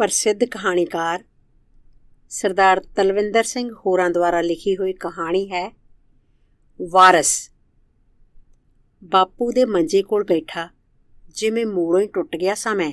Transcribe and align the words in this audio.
ਪ੍ਰਸਿੱਧ 0.00 0.44
ਕਹਾਣੀਕਾਰ 0.44 1.24
ਸਰਦਾਰ 2.28 2.80
ਤਲਵਿੰਦਰ 2.80 3.44
ਸਿੰਘ 3.44 3.70
ਹੋਰਾਂ 3.72 4.10
ਦੁਆਰਾ 4.10 4.40
ਲਿਖੀ 4.40 4.76
ਹੋਈ 4.76 4.92
ਕਹਾਣੀ 4.92 5.46
ਹੈ 5.46 5.76
ਵਾਰਸ। 6.90 7.50
ਬਾਪੂ 9.04 9.52
ਦੇ 9.52 9.64
ਮੰਜੇ 9.64 10.02
ਕੋਲ 10.02 10.24
ਬੈਠਾ, 10.24 10.68
ਜਿਵੇਂ 11.34 11.66
ਮੂਲੋਂ 11.66 12.00
ਹੀ 12.00 12.06
ਟੁੱਟ 12.06 12.36
ਗਿਆ 12.36 12.54
ਸਾਂ 12.54 12.74
ਮੈਂ 12.74 12.92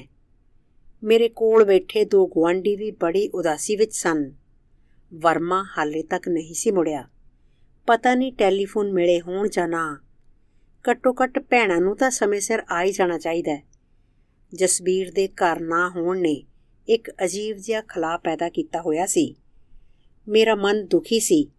ਮੇਰੇ 1.03 1.29
ਕੋਲ 1.29 1.65
ਬੈਠੇ 1.65 2.05
ਦੋ 2.05 2.27
ਗਵਾਂਢੀ 2.27 2.75
ਵੀ 2.75 2.91
ਬੜੀ 2.91 3.27
ਉਦਾਸੀ 3.27 3.75
ਵਿੱਚ 3.75 3.95
ਸਨ। 3.95 4.31
ਵਰਮਾ 5.13 5.63
ਹਾਲੇ 5.77 6.03
ਤੱਕ 6.03 6.27
ਨਹੀਂ 6.27 6.53
ਸੀ 6.53 6.71
ਮੁੜਿਆ। 6.71 7.07
ਪਤਾ 7.87 8.15
ਨਹੀਂ 8.15 8.33
ਟੈਲੀਫੋਨ 8.33 8.93
ਮਿਲੇ 8.93 9.21
ਹੋਣ 9.21 9.49
ਜਾਂ 9.49 9.67
ਨਾ। 9.67 9.99
ਘੱਟੋ 10.91 11.15
ਘੱਟ 11.23 11.39
ਭੈਣਾਂ 11.39 11.81
ਨੂੰ 11.81 11.97
ਤਾਂ 11.97 12.11
ਸਮੇਂ 12.11 12.41
ਸਿਰ 12.41 12.59
ਆ 12.59 12.83
ਹੀ 12.83 12.91
ਜਾਣਾ 12.91 13.17
ਚਾਹੀਦਾ 13.17 13.51
ਹੈ। 13.51 13.63
ਜਸਬੀਰ 14.53 15.11
ਦੇ 15.11 15.27
ਘਰ 15.27 15.59
ਨਾ 15.59 15.89
ਹੋਣ 15.89 16.21
ਨੇ 16.21 16.43
ਇੱਕ 16.87 17.11
ਅਜੀਬ 17.25 17.57
ਜਿਹਾ 17.57 17.81
ਖਲਾ 17.81 18.17
ਪੈਦਾ 18.17 18.49
ਕੀਤਾ 18.49 18.81
ਹੋਇਆ 18.81 19.05
ਸੀ। 19.05 19.35
ਮੇਰਾ 20.27 20.55
ਮਨ 20.55 20.87
ਦੁਖੀ 20.87 21.19
ਸੀ 21.19 21.51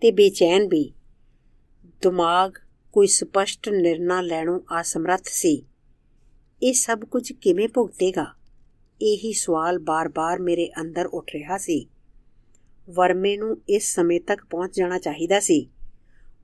ਤੇ 0.00 0.10
ਬੇਚੈਨ 0.10 0.68
ਵੀ। 0.68 0.92
ਦਿਮਾਗ 2.02 2.52
ਕੋਈ 2.92 3.06
ਸਪਸ਼ਟ 3.06 3.68
ਨਿਰਣਾ 3.68 4.20
ਲੈਣੋਂ 4.20 4.60
ਅਸਮਰੱਥ 4.80 5.24
ਸੀ। 5.24 5.64
ਇਹ 6.62 6.74
ਸਭ 6.74 7.00
ਕੁਝ 7.00 7.32
ਕਿਵੇਂ 7.32 7.68
ਭੁਗਤੇਗਾ? 7.68 8.26
ਇਹੀ 9.02 9.32
ਸਵਾਲ 9.32 9.78
ਬਾਰ-ਬਾਰ 9.78 10.38
ਮੇਰੇ 10.38 10.72
ਅੰਦਰ 10.80 11.06
ਉੱਠ 11.06 11.30
ਰਿਹਾ 11.34 11.58
ਸੀ। 11.58 11.86
ਵਰਮੇ 12.90 13.36
ਨੂੰ 13.36 13.62
ਇਸ 13.68 13.94
ਸਮੇਂ 13.94 14.20
ਤੱਕ 14.20 14.44
ਪਹੁੰਚ 14.44 14.76
ਜਾਣਾ 14.76 14.98
ਚਾਹੀਦਾ 14.98 15.40
ਸੀ। 15.40 15.70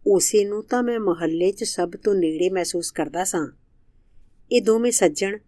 ਉਸੇ 0.07 0.45
ਨੂੰ 0.45 0.65
ਤਾਂ 0.65 0.83
ਮੈਂ 0.83 1.01
ਮੁਹੱਲੇ 1.01 1.53
'ਚ 1.53 1.65
ਸਭ 1.65 1.91
ਤੋਂ 2.05 2.15
ਨੇੜੇ 2.15 2.51
ਮਹਿਸੂਸ 2.51 2.91
ਕਰਦਾ 2.91 3.25
ਸਾਂ। 3.25 3.49
ਇਹ 4.53 4.63
ਦੋਵੇਂ 4.63 4.93
ਸੱਜਣ 4.93 5.39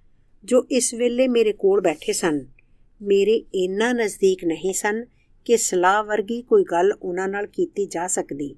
ਜੋ 0.45 0.67
ਇਸ 0.71 0.95
ਵੇਲੇ 0.95 1.29
ਮੇਰੇ 1.29 1.53
ਕੋਲ 1.53 1.81
ਬੈਠੇ 1.81 2.13
ਸਨ। 2.13 2.60
ਮੇਰੇ 3.03 3.45
ਇੰਨਾ 3.55 3.93
ਨਜ਼ਦੀਕ 3.93 4.45
ਨਹੀਂ 4.45 4.73
ਸਨ 4.73 5.05
ਕਿ 5.45 5.57
ਸਲਾਹ 5.57 6.05
ਵਰਗੀ 6.05 6.43
ਕੋਈ 6.43 6.65
ਗੱਲ 6.65 6.93
ਉਹਨਾਂ 7.03 7.29
ਨਾਲ 7.29 7.47
ਕੀਤੀ 7.47 7.87
ਜਾ 7.87 8.07
ਸਕਦੀ। 8.07 8.55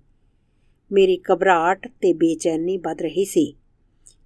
ਮੇਰੀ 0.92 1.20
ਘਬਰਾਹਟ 1.32 1.88
ਤੇ 1.88 2.12
ਬੇਚੈਨੀ 2.12 2.76
ਵੱਧ 2.76 3.02
ਰਹੀ 3.02 3.24
ਸੀ। 3.24 3.54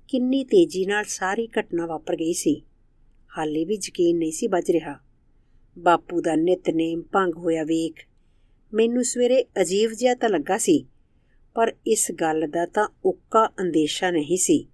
ਕਿੰਨੀ 0.08 0.44
ਤੇਜ਼ੀ 0.44 0.86
ਨਾਲ 0.86 1.04
ਸਾਰੀ 1.04 1.48
ਘਟਨਾ 1.60 1.86
ਵਾਪਰ 1.86 2.16
ਗਈ 2.16 2.32
ਸੀ। 2.32 2.62
ਹਾਲੇ 3.38 3.64
ਵੀ 3.64 3.74
ਯਕੀਨ 3.74 4.18
ਨਹੀਂ 4.18 4.32
ਸੀ 4.32 4.46
ਬਚ 4.46 4.70
ਰਿਹਾ। 4.70 4.98
ਬਾਪੂ 5.78 6.20
ਦਾ 6.20 6.34
ਨਿਤਨੇਮ 6.34 7.02
ਭੰਗ 7.02 7.36
ਹੋਇਆ 7.36 7.64
ਵੇਖ। 7.64 8.06
ਮੈਨੂੰ 8.74 9.04
ਸਵੇਰੇ 9.04 9.44
ਅਜੀਬ 9.60 9.92
ਜਿਹਾ 9.92 10.14
ਤਾਂ 10.14 10.28
ਲੱਗਾ 10.28 10.58
ਸੀ, 10.58 10.86
ਪਰ 11.54 11.74
ਇਸ 11.86 12.12
ਗੱਲ 12.12 12.46
ਦਾ 12.50 12.66
ਤਾਂ 12.66 12.88
ਉੱਕਾ 13.04 13.46
ਅੰਦੇਸ਼ਾ 13.60 14.10
ਨਹੀਂ 14.10 14.36
ਸੀ। 14.36 14.66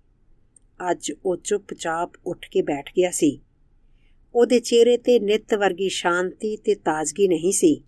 ਅੱਜ 0.90 1.12
ਉਹ 1.24 1.36
ਚੁੱਪਚਾਪ 1.36 2.12
ਉੱਠ 2.26 2.48
ਕੇ 2.50 2.62
ਬੈਠ 2.62 2.90
ਗਿਆ 2.96 3.10
ਸੀ। 3.10 3.40
ਉਹਦੇ 4.34 4.60
ਚਿਹਰੇ 4.60 4.96
ਤੇ 4.96 5.20
ਨਿਤ 5.20 5.54
ਵਰਗੀ 5.54 5.88
ਸ਼ਾਂਤੀ 5.88 6.56
ਤੇ 6.56 6.74
ਤਾਜ਼ਗੀ 6.74 7.28
ਨਹੀਂ 7.28 7.52
ਸੀ। 7.52 7.84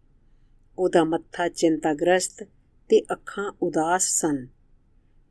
ਉਹਦਾ 0.79 1.05
ਮੱਥਾ 1.05 1.49
ਚਿੰਤਾਗ੍ਰਸਤ 1.49 2.43
ਤੇ 2.89 3.03
ਅੱਖਾਂ 3.13 3.53
ਉਦਾਸ 3.63 4.03
ਸਨ। 4.03 4.49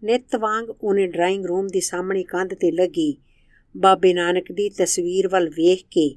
ਨਿਤ 0.03 0.35
ਵਾਂਗ 0.35 0.69
ਉਹਨੇ 0.81 1.07
ਡਰਾਇੰਗ 1.07 1.45
ਰੂਮ 1.45 1.67
ਦੀ 1.67 1.81
ਸਾਹਮਣੀ 1.81 2.23
ਕੰਧ 2.23 2.53
ਤੇ 2.53 2.71
ਲੱਗੀ। 2.71 3.17
ਬਾਬੇ 3.77 4.13
ਨਾਨਕ 4.13 4.51
ਦੀ 4.51 4.69
ਤਸਵੀਰ 4.69 5.27
ਵੱਲ 5.27 5.49
ਵੇਖ 5.49 5.85
ਕੇ 5.85 6.15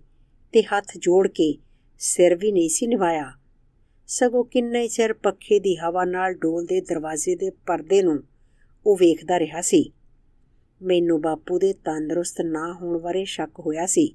ਤੇ 0.52 0.62
ਹੱਥ 0.62 0.86
ਜੋੜ 0.98 1.28
ਕੇ 1.28 1.58
ਸਿਰ 1.98 2.34
ਵੀ 2.34 2.52
ਨਹੀਂ 2.52 2.68
ਸੀ 2.68 2.86
ਨਿਵਾਇਆ। 2.86 3.32
ਸਗੋਂ 4.06 4.44
ਕਿੰਨੇ 4.44 4.88
ਚਿਰ 4.88 5.12
ਪੱਖੇ 5.12 5.60
ਦੀ 5.60 5.76
ਹਵਾ 5.76 6.04
ਨਾਲ 6.04 6.34
ਡੋਲਦੇ 6.34 6.80
ਦਰਵਾਜ਼ੇ 6.80 7.36
ਦੇ 7.36 7.50
ਪਰਦੇ 7.50 8.02
ਨੂੰ 8.02 8.24
ਉਹ 8.86 8.96
ਵੇਖਦਾ 8.96 9.38
ਰਿਹਾ 9.38 9.60
ਸੀ। 9.60 9.92
ਮੈਨੂੰ 10.82 11.20
ਬਾਪੂ 11.20 11.58
ਦੇ 11.58 11.72
ਤੰਦਰੁਸਤ 11.72 12.40
ਨਾ 12.40 12.78
ਹੋਣ 12.82 12.98
ਬਾਰੇ 12.98 13.24
ਸ਼ੱਕ 13.24 13.60
ਹੋਇਆ 13.60 13.86
ਸੀ। 13.86 14.14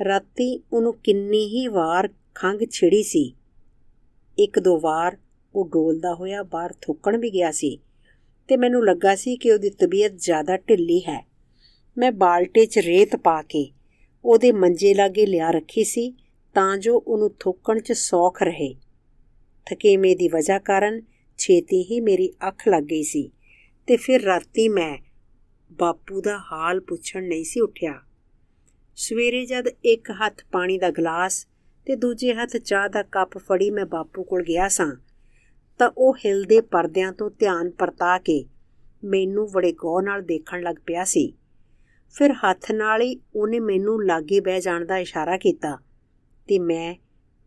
ਰਾਤੀ 0.00 0.62
ਉਹਨੂੰ 0.72 0.94
ਕਿੰਨੀ 0.94 1.46
ਹੀ 1.46 1.66
ਵਾਰ 1.68 2.08
ਖੰਗ 2.34 2.60
ਛਿੜੀ 2.70 3.02
ਸੀ। 3.02 3.34
ਇੱਕ 4.38 4.58
ਦੋ 4.58 4.80
ਵਾਰ 4.80 5.16
ਉਹ 5.54 5.68
ਡੋਲਦਾ 5.68 6.14
ਹੋਇਆ 6.14 6.42
ਬਾਹਰ 6.42 6.74
ਥੁੱਕਣ 6.80 7.16
ਵੀ 7.16 7.30
ਗਿਆ 7.30 7.50
ਸੀ 7.50 7.78
ਤੇ 8.48 8.56
ਮੈਨੂੰ 8.56 8.84
ਲੱਗਾ 8.86 9.14
ਸੀ 9.14 9.36
ਕਿ 9.36 9.52
ਉਹਦੀ 9.52 9.70
ਤਬੀਅਤ 9.70 10.12
ਜ਼ਿਆਦਾ 10.12 10.56
ਢਿੱਲੀ 10.56 11.00
ਹੈ। 11.00 11.26
ਮੈਂ 11.98 12.12
ਬਾਲਟੇ 12.12 12.66
'ਚ 12.66 12.78
ਰੇਤ 12.78 13.16
ਪਾ 13.16 13.42
ਕੇ 13.42 13.70
ਉਹਦੇ 14.24 14.52
ਮੰਜੇ 14.52 14.94
ਲਾਗੇ 14.94 15.26
ਲਿਆ 15.26 15.50
ਰੱਖੀ 15.50 15.84
ਸੀ 15.84 16.14
ਤਾਂ 16.54 16.76
ਜੋ 16.78 17.04
ਉਹਨੂੰ 17.06 17.30
ਥੁੱਕਣ 17.40 17.80
'ਚ 17.80 17.92
ਸੌਖ 17.92 18.42
ਰਹੇ। 18.42 18.74
ਥਕੇਮੇ 19.66 20.14
ਦੀ 20.14 20.28
ਵਜ੍ਹਾ 20.28 20.58
ਕਾਰਨ 20.58 21.00
ਛੇਤੀ 21.38 21.82
ਹੀ 21.82 22.00
ਮੇਰੀ 22.00 22.32
ਅੱਖ 22.48 22.68
ਲੱਗ 22.68 22.82
ਗਈ 22.82 23.02
ਸੀ 23.02 23.30
ਤੇ 23.86 23.96
ਫਿਰ 23.96 24.22
ਰਾਤੀ 24.22 24.68
ਮੈਂ 24.68 24.98
ਬਾਪੂ 25.72 26.20
ਦਾ 26.20 26.38
ਹਾਲ 26.52 26.80
ਪੁੱਛਣ 26.80 27.24
ਨਹੀਂ 27.24 27.44
ਸੀ 27.44 27.60
ਉੱਠਿਆ। 27.60 28.00
ਸਵੇਰੇ 28.96 29.44
ਜਦ 29.46 29.68
ਇੱਕ 29.84 30.10
ਹੱਥ 30.10 30.42
ਪਾਣੀ 30.52 30.78
ਦਾ 30.78 30.90
ਗਲਾਸ 30.90 31.46
ਤੇ 31.86 31.94
ਦੂਜੇ 31.96 32.34
ਹੱਥ 32.34 32.56
ਚਾਹ 32.56 32.88
ਦਾ 32.88 33.02
ਕੱਪ 33.02 33.36
ਫੜੀ 33.38 33.70
ਮੈਂ 33.70 33.86
ਬਾਪੂ 33.86 34.22
ਕੋਲ 34.24 34.42
ਗਿਆ 34.42 34.68
ਸਾਂ, 34.68 34.94
ਤਾਂ 35.80 35.90
ਉਹ 35.98 36.16
ਹਿਲਦੇ 36.24 36.60
ਪਰਦਿਆਂ 36.60 37.12
ਤੋਂ 37.12 37.30
ਧਿਆਨ 37.30 37.70
ਪਰਤਾ 37.70 38.18
ਕੇ 38.18 38.44
ਮੈਨੂੰ 39.04 39.50
ਬੜੇ 39.52 39.72
ਗੌਰ 39.72 40.02
ਨਾਲ 40.02 40.22
ਦੇਖਣ 40.22 40.62
ਲੱਗ 40.62 40.76
ਪਿਆ 40.86 41.04
ਸੀ। 41.04 41.32
ਫਿਰ 42.14 42.32
ਹੱਥ 42.32 42.70
ਨਾਲ 42.72 43.02
ਹੀ 43.02 43.16
ਉਹਨੇ 43.34 43.60
ਮੈਨੂੰ 43.60 44.04
ਲਾਗੇ 44.04 44.40
ਬਹਿ 44.40 44.60
ਜਾਣ 44.60 44.84
ਦਾ 44.84 44.98
ਇਸ਼ਾਰਾ 44.98 45.36
ਕੀਤਾ 45.36 45.76
ਤੇ 46.48 46.58
ਮੈਂ 46.58 46.94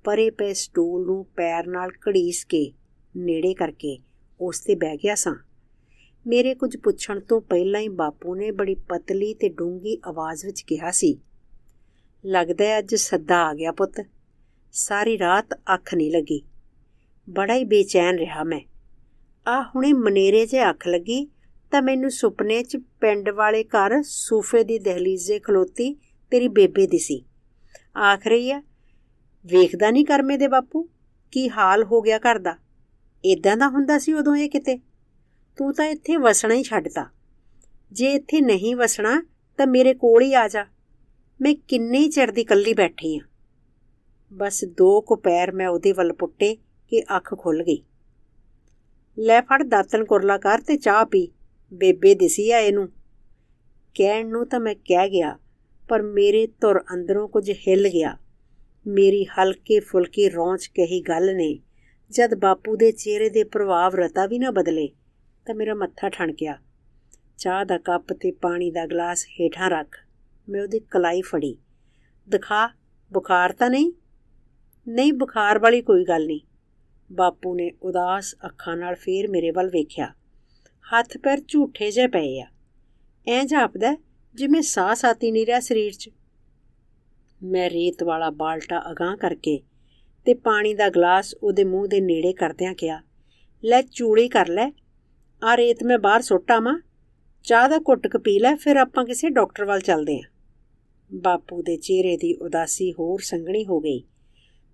ਪਰੇ 0.06 0.30
ਪੈ 0.30 0.52
ਸਟੂਲ 0.53 1.06
ਨੂੰ 1.06 1.24
ਪੈਰ 1.36 1.68
ਨਾਲ 1.68 1.91
ਘੜੀਸ 2.07 2.44
ਕੇ 2.46 2.72
ਨੇੜੇ 3.16 3.53
ਕਰਕੇ 3.53 3.97
ਉਸ 4.40 4.59
ਤੇ 4.59 4.75
ਬਹਿ 4.75 4.97
ਗਿਆ 4.97 5.16
ਸਾਂ। 5.16 5.36
ਮੇਰੇ 6.25 6.53
ਕੁਝ 6.56 6.75
ਪੁੱਛਣ 6.78 7.19
ਤੋਂ 7.19 7.40
ਪਹਿਲਾਂ 7.41 7.81
ਹੀ 7.81 7.88
ਬਾਪੂ 7.88 8.36
ਨੇ 8.36 8.52
ਬੜੀ 8.52 8.75
ਪਤਲੀ 8.90 9.34
ਤੇ 9.34 9.50
ਡੂੰਗੀ 9.50 9.97
ਆਵਾਜ਼ 10.07 10.46
ਵਿੱਚ 10.46 10.62
ਕਿਹਾ 10.62 10.91
ਸੀ 10.91 11.18
ਲੱਗਦਾ 12.27 12.77
ਅੱਜ 12.77 12.95
ਸੱਦਾ 12.95 13.43
ਆ 13.45 13.53
ਗਿਆ 13.53 13.71
ਪੁੱਤ। 13.71 14.05
ਸਾਰੀ 14.71 15.19
ਰਾਤ 15.19 15.53
ਅੱਖ 15.53 15.95
ਨਹੀਂ 15.95 16.11
ਲੱਗੀ। 16.11 16.41
ਬੜਾ 17.29 17.55
ਹੀ 17.55 17.63
ਬੇਚੈਨ 17.63 18.17
ਰਿਹਾ 18.17 18.43
ਮੈਂ। 18.43 18.59
ਆ 19.47 19.61
ਹੁਣੇ 19.61 19.93
ਮਨੇਰੇ 19.93 20.45
'ਚ 20.45 20.55
ਅੱਖ 20.69 20.88
ਲੱਗੀ 20.88 21.27
ਤਾਂ 21.71 21.81
ਮੈਨੂੰ 21.81 22.11
ਸੁਪਨੇ 22.11 22.63
'ਚ 22.63 22.77
ਪਿੰਡ 22.77 23.29
ਵਾਲੇ 23.29 23.63
ਘਰ 23.63 24.01
ਸੂਫੇ 24.03 24.63
ਦੀ 24.63 24.79
ਦਹਲੀਜ਼ੇ 24.79 25.39
ਖਲੋਤੀ 25.39 25.93
ਤੇਰੀ 26.31 26.47
ਬੇਬੇ 26.47 26.88
ਦਿਸੀ 26.88 27.25
ਆਖ 27.97 28.27
ਰਹੀ 28.27 28.51
ਆ, 28.51 28.63
ਵੇਖਦਾ 29.45 29.91
ਨਹੀਂ 29.91 30.05
ਕਰਮੇ 30.05 30.38
ਦੇ 30.38 30.47
ਬਾਪੂ? 30.47 30.89
ਕੀ 31.31 31.49
ਹਾਲ 31.49 31.83
ਹੋ 31.83 32.01
ਗਿਆ 32.01 32.17
ਘਰ 32.17 32.39
ਦਾ? 32.39 32.57
ਇਦਾਂ 33.25 33.57
ਦਾ 33.57 33.67
ਹੁੰਦਾ 33.67 33.99
ਸੀ 33.99 34.13
ਉਦੋਂ 34.13 34.35
ਇਹ 34.35 34.49
ਕਿਤੇ? 34.49 34.77
ਤੂੰ 35.57 35.73
ਤਾਂ 35.73 35.85
ਇੱਥੇ 35.85 36.17
ਵਸਣਾ 36.17 36.53
ਹੀ 36.53 36.63
ਛੱਡਤਾ। 36.63 37.09
ਜੇ 37.91 38.11
ਇੱਥੇ 38.11 38.41
ਨਹੀਂ 38.41 38.75
ਵਸਣਾ 38.75 39.23
ਤਾਂ 39.57 39.67
ਮੇਰੇ 39.67 39.94
ਕੋਲ 39.94 40.23
ਹੀ 40.23 40.33
ਆ 40.33 40.47
ਜਾ। 40.47 40.65
ਮੈਂ 41.42 41.56
ਕਿੰਨੇ 41.68 42.08
ਚਿਰ 42.09 42.31
ਦੀ 42.31 42.44
ਕੱਲੀ 42.44 42.74
ਬੈਠੀ 42.74 43.18
ਆ। 43.18 43.20
ਬਸ 44.34 44.66
ਦੋ 44.66 45.02
ਕੁ 45.02 45.16
ਪੈਰ 45.16 45.52
ਮੈਂ 45.52 45.68
ਉਹਦੇ 45.68 45.92
ਵੱਲ 45.92 46.14
ਪੁੱਟੇ 46.14 46.56
ਕਿ 46.56 47.02
ਅੱਖ 47.02 47.34
ਖੁੱਲ 47.40 47.64
ਗਈ। 47.64 47.84
ਲੈ 49.20 49.42
ਫੜ 49.42 49.64
ਦਾਤਨ 49.64 50.06
ਕੁਰਲਾ 50.06 50.38
ਕਰ 50.38 50.62
ਤੇ 50.62 50.78
ਚਾਹ 50.78 51.06
ਪੀ, 51.06 51.31
ਬੇਬੇ 51.74 52.16
ਦਿਸੀ 52.16 52.52
ਆ 52.52 52.59
ਇਹਨੂੰ। 52.59 52.88
ਕਹਿਣ 53.96 54.28
ਨੂੰ 54.28 54.48
ਤਾਂ 54.48 54.59
ਮੈਂ 54.59 54.75
ਕਹਿ 54.75 55.09
ਗਿਆ, 55.09 55.38
ਪਰ 55.90 56.02
ਮੇਰੇ 56.02 56.48
ਤੁਰ 56.48 56.80
ਅੰਦਰੋਂ 56.94 57.28
ਕੁਝ 57.28 57.52
ਹਿੱਲ 57.52 57.90
ਗਿਆ। 57.90 58.18
ਮੇਰੀ 58.88 59.25
ਹਲਕੇ 59.25 59.80
ਫੁਲਕੀ 59.80 60.30
ਰੌਂਚ 60.30 60.68
ਕਹੀ 60.68 61.02
ਗੱਲ 61.02 61.36
ਨੇ, 61.36 61.59
ਜਦ 62.12 62.36
ਬਾਪੂ 62.36 62.75
ਦੇ 62.75 62.92
ਚਿਹਰੇ 62.92 63.30
ਦੇ 63.30 63.44
ਪ੍ਰਭਾਵ 63.44 63.96
ਰਤਾ 63.96 64.25
ਵੀ 64.25 64.40
ਨਾ 64.40 64.52
ਬਦਲੇ, 64.52 64.90
ਤਾਂ 65.46 65.56
ਮੇਰਾ 65.56 65.74
ਮੱਥਾ 65.74 66.09
ਠਣਕਿਆ। 66.09 66.58
ਚਾਹ 67.38 67.66
ਦਾ 67.66 67.78
ਕੱਪ 67.78 68.14
ਤੇ 68.14 68.31
ਪਾਣੀ 68.31 68.72
ਦਾ 68.72 68.86
ਗਲਾਸ 68.86 69.25
ਹੇਠਾਂ 69.25 69.69
ਰੱਖ। 69.69 70.06
ਮੈਂ 70.50 70.62
ਉਹਦੀ 70.62 70.80
ਕਲਾਈ 70.80 71.22
ਫੜੀ। 71.22 71.58
ਦਿਖਾ, 72.28 72.68
ਬੁਖਾਰ 73.12 73.53
ਤਾਂ 73.53 73.69
ਨਹੀਂ? 73.69 73.91
ਨਹੀਂ, 74.88 75.13
ਬੁਖਾਰ 75.13 75.59
ਵਾਲੀ 75.59 75.81
ਕੋਈ 75.81 76.03
ਗੱਲ 76.03 76.25
ਨਹੀਂ। 76.25 76.41
ਬਾਪੂ 77.12 77.56
ਨੇ 77.56 77.72
ਉਦਾਸ 77.81 78.35
ਅੱਖਾਂ 78.46 78.78
ਨਾਲ 78.78 78.96
ਫੇਰ 78.96 79.28
ਮੇਰੇ 79.28 79.52
ਵੱਲ 79.52 79.68
ਵੇਖਿਆ। 79.68 80.13
ਹੱਥ 80.86 81.18
ਪੈਰ 81.18 81.41
ਝੂਠੇ 81.47 81.91
ਜਿਹੇ 81.91 82.07
ਪਏ 82.07 82.40
ਆ। 82.41 82.47
ਐਂ 83.28 83.46
ਜਾਪਦਾ 83.46 83.96
ਜਿਵੇਂ 84.36 84.62
ਸਾਹ 84.62 84.96
ਸਾਤੀ 84.96 85.31
ਨਹੀਂ 85.31 85.46
ਰਿਹਾ 85.46 85.59
ਸਰੀਰ 85.59 85.94
'ਚ। 85.94 86.09
ਮੈਂ 87.44 87.69
ਰੇਤ 87.69 88.03
ਵਾਲਾ 88.03 88.30
ਬਾਲਟਾ 88.30 88.81
ਅਗਾਹ 88.92 89.16
ਕਰਕੇ 89.18 89.60
ਤੇ 90.25 90.33
ਪਾਣੀ 90.33 90.74
ਦਾ 90.74 90.89
ਗਲਾਸ 90.89 91.36
ਉਹਦੇ 91.44 91.63
ਮੂੰਹ 91.63 91.88
ਦੇ 91.88 92.01
ਨੇੜੇ 92.01 92.33
ਕਰਦਿਆਂ 92.33 92.74
ਕਿਹਾ, 92.74 93.01
ਲੈ 93.63 93.81
ਚੂੜੀ 93.81 94.27
ਕਰ 94.30 94.48
ਲੈ। 94.48 94.71
ਆ 95.44 95.57
ਰੇਤ 95.57 95.83
ਮੈਂ 95.83 96.00
ਬਾਹਰ 96.00 96.21
ਸੁੱਟਾਂ 96.21 96.62
ਮਾਂ 96.62 96.80
ਚਾਹ 97.44 97.68
ਦਾ 97.69 97.77
ਘੁੱਟ 97.77 98.07
ਪੀ 98.18 98.39
ਲੈ, 98.39 98.56
ਫਿਰ 98.56 98.75
ਆਪਾਂ 98.75 99.06
ਕਿਸੇ 99.06 99.30
ਡਾਕਟਰ 99.30 99.66
ਵੱਲ 99.66 99.80
ਚੱਲਦੇ 99.80 100.19
ਆਂ। 100.19 100.37
ਬਾਪੂ 101.13 101.62
ਦੇ 101.62 101.77
ਚਿਹਰੇ 101.77 102.18
ਦੀ 102.18 102.33
ਉਦਾਸੀ 102.33 102.92
ਹੋਰ 102.94 103.19
ਸੰਘਣੀ 103.19 103.65
ਹੋ 103.65 103.80
ਗਈ। 103.80 104.04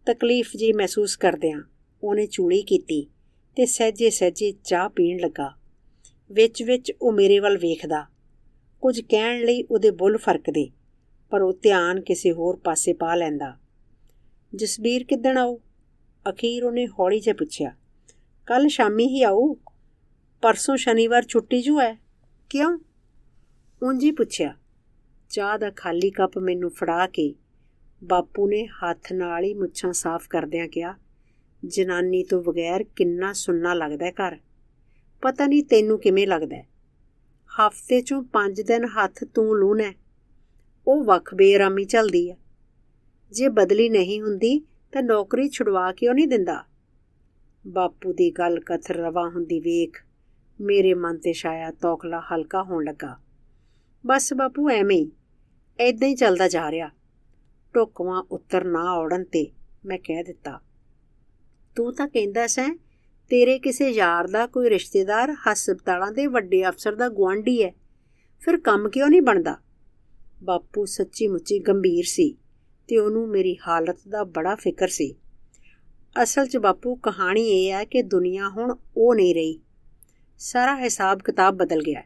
ਤਕਲੀਫ 0.06 0.50
ਜੀ 0.56 0.74
ਮਹਿਸੂਸ 0.74 1.16
ਕਰਦਿਆਂ 1.16 1.62
ਉਹਨੇ 2.04 2.26
ਚੂੜੀ 2.26 2.62
ਕੀਤੀ 2.62 3.02
ਤੇ 3.56 3.66
ਸਹਿਜੇ 3.66 4.10
ਸਹਿਜੇ 4.10 4.54
ਚਾਹ 4.64 4.90
ਪੀਣ 4.90 5.20
ਲੱਗਾ। 5.20 5.52
ਵਿੱਚ 6.32 6.64
ਵਿੱਚ 6.64 6.92
ਉਹ 7.02 7.12
ਮੇਰੇ 7.12 7.40
ਵੱਲ 7.40 7.58
ਵੇਖਦਾ। 7.58 8.06
ਕੁਝ 8.82 9.02
ਕਹਿਣ 9.02 9.46
ਲਈ 9.46 9.64
ਉਹਦੇ 9.64 9.92
ਬੁੱਲ 9.92 10.18
ਫਰਕਦੇ, 10.18 10.70
ਪਰ 11.30 11.42
ਉਹ 11.42 11.54
ਧਿਆਨ 11.54 12.02
ਕਿਸੇ 12.02 12.32
ਹੋਰ 12.32 12.56
ਪਾਸੇ 12.56 12.94
ਪਾ 12.94 13.16
ਲੈਂਦਾ। 13.16 13.58
ਜਸਬੀਰ 14.56 15.04
ਕਿੱਦਣ 15.04 15.38
ਆਉ 15.38 15.58
ਅਖੀਰ 16.30 16.64
ਉਹਨੇ 16.64 16.88
ਹੌਲੀ 16.88 17.20
ਜਿਹਾ 17.20 17.36
ਪੁੱਛਿਆ। 17.36 17.76
ਕੱਲ 18.46 18.68
ਸ਼ਾਮੀ 18.68 19.08
ਹੀ 19.08 19.24
ਆਉ 19.24 19.56
ਪਰਸੋਂ 20.42 20.78
ਸ਼ਨੀਵਾਰ 20.78 21.24
ਛੁੱਟੀ 21.24 21.62
ਜੂ 21.62 21.80
ਹੈ 21.82 21.94
ਕਿਉਂ? 22.50 22.78
ਉਂਝ 23.84 24.04
ਹੀ 24.04 24.12
ਪੁੱਛਿਆ। 24.12 24.56
ਚਾਹ 25.34 25.58
ਦਾ 25.58 25.72
ਖਾਲੀ 25.72 26.10
ਕੱਪ 26.12 26.38
ਮੈਨੂੰ 26.38 26.70
ਫੜਾ 26.70 27.08
ਕੇ 27.08 27.36
ਬਾਪੂ 28.04 28.48
ਨੇ 28.48 28.66
ਹੱਥ 28.66 29.14
ਨਾਲ 29.14 29.44
ਹੀ 29.44 29.54
ਮੁੱਛਾਂ 29.54 29.94
ਸਾਫ਼ 29.94 30.30
ਕਰਦਿਆਂ 30.30 30.68
ਕਿਹਾ, 30.68 30.98
ਜਨਾਨੀ 31.66 32.24
ਤੋਂ 32.24 32.44
ਬਗੈਰ 32.44 32.84
ਕਿੰਨਾ 32.84 33.34
ਸੁੰਨਾ 33.34 33.74
ਲੱਗਦਾ 33.74 34.12
ਘਰ? 34.12 34.38
ਪਤਾ 35.22 35.48
ਨਹੀਂ 35.48 35.64
ਤੈਨੂੰ 35.64 36.00
ਕਿਵੇਂ 36.00 36.28
ਲੱਗਦਾ 36.28 36.62
ਹਫ਼ਤੇ 37.50 38.02
ਚੋਂ 38.02 38.24
5 38.34 38.62
ਦਿਨ 38.62 38.86
ਹੱਥ 38.86 39.24
ਤੂੰ 39.24 39.56
ਲੂਣਾ 39.56 39.94
ਉਹ 40.88 41.04
ਵੱਖ 41.04 41.36
ਬੇਰਾਮੀ 41.36 41.86
ਚੱਲਦੀ 41.86 42.30
ਆ 42.30 42.36
ਜੇ 43.32 43.50
ਬਦਲੀ 43.50 43.90
ਨਹੀਂ 43.90 44.22
ਹੁੰਦੀ 44.22 44.60
ਤਾਂ 44.92 45.04
ਨੌਕਰੀ 45.04 45.50
ਛੁਡਵਾ 45.50 45.92
ਕਿਉਂ 45.92 46.14
ਨਹੀਂ 46.14 46.28
ਦਿੰਦਾ? 46.28 46.64
ਬਾਪੂ 47.68 48.14
ਦੀ 48.14 48.32
ਗੱਲ 48.32 48.60
ਕਥਰ 48.60 48.96
ਰਵਾ 48.96 49.30
ਹੁੰਦੀ 49.30 49.60
ਵੇਖ 49.60 50.04
ਮੇਰੇ 50.62 50.94
ਮਨ 50.94 51.18
ਤੇ 51.18 51.34
ਛਾਇਆ 51.34 51.72
ਤੋਖਲਾ 51.72 52.22
ਹਲਕਾ 52.22 52.64
ਹੋਣ 52.64 52.86
ਲੱਗਾ। 52.86 53.18
ਬਸ 54.06 54.34
ਬਾਪੂ, 54.34 54.70
ਐਵੇਂ 54.70 54.98
ਹੀ। 54.98 55.12
ਐਦਾਂ 55.80 56.08
ਹੀ 56.08 56.16
ਚੱਲਦਾ 56.16 56.48
ਜਾ 56.48 56.70
ਰਿਹਾ। 56.72 56.90
ਟੋਕਵਾ 57.76 58.18
ਉੱਤਰ 58.32 58.64
ਨਾ 58.66 58.84
ਔੜਨ 58.94 59.24
ਤੇ 59.24 59.46
ਮੈਂ 59.86 59.98
ਕਹਿ 59.98 60.24
ਦਿੱਤਾ, 60.24 60.60
ਤੂੰ 61.76 61.94
ਤਾਂ 61.94 62.08
ਕਹਿੰਦਾ 62.08 62.46
ਸੈਂ, 62.48 62.76
ਤੇਰੇ 63.32 63.58
ਕਿਸੇ 63.60 63.90
ਯਾਰ 63.90 64.28
ਦਾ 64.28 64.46
ਕੋਈ 64.48 64.70
ਰਿਸ਼ਤੇਦਾਰ 64.70 65.36
ਹਸਪਤਾਲਾਂ 65.44 66.12
ਦੇ 66.12 66.28
ਵੱਡੇ 66.28 66.64
ਅਫਸਰ 66.70 66.96
ਦਾ 66.96 67.10
ਗਵਾਂਢੀ 67.10 67.64
ਹੈ 67.64 67.72
ਫਿਰ 68.42 68.58
ਕੰਮ 68.60 68.90
ਕਿਉਂ 68.90 69.10
ਨਹੀਂ 69.10 69.22
ਬਣਦਾ? 69.22 69.58
ਬਾਪੂ 70.44 70.86
ਸੱਚੀ 70.86 71.28
ਮੁੱਚੀ 71.28 71.60
ਗੰਭੀਰ 71.60 72.06
ਸੀ 72.06 72.34
ਤੇ 72.90 72.98
ਉਹਨੂੰ 72.98 73.28
ਮੇਰੀ 73.30 73.56
ਹਾਲਤ 73.68 74.08
ਦਾ 74.10 74.24
ਬੜਾ 74.24 74.56
ਫਿਕਰ 74.56 74.88
ਸੀ। 74.88 75.14
ਅਸਲ 76.24 76.48
'ਚ 76.48 76.58
ਬਾਪੂ 76.58 76.96
ਕਹਾਣੀ 76.96 77.48
ਇਹ 77.50 77.72
ਹੈ 77.72 77.84
ਕਿ 77.86 78.02
ਦੁਨੀਆ 78.02 78.50
ਹੁਣ 78.50 78.76
ਉਹ 78.98 79.16
ਨਹੀਂ 79.16 79.36
ਰਹੀ। 79.36 79.60
ਸਾਰਾ 80.40 80.76
ਹਿਸਾਬ 80.76 81.20
ਕਿਤਾਬ 81.20 81.58
ਬਦਲ 81.58 81.82
ਗਿਆ। 81.82 82.04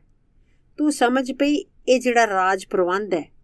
ਤੂੰ 0.80 0.92
ਸਮਝ 0.92 1.32
ਪਈ 1.32 1.56
ਇਹ 1.88 2.00
ਜਿਹੜਾ 2.00 2.28
ਰਾਜ 2.28 2.66
ਪ੍ਰਬੰਧ 2.66 3.14
ਹੈ 3.14 3.37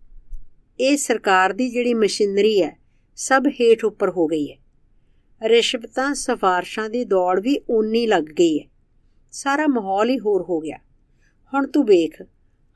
ਇਹ 0.79 0.97
ਸਰਕਾਰ 0.97 1.53
ਦੀ 1.53 1.69
ਜਿਹੜੀ 1.69 1.93
ਮਸ਼ੀਨਰੀ 1.93 2.61
ਹੈ, 2.61 2.77
ਸਭ 3.15 3.43
ਹੇਠ 3.47 3.83
ਉੱਪਰ 3.83 4.09
ਹੋ 4.09 4.27
ਗਈ 4.27 4.51
ਹੈ। 4.51 4.57
ਰਿਸ਼ਵਤਾਂ, 5.41 6.13
ਸਫਾਰਸ਼ਾਂ 6.13 6.89
ਦੀ 6.89 7.03
ਦੌੜ 7.05 7.39
ਵੀ 7.39 7.59
ਉਨੀ 7.69 8.07
ਲੱਗ 8.07 8.23
ਗਈ 8.23 8.59
ਹੈ। 8.59 8.65
ਸਾਰਾ 9.31 9.67
ਮਾਹੌਲ 9.67 10.09
ਹੀ 10.09 10.19
ਹੋਰ 10.19 10.41
ਹੋ 10.41 10.59
ਗਿਆ। 10.59 10.77
ਹੁਣ 11.53 11.67
ਤੂੰ 11.67 11.85
ਵੇਖ, 11.85 12.21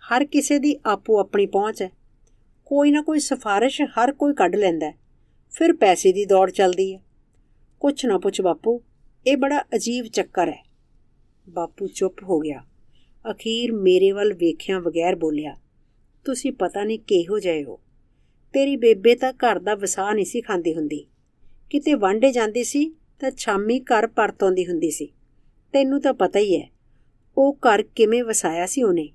ਹਰ 0.03 0.25
ਕਿਸੇ 0.25 0.59
ਦੀ 0.59 0.75
ਆਪੋ 0.85 1.19
ਆਪਣੀ 1.19 1.45
ਪਹੁੰਚ 1.45 1.81
ਹੈ। 1.81 1.89
ਕੋਈ 2.65 2.91
ਨਾ 2.91 3.01
ਕੋਈ 3.01 3.19
ਸਫਾਰਿਸ਼ 3.19 3.81
ਹਰ 3.81 4.11
ਕੋਈ 4.11 4.33
ਕੱਢ 4.33 4.55
ਲੈਂਦਾ 4.55 4.91
ਫਿਰ 5.51 5.73
ਪੈਸੇ 5.73 6.11
ਦੀ 6.13 6.25
ਦੌੜ 6.25 6.51
ਚੱਲਦੀ 6.51 6.93
ਹੈ। 6.93 6.99
ਕੁਛ 7.79 8.05
ਨਾ 8.05 8.17
ਪੁੱਛ 8.17 8.41
ਬਾਪੂ, 8.41 8.81
ਇਹ 9.27 9.37
ਬੜਾ 9.37 9.61
ਅਜੀਬ 9.75 10.05
ਚੱਕਰ 10.05 10.49
ਹੈ। 10.49 10.63
ਬਾਪੂ 11.49 11.87
ਚੁੱਪ 11.87 12.23
ਹੋ 12.23 12.39
ਗਿਆ। 12.39 12.63
ਅਖੀਰ 13.31 13.71
ਮੇਰੇ 13.71 14.11
ਵੱਲ 14.11 14.33
ਵੇਖਿਆਂ 14.33 14.81
ਬਗੈਰ 14.81 15.15
ਬੋਲਿਆ, 15.15 15.55
ਤੁਸੀਂ 16.25 16.51
ਪਤਾ 16.51 16.83
ਨਹੀਂ 16.83 16.99
ਕਿਹੋ 16.99 17.39
ਜਿਹੇ 17.39 17.63
ਹੋ? 17.63 17.79
ਤੇਰੀ 18.57 18.75
ਬੇਬੇ 18.75 19.15
ਤਾਂ 19.15 19.31
ਘਰ 19.33 19.59
ਦਾ 19.59 19.73
ਵਸਾ 19.75 20.13
ਨਹੀਂ 20.13 20.25
ਸੀ 20.25 20.41
ਖਾਂਦੀ 20.41 20.73
ਹੁੰਦੀ। 20.75 21.05
ਕਿਤੇ 21.69 21.93
ਵਾਂਡੇ 21.93 22.31
ਜਾਂਦੀ 22.31 22.63
ਸੀ 22.63 22.89
ਤਾਂ 23.19 23.31
ਛਾਮੀ 23.31 23.79
ਘਰ 23.79 24.07
ਪਰਤ 24.07 24.43
ਆਉਂਦੀ 24.43 24.65
ਹੁੰਦੀ 24.65 24.89
ਸੀ। 24.91 25.07
ਤੈਨੂੰ 25.73 26.01
ਤਾਂ 26.01 26.13
ਪਤਾ 26.13 26.39
ਹੀ 26.39 26.61
ਹੈ, 26.61 26.69
ਉਹ 27.37 27.57
ਘਰ 27.57 27.83
ਕਿਵੇਂ 27.95 28.23
ਵਸਾਇਆ 28.23 28.65
ਸੀ 28.65 28.83
ਉਹਨੇ। 28.83 29.07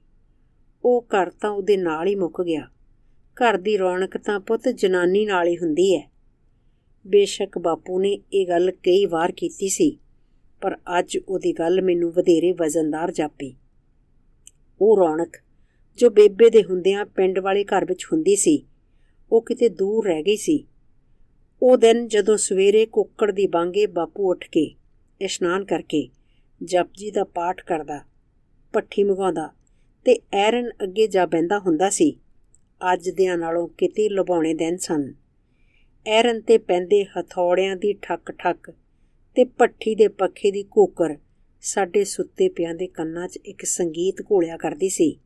ਉਹ 0.85 1.07
ਘਰ 1.09 1.31
ਤਾਂ 1.31 1.51
ਉਹਦੇ 1.51 1.77
ਨਾਲ 1.77 2.07
ਹੀ 2.07 2.15
ਮੁੱਕ 2.15 2.43
ਗਿਆ। 2.43 2.69
ਘਰ 3.37 3.57
ਦੀ 3.57 3.77
ਰੌਣਕ 3.79 4.17
ਤਾਂ 4.17 4.41
ਪੁੱਤ 4.41 4.69
ਜਨਾਨੀ 4.69 5.27
ਨਾਲ 5.27 5.49
ਹੀ 5.49 5.57
ਹੁੰਦੀ 5.59 5.97
ਹੈ। 5.97 6.11
ਬੇਸ਼ੱਕ 7.07 7.59
ਬਾਪੂ 7.59 8.01
ਨੇ 8.01 8.19
ਇਹ 8.33 8.49
ਗੱਲ 8.49 8.71
ਕਈ 8.71 9.07
ਵਾਰ 9.07 9.33
ਕੀਤੀ 9.33 9.69
ਸੀ, 9.69 9.99
ਪਰ 10.63 10.77
ਅੱਜ 10.99 11.19
ਉਹਦੀ 11.29 11.53
ਗੱਲ 11.53 11.83
ਮੈਨੂੰ 11.83 12.13
ਵਧੇਰੇ 12.13 12.53
ਵਜ਼ਨਦਾਰ 12.53 13.13
ਜਾਪੀ। 13.13 13.55
ਉਹ 14.81 14.97
ਰੌਣਕ, 14.97 15.37
ਜੋ 15.99 16.11
ਬੇਬੇ 16.11 16.51
ਦੇ 16.51 16.63
ਹੁੰਦਿਆਂ 16.63 17.05
ਪਿੰਡ 17.07 17.39
ਵਾਲੇ 17.39 17.65
ਘਰ 17.65 17.85
ਵਿੱਚ 17.85 18.07
ਹੁੰਦੀ 18.13 18.37
ਸੀ 18.37 18.67
ਉਹ 19.33 19.43
ਕਿਤੇ 19.43 19.69
ਦੂਰ 19.69 20.07
ਰਹਿ 20.07 20.23
ਗਈ 20.23 20.37
ਸੀ। 20.37 20.65
ਉਹ 21.63 21.77
ਦਿਨ 21.77 22.09
ਜਦੋਂ 22.09 22.37
ਸਵੇਰੇ 22.37 22.87
ਕੁੱਕੜ 22.87 23.31
ਦੀ 23.31 23.47
ਬਾਂਗੇ 23.47 23.87
ਬਾਪੂ 23.87 24.31
ਉੱਠ 24.31 24.49
ਕੇ 24.49 24.75
ਇਸ਼ਨਾਨ 25.21 25.65
ਕਰਕੇ 25.65 26.09
ਜਪਜੀ 26.61 27.11
ਦਾ 27.11 27.25
ਪਾਠ 27.25 27.65
ਕਰਦਾ 27.65 28.01
ਪੱਠੀ 28.73 29.05
ਮਗਾਉਂਦਾ 29.05 29.49
ਤੇ 30.07 30.19
ਐਰਨ 30.33 30.71
ਅੱਗੇ 30.83 31.07
ਜਾ 31.07 31.27
ਬੈੰਦਾ 31.27 31.59
ਹੁੰਦਾ 31.59 31.91
ਸੀ, 31.91 32.17
ਅੱਜ 32.93 33.11
ਦਿਆਂ 33.11 33.39
ਨਾਲੋਂ 33.39 33.69
ਕਿਤੇ 33.69 34.09
ਲੁਭਾਉਣੇ 34.09 34.55
ਦਿਨ 34.55 34.77
ਸਨ। 34.77 35.13
ਐਰਨ 36.07 36.41
ਤੇ 36.41 36.59
ਪੈਂਦੇ 36.59 37.05
ਹਥੌੜਿਆਂ 37.05 37.77
ਦੀ 37.77 37.93
ਠੱਕ 38.03 38.33
ਠੱਕ 38.33 38.71
ਤੇ 39.37 39.45
ਪੱਠੀ 39.45 39.95
ਦੇ 39.95 40.09
ਪੱਖੇ 40.09 40.51
ਦੀ 40.51 40.63
ਕੋਕਰ 40.63 41.17
ਸਾਡੇ 41.61 42.05
ਸੁੱਤੇ 42.05 42.49
ਪਿਆਂ 42.49 42.75
ਦੇ 42.75 42.87
ਕੰਨਾਂ 42.87 43.29
'ਚ 43.29 43.39
ਇੱਕ 43.45 43.65
ਸੰਗੀਤ 43.65 44.23
ਘੋਲਿਆ 44.23 44.57
ਕਰਦੀ 44.57 44.89
ਸੀ। 44.89 45.17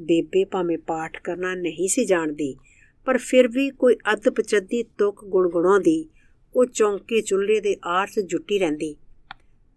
ਬੇਬੇ 0.00 0.44
ਭਾਵੇਂ 0.44 0.78
ਪਾਠ 0.78 1.20
ਕਰਨਾ 1.20 1.54
ਨਹੀਂ 1.54 1.88
ਸੀ 1.88 2.04
ਜਾਣਦੀ 2.04 2.56
ਪਰ 3.04 3.18
ਫਿਰ 3.18 3.48
ਵੀ 3.48 3.70
ਕੋਈ 3.70 3.94
ਅੱਧ 3.94 4.28
ਪਚੱਦੀ 4.28 4.82
ਤੁਕ 4.82 5.24
ਗੁਣਗੁਣਾਉਂਦੀ, 5.24 6.08
ਉਹ 6.56 6.66
ਚੌਂਕੇ 6.66 7.20
ਚੁੱਲ੍ਹੇ 7.20 7.60
ਦੇ 7.60 7.76
ਆਰ 7.84 8.06
'ਚ 8.06 8.20
ਜੁੱਟੀ 8.20 8.58
ਰਹਿੰਦੀ। 8.58 8.96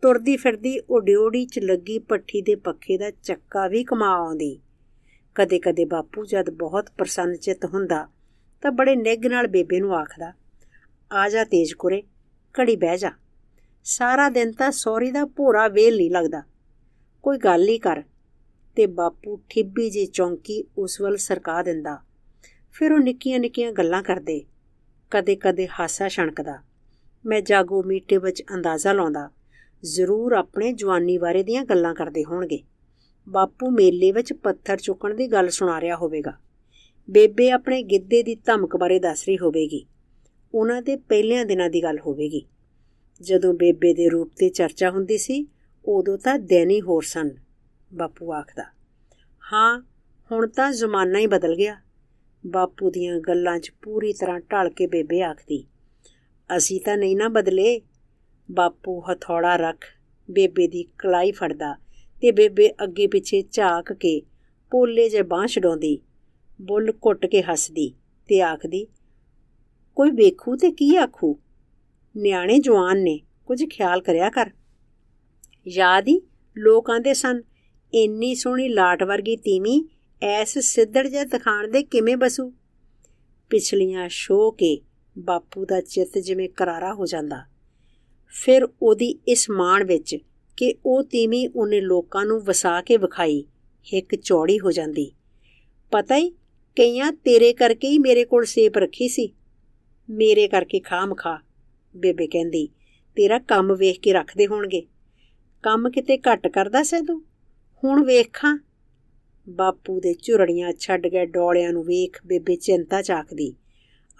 ਤੁਰਦੀ 0.01 0.37
ਫਿਰਦੀ 0.37 0.79
ਉਹ 0.79 1.01
ਡਿਓੜੀ 1.01 1.45
'ਚ 1.45 1.59
ਲੱਗੀ 1.59 1.99
ਪੱਠੀ 1.99 2.41
ਦੇ 2.41 2.55
ਪੱਖੇ 2.55 2.97
ਦਾ 2.97 3.11
ਚੱਕਾ 3.11 3.67
ਵੀ 3.67 3.83
ਕਮਾ 3.83 4.09
ਆਉਂਦੀ। 4.15 4.59
ਕਦੇ-ਕਦੇ 5.35 5.85
ਬਾਪੂ 5.85 6.25
ਜਦ 6.25 6.49
ਬਹੁਤ 6.49 6.89
ਪ੍ਰਸੰਨ 6.97 7.35
ਚਿਤ 7.35 7.65
ਹੁੰਦਾ, 7.65 8.07
ਤਾਂ 8.61 8.71
ਬੜੇ 8.71 8.95
ਨਿੱਘ 8.95 9.27
ਨਾਲ 9.27 9.47
ਬੇਬੇ 9.47 9.79
ਨੂੰ 9.79 9.95
ਆਖਦਾ, 9.95 10.33
ਆ 11.11 11.29
ਜਾ 11.29 11.43
ਤੇਜ 11.43 11.73
ਕੁਰੇ, 11.73 12.03
ਘੜੀ 12.59 12.75
ਬਹਿ 12.75 12.97
ਜਾ। 12.97 13.11
ਸਾਰਾ 13.83 14.29
ਦਿਨ 14.29 14.51
ਤਾਂ 14.51 14.71
ਸੌਰੀ 14.71 15.11
ਦਾ 15.11 15.25
ਭੋਰਾ 15.25 15.67
ਵੇਲ 15.67 15.97
ਨਹੀਂ 15.97 16.11
ਲੱਗਦਾ। 16.11 16.43
ਕੋਈ 17.23 17.37
ਗੱਲ 17.37 17.67
ਹੀ 17.67 17.79
ਕਰ। 17.79 18.03
ਤੇ 18.75 18.85
ਬਾਪੂ 18.85 19.39
ਠਿੱਬੀ 19.49 19.89
ਜੀ 19.89 20.05
ਚੌਂਕੀ 20.05 20.63
ਉਸ 20.77 21.01
ਵੱਲ 21.01 21.17
ਸਰਕਾ 21.17 21.63
ਦਿੰਦਾ। 21.63 22.04
ਫਿਰ 22.77 22.91
ਉਹ 22.91 22.99
ਨਿੱਕੀਆਂ 22.99 23.39
ਨਿੱਕੀਆਂ 23.39 23.71
ਗੱਲਾਂ 23.71 24.03
ਕਰਦੇ। 24.03 24.45
ਕਦੇ-ਕਦੇ 25.11 25.67
ਹਾਸਾ 25.67 26.07
ਛਣਕਦਾ। 26.07 26.63
ਮੈਂ 27.25 27.41
ਜਾਗੋ 27.41 27.83
ਮੀਟੇ 27.83 28.17
ਵਿੱਚ 28.17 28.43
ਅੰਦਾਜ਼ਾ 28.53 28.93
ਲਾਉਂਦਾ, 28.93 29.29
ਜ਼ਰੂਰ 29.83 30.33
ਆਪਣੇ 30.33 30.73
ਜਵਾਨੀ 30.73 31.17
ਬਾਰੇ 31.17 31.43
ਦੀਆਂ 31.43 31.65
ਗੱਲਾਂ 31.65 31.95
ਕਰਦੇ 31.95 32.23
ਹੋਣਗੇ। 32.23 32.63
ਬਾਪੂ 33.29 33.69
ਮੇਲੇ 33.69 34.11
ਵਿੱਚ 34.11 34.33
ਪੱਥਰ 34.33 34.77
ਚੁੱਕਣ 34.77 35.13
ਦੀ 35.13 35.27
ਗੱਲ 35.27 35.49
ਸੁਣਾ 35.49 35.81
ਰਿਹਾ 35.81 35.95
ਹੋਵੇਗਾ। 35.95 36.33
ਬੇਬੇ 37.09 37.51
ਆਪਣੇ 37.51 37.83
ਗਿੱਧੇ 37.83 38.23
ਦੀ 38.23 38.35
ਧਮਕ 38.35 38.77
ਬਾਰੇ 38.77 38.99
ਦੱਸ 38.99 39.25
ਰਹੀ 39.27 39.37
ਹੋਵੇਗੀ। 39.37 39.87
ਉਹਨਾਂ 40.53 40.81
ਦੇ 40.81 40.95
ਪਹਿਲਿਆਂ 40.95 41.45
ਦਿਨਾਂ 41.45 41.69
ਦੀ 41.69 41.83
ਗੱਲ 41.83 41.99
ਹੋਵੇਗੀ। 41.99 42.47
ਜਦੋਂ 43.21 43.53
ਬੇਬੇ 43.53 43.93
ਦੇ 43.93 44.09
ਰੂਪ 44.09 44.31
ਤੇ 44.37 44.49
ਚਰਚਾ 44.49 44.89
ਹੁੰਦੀ 44.89 45.17
ਸੀ, 45.17 45.47
ਉਦੋਂ 45.85 46.17
ਤਾਂ 46.17 46.39
ਦਿਨ 46.39 46.69
ਹੀ 46.69 46.81
ਹੋਰ 46.81 47.03
ਸਨ, 47.03 47.29
ਬਾਪੂ 47.93 48.33
ਆਖਦਾ। 48.33 48.63
ਹਾਂ, 49.53 49.81
ਹੁਣ 50.31 50.47
ਤਾਂ 50.47 50.71
ਜ਼ਮਾਨਾ 50.71 51.19
ਹੀ 51.19 51.27
ਬਦਲ 51.27 51.55
ਗਿਆ। 51.55 51.84
ਬਾਪੂ 52.45 52.89
ਦੀਆਂ 52.89 53.19
ਗੱਲਾਂ 53.19 53.57
'ਚ 53.59 53.71
ਪੂਰੀ 53.81 54.11
ਤਰ੍ਹਾਂ 54.13 54.39
ਢਲ 54.39 54.69
ਕੇ 54.69 54.87
ਬੇਬੇ 54.87 55.21
ਆਖਦੀ, 55.21 55.63
ਅਸੀਂ 56.49 56.79
ਤਾਂ 56.81 56.97
ਨਹੀਂ 56.97 57.15
ਨਾ 57.17 57.27
ਬਦਲੇ। 57.27 57.79
ਬਾਪੂ 58.49 58.99
ਹਥੌੜਾ 59.03 59.55
ਰੱਖ 59.55 59.85
ਬੇਬੇ 60.29 60.67
ਦੀ 60.67 60.83
ਕਲਾਈ 60.99 61.31
ਫੜਦਾ 61.31 61.73
ਤੇ 62.21 62.31
ਬੇਬੇ 62.31 62.69
ਅੱਗੇ 62.83 63.07
ਪਿੱਛੇ 63.07 63.41
ਝਾਕ 63.51 63.91
ਕੇ 63.93 64.21
ਪੋਲੇ 64.71 65.07
ਜੇ 65.09 65.21
ਬਾਹ 65.21 65.45
ਛਡਾਉਂਦੀ। 65.47 65.97
ਬੁੱਲ 66.59 66.91
ਘੁੱਟ 67.05 67.25
ਕੇ 67.25 67.41
ਹੱਸਦੀ 67.41 67.89
ਤੇ 68.29 68.41
ਆਖਦੀ, 68.41 68.85
ਕੋਈ 69.97 70.11
ਵੇਖੂ 70.11 70.55
ਤੇ 70.55 70.71
ਕੀ 70.71 70.95
ਆਖੂ? 70.95 71.35
ਨਿਆਣੇ 72.15 72.57
ਜਵਾਨ 72.59 72.99
ਨੇ, 72.99 73.19
ਕੁਝ 73.45 73.63
ਖਿਆਲ 73.69 74.01
ਕਰਿਆ 74.01 74.29
ਕਰ। 74.29 74.51
ਯਾਦ 75.67 76.07
ਹੀ 76.07 76.19
ਲੋਕ 76.57 76.89
ਆਂਦੇ 76.89 77.13
ਸਨ, 77.13 77.41
ਇੰਨੀ 77.93 78.33
ਸੋਹਣੀ 78.35 78.67
ਲਾਟ 78.69 79.03
ਵਰਗੀ 79.03 79.35
ਤੀਵੀਂ 79.35 79.83
ਐਸ 80.21 80.57
ਸਿੱਧੜ 80.57 81.07
ਜੇ 81.07 81.25
ਦਿਖਾਣ 81.25 81.67
ਦੇ 81.67 81.83
ਕਿਵੇਂ 81.83 82.17
ਬਸੂ? 82.17 82.53
ਪਿਛਲੀਆਂ 83.49 84.09
ਸ਼ੋ 84.09 84.51
ਕੇ 84.51 84.81
ਬਾਪੂ 85.17 85.65
ਦਾ 85.65 85.81
ਚਿੱਤ 85.81 86.17
ਜਿਵੇਂ 86.17 86.49
ਕਰਾਰਾ 86.49 86.93
ਹੋ 86.93 87.05
ਜਾਂਦਾ। 87.05 87.45
ਫਿਰ 88.27 88.67
ਉਹਦੀ 88.81 89.19
ਇਸ 89.27 89.49
ਮਾਣ 89.49 89.83
ਵਿੱਚ 89.83 90.17
ਕਿ 90.57 90.75
ਉਹ 90.85 91.03
ਤੀਵੀਂ 91.03 91.49
ਉਹਨੇ 91.55 91.81
ਲੋਕਾਂ 91.81 92.25
ਨੂੰ 92.25 92.39
ਵਸਾ 92.39 92.81
ਕੇ 92.81 92.97
ਵਿਖਾਈ, 92.97 93.45
ਇੱਕ 93.93 94.15
ਚੌੜੀ 94.15 94.59
ਹੋ 94.59 94.71
ਜਾਂਦੀ। 94.71 95.11
ਪਤਾ 95.91 96.15
ਹੀ 96.15 96.29
ਕਈਆਂ 96.75 97.11
ਤੇਰੇ 97.11 97.53
ਕਰਕੇ 97.53 97.87
ਹੀ 97.87 97.99
ਮੇਰੇ 97.99 98.25
ਕੋਲ 98.25 98.45
ਸੇਪ 98.45 98.77
ਰੱਖੀ 98.77 99.07
ਸੀ। 99.07 99.33
ਮੇਰੇ 100.09 100.47
ਕਰਕੇ 100.47 100.79
ਖਾਮ 100.79 101.15
ਖਾ 101.15 101.39
ਬੇਬੇ 101.95 102.27
ਕਹਿੰਦੀ, 102.27 102.69
ਤੇਰਾ 103.15 103.39
ਕੰਮ 103.39 103.75
ਵੇਖ 103.75 103.99
ਕੇ 103.99 104.13
ਰੱਖਦੇ 104.13 104.47
ਹੋਣਗੇ। 104.47 104.87
ਕੰਮ 105.63 105.89
ਕਿਤੇ 105.89 106.17
ਘੱਟ 106.17 106.47
ਕਰਦਾ 106.47 106.83
ਸੈ 106.83 107.01
ਤੂੰ 107.01 107.23
ਹੁਣ 107.83 108.05
ਵੇਖਾਂ 108.05 108.65
ਬਾਪੂ 109.49 109.99
ਦੇ 109.99 110.13
ਝੁਰੜੀਆਂ 110.13 110.73
ਛੱਡ 110.79 111.07
ਗਏ 111.07 111.25
ਡੋਲਿਆਂ 111.25 111.73
ਨੂੰ 111.73 111.83
ਵੇਖ 111.83 112.25
ਬੇਬੇ 112.25 112.55
ਚਿੰਤਾ 112.55 113.01
ਚਾਕਦੀ 113.01 113.53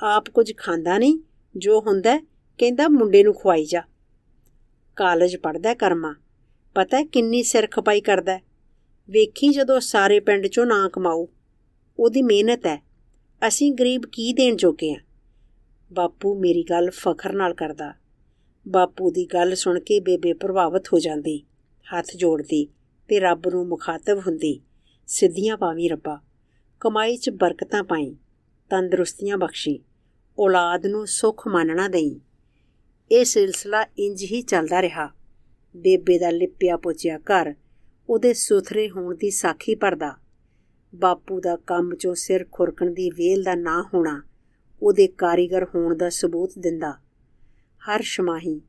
ਆਪ 0.04 0.30
ਕੁਝ 0.30 0.54
ਖਾਂਦਾ 0.58 0.98
ਨਹੀਂ? 0.98 1.20
ਜੋ 1.58 1.80
ਹੁੰਦਾ 1.80 2.18
ਕਹਿੰਦਾ 2.58 2.88
ਮੁੰਡੇ 2.88 3.24
ਨੂੰ 3.24 3.34
ਖਵਾਈ 3.34 3.66
ਜਾ। 3.66 3.82
ਕਾਲਜ 4.96 5.36
ਪੜਦਾ 5.36 5.74
ਕਰਮਾ। 5.74 6.16
ਪਤਾ 6.76 7.04
ਕਿੰਨੀ 7.04 7.44
ਸਿਰ 7.44 7.68
ਖਪਾਈ 7.72 8.02
ਕਰਦਾ 8.02 8.40
ਵੇਖੀ 9.10 9.50
ਜਦੋਂ 9.50 9.80
ਸਾਰੇ 9.80 10.20
ਪਿੰਡ 10.20 10.48
ਚੋਂ 10.48 10.66
ਨਾਂ 10.66 10.90
ਕਮਾਉ 10.90 11.28
ਉਹਦੀ 12.00 12.22
ਮਿਹਨਤ 12.22 12.66
ਹੈ। 12.66 12.84
ਅਸੀਂ 13.48 13.72
ਗਰੀਬ 13.72 14.02
ਕੀ 14.12 14.34
ਦੇਣ 14.34 14.56
ਜੋਗੇ 14.56 14.96
ਆ 14.96 15.00
ਬਾਪੂ 15.94 16.40
ਮੇਰੀ 16.40 16.64
ਗੱਲ 16.64 16.90
ਫਖਰ 16.90 17.34
ਨਾਲ 17.34 17.54
ਕਰਦਾ। 17.54 17.94
ਬਾਪੂ 18.68 19.12
ਦੀ 19.12 19.26
ਗੱਲ 19.26 19.56
ਸੁਣ 19.56 19.80
ਕੇ 19.80 20.00
ਬੇਬੇ 20.00 20.34
ਪ੍ਰਭਾਵਿਤ 20.34 20.88
ਹੋ 20.94 21.00
ਜਾਂਦੀ। 21.00 21.44
ਹੱਥ 21.98 22.06
ਜੋੜਦੀ 22.16 22.68
ਤੇ 23.08 23.20
ਰੱਬ 23.20 23.48
ਨੂੰ 23.48 23.68
ਮੁਖਾਤਬ 23.68 24.24
ਹੁੰਦੀ। 24.28 24.62
ਸਿੱਧੀਆਂ 25.08 25.58
ਪਾਵੀ 25.58 25.88
ਰੱਬਾ, 25.90 26.22
ਕਮਾਈ 26.80 27.18
'ਚ 27.18 27.30
ਬਰਕਤਾਂ 27.30 27.84
ਪਾਈ, 27.84 28.16
ਤੰਦਰੁਸਤੀਆਂ 28.70 29.38
ਬਖਸ਼ੀ, 29.38 29.80
ਔਲਾਦ 30.40 30.88
ਨੂੰ 30.88 31.08
ਸੁੱਖ 31.08 31.48
ਮੰਨਣਾ 31.48 31.88
ਦੇਈ। 31.88 32.20
ਇਹ 33.12 33.26
ਸਿਲਸਿਲਾ 33.26 33.86
ਇੰਜ 34.00 34.24
ਹੀ 34.24 34.42
ਚੱਲਦਾ 34.42 34.82
ਰਿਹਾ। 34.82 35.10
ਬੇਬੇ 35.78 36.20
ਦਾ 36.20 36.30
ਲਿਪਿਆ 36.30 36.78
ਪੋਚਿਆ 36.78 37.18
ਘਰ 37.18 37.54
ਉਹਦੇ 38.10 38.34
ਸੁਥਰੇ 38.34 38.90
ਹੋਣ 38.90 39.16
ਦੀ 39.16 39.30
ਸਾਖੀ 39.30 39.76
ਭਰਦਾ। 39.76 40.16
ਬਾਪੂ 40.96 41.40
ਦਾ 41.40 41.56
ਕੰਮ 41.56 41.96
ਚੋਂ 41.96 42.16
ਸਿਰ 42.16 42.46
ਖੁਰਕਣ 42.52 42.92
ਦੀ 42.92 43.10
ਵੇਲ 43.10 43.44
ਦਾ 43.44 43.56
ਨਾ 43.56 43.90
ਹੋਣਾ 43.94 44.24
ਉਹਦੇ 44.82 45.08
ਕਾਰੀਗਰ 45.08 45.64
ਹੋਣ 45.64 45.98
ਦਾ 45.98 46.10
ਸਬੂਤ 46.10 46.52
ਦਿੰਦਾ। 46.60 46.94
ਹਰ 47.82 48.02
ਸ਼ਮਾਹੀ 48.02 48.62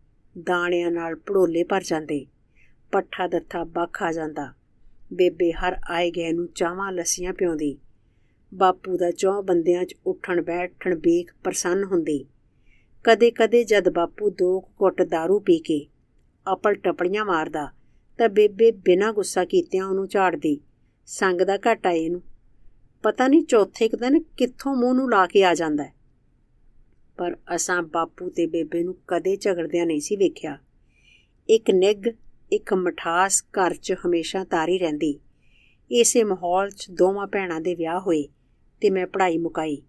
ਦਾਣਿਆਂ 0.42 0.90
ਨਾਲ 0.90 1.14
ਭੜੋਲੇ 1.14 1.64
ਭਰ 1.64 1.82
ਜਾਂਦੇ 1.82 2.26
ਪੱਠਾ 2.92 3.26
ਦੱਥਾ 3.26 3.64
ਬੱਖ 3.64 4.02
ਆ 4.02 4.12
ਜਾਂਦਾ। 4.12 4.52
ਬੇਬੇ 5.12 5.52
ਹਰ 5.52 5.76
ਆਏ 5.90 6.10
ਗਏ 6.10 6.32
ਨੂੰ 6.32 6.48
ਚਾਹਾਂ 6.54 6.92
ਲੱਸੀਆਂ 6.92 7.32
ਪਿਉਂਦੀ। 7.32 7.78
ਬਾਪੂ 8.54 8.96
ਦਾ 8.96 9.10
ਚੌ 9.10 9.42
ਬੰਦਿਆਂ 9.42 9.84
'ਚ 9.84 9.94
ਉੱਠਣ 10.06 10.42
ਬੈਠਣ 10.42 10.94
ਵੇਖ 10.94 11.34
ਪ੍ਰਸੰਨ 11.44 11.84
ਹੁੰਦੀ। 11.84 12.24
ਕਦੇ-ਕਦੇ 13.04 13.64
ਜਦ 13.64 13.88
ਬਾਪੂ 13.88 14.30
ਦੋ 14.30 14.60
ਘੁੱਟ 14.60 15.02
दारू 15.02 15.38
ਪੀ 15.38 15.58
ਕੇ 15.58 15.86
ਆਪਲ 16.46 16.74
ਟਪੜੀਆਂ 16.74 17.24
ਮਾਰਦਾ, 17.24 17.68
ਤਾਂ 18.18 18.28
ਬੇਬੇ 18.28 18.70
ਬਿਨਾਂ 18.70 19.12
ਗੁੱਸਾ 19.12 19.44
ਕੀਤਿਆਂ 19.44 19.86
ਉਹਨੂੰ 19.86 20.08
ਝਾੜਦੀ। 20.08 20.60
ਸੰਗ 21.06 21.40
ਦਾ 21.40 21.56
ਘਾਟਾ 21.56 21.90
ਇਹਨੂੰ। 21.90 22.22
ਪਤਾ 23.02 23.28
ਨਹੀਂ 23.28 23.44
ਚੌਥੇ 23.44 23.88
ਕੁ 23.88 23.96
ਦਿਨ 23.96 24.22
ਕਿੱਥੋਂ 24.36 24.76
ਮੂੰਹ 24.76 24.94
ਨੂੰ 24.94 25.10
ਲਾ 25.10 25.26
ਕੇ 25.26 25.44
ਆ 25.44 25.54
ਜਾਂਦਾ 25.54 25.84
ਪਰ 27.16 27.36
ਅਸਾਂ 27.54 27.82
ਬਾਪੂ 27.82 28.30
ਤੇ 28.30 28.46
ਬੇਬੇ 28.46 28.82
ਨੂੰ 28.82 28.96
ਕਦੇ 29.08 29.36
ਝਗੜਦਿਆਂ 29.36 29.86
ਨਹੀਂ 29.86 30.00
ਸੀ 30.00 30.16
ਵੇਖਿਆ। 30.16 30.58
ਇੱਕ 31.48 31.70
ਨਿੱਗ 31.70 32.08
ਇੱਕ 32.52 32.72
ਮਠਾਸ 32.74 33.42
ਘਰ 33.50 33.74
'ਚ 33.74 33.94
ਹਮੇਸ਼ਾ 34.06 34.44
ਤਾਰੀ 34.44 34.78
ਰਹਿੰਦੀ। 34.78 35.18
ਇਸੇ 35.90 36.24
ਮਾਹੌਲ 36.24 36.70
'ਚ 36.70 36.90
ਦੋਵਾਂ 36.90 37.26
ਭੈਣਾਂ 37.26 37.60
ਦੇ 37.60 37.74
ਵਿਆਹ 37.74 38.00
ਹੋਏ 38.00 38.22
ਤੇ 38.82 38.90
ਮੈਂ 38.90 39.06
ਪੜ੍ਹਾਈ 39.06 39.38
ਮੁਕਾਈ। 39.38 39.82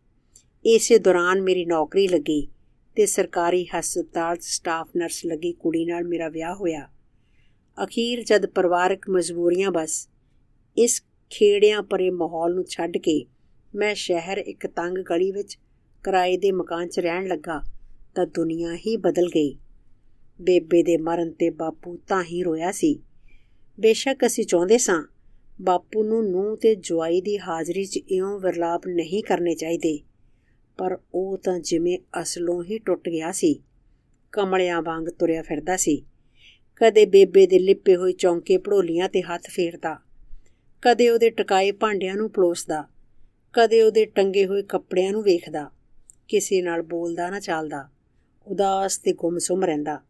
ਇਸੇ 0.66 0.98
ਦੌਰਾਨ 0.98 1.42
ਮੇਰੀ 1.42 1.66
ਨੌਕਰੀ 1.66 2.08
ਲੱਗੀ 2.08 2.48
ਤੇ 2.96 3.06
ਸਰਕਾਰੀ 3.06 3.66
ਹਸਪਤਾਲ 3.66 4.36
'ਚ 4.36 4.44
ਸਟਾਫ 4.44 4.90
ਨਰਸ 4.98 5.26
ਲੱਗੀ 5.26 5.52
ਕੁੜੀ 5.54 5.86
ਨਾਲ 5.86 6.04
ਮੇਰਾ 6.04 6.30
ਵਿਆਹ 6.30 6.56
ਹੋਇਆ। 6.56 6.88
ਅਖੀਰ 7.78 8.24
ਜਦ 8.24 8.46
ਪਰਿਵਾਰਕ 8.46 9.10
ਮਜਬੂਰੀਆਂ 9.10 9.72
ਬਸ, 9.72 10.08
ਇਸ 10.78 11.02
ਖੇੜਿਆਂ 11.32 11.82
ਪਰੇ 11.84 12.10
ਮਾਹੌਲ 12.10 12.56
ਨੂੰ 12.56 12.64
ਛੱਡ 12.70 12.98
ਕੇ 12.98 13.26
ਮੈਂ 13.76 13.94
ਸ਼ਹਿਰ 13.96 14.38
ਇੱਕ 14.38 14.68
ਤੰਗ 14.68 14.98
ਗਲੀ 14.98 15.32
ਵਿੱਚ 15.32 15.58
ਕਿਰਾਏ 16.04 16.38
ਦੇ 16.38 16.52
ਮਕਾਨ 16.52 16.88
'ਚ 16.88 17.00
ਰਹਿਣ 17.00 17.28
ਲੱਗਾ 17.28 17.62
ਤਾਂ 18.16 18.26
ਦੁਨੀਆ 18.26 18.76
ਹੀ 18.76 18.98
ਬਦਲ 18.98 19.28
ਗਈ। 19.28 19.58
ਬੇਬੇ 20.42 20.84
ਦੇ 20.84 20.98
ਮਰਨ 20.98 21.32
ਤੇ 21.32 21.50
ਬਾਪੂ 21.50 21.98
ਤਾਂ 22.08 22.24
ਹੀ 22.24 22.44
ਰੋਇਆ 22.44 22.72
ਸੀ। 22.72 23.00
ਬੇਸ਼ੱਕ 23.80 24.26
ਅਸੀਂ 24.26 24.46
ਚਾਹੁੰਦੇ 24.46 24.78
ਸਾਂ, 24.78 25.04
ਬਾਪੂ 25.62 26.04
ਨੂੰ 26.04 26.32
ਨੂੰ 26.32 26.58
ਤੇ 26.58 26.76
ਜਵਾਈ 26.76 27.22
ਦੀ 27.22 27.40
ਹਾਜ਼ਰੀ 27.40 27.86
'ਚ 27.86 27.98
ਇਉਂ 27.98 28.40
ਵਰਲਾਪ 28.40 28.88
ਨਹੀਂ 28.88 29.24
ਕਰਨੇ 29.24 29.56
ਚਾਹੀਦੇ। 29.56 30.00
ਪਰ 30.78 30.98
ਉਹ 31.14 31.38
ਤਾਂ 31.38 31.60
ਜਿਵੇਂ 31.60 32.00
ਅਸਲੋਂ 32.22 32.64
ਹੀ 32.64 32.80
ਟੁੱਟ 32.80 33.10
ਗਿਆ 33.10 33.32
ਸੀ। 33.32 33.64
ਕਮਲਿਆਂ 34.32 34.82
ਵਾਂਗ 34.82 35.10
ਤੁਰਿਆ 35.10 35.42
ਫਿਰਦਾ 35.42 35.78
ਸੀ। 35.78 36.06
ਕਦੇ 36.76 37.06
ਬੇਬੇ 37.06 37.48
ਦੇ 37.48 37.60
ਲਿਪੇ 37.60 37.96
ਹੋਏ 37.96 38.12
ਚੌਂਕੇ 38.14 38.58
ਭੜੋਲੀਆਂ 38.58 39.10
ਤੇ 39.10 39.22
ਹੱਥ 39.22 39.48
ਫੇਰਦਾ। 39.48 40.00
ਕਦੇ 40.82 41.10
ਉਹਦੇ 41.10 41.30
ਟਕਾਏ 41.30 41.72
ਭਾਂਡਿਆਂ 41.72 42.16
ਨੂੰ 42.16 42.32
ਪਲੋਸਦਾ। 42.32 42.88
ਕਦੇ 43.54 43.82
ਉਹਦੇ 43.82 44.06
ਟੰਗੇ 44.06 44.46
ਹੋਏ 44.46 44.62
ਕੱਪੜਿਆਂ 44.62 45.12
ਨੂੰ 45.12 45.24
ਵੇਖਦਾ। 45.24 45.72
ਕਿਸੇ 46.28 46.62
ਨਾਲ 46.62 46.82
ਬੋਲਦਾ 46.82 47.30
ਨਾ 47.30 47.40
ਚੱਲਦਾ। 47.40 47.90
ਉਦਾਸ 48.48 48.98
ਤੇ 48.98 49.14
ਗੁੰਮਸੁੰਮ 49.14 49.64
ਰਹਿੰਦਾ। 49.64 50.02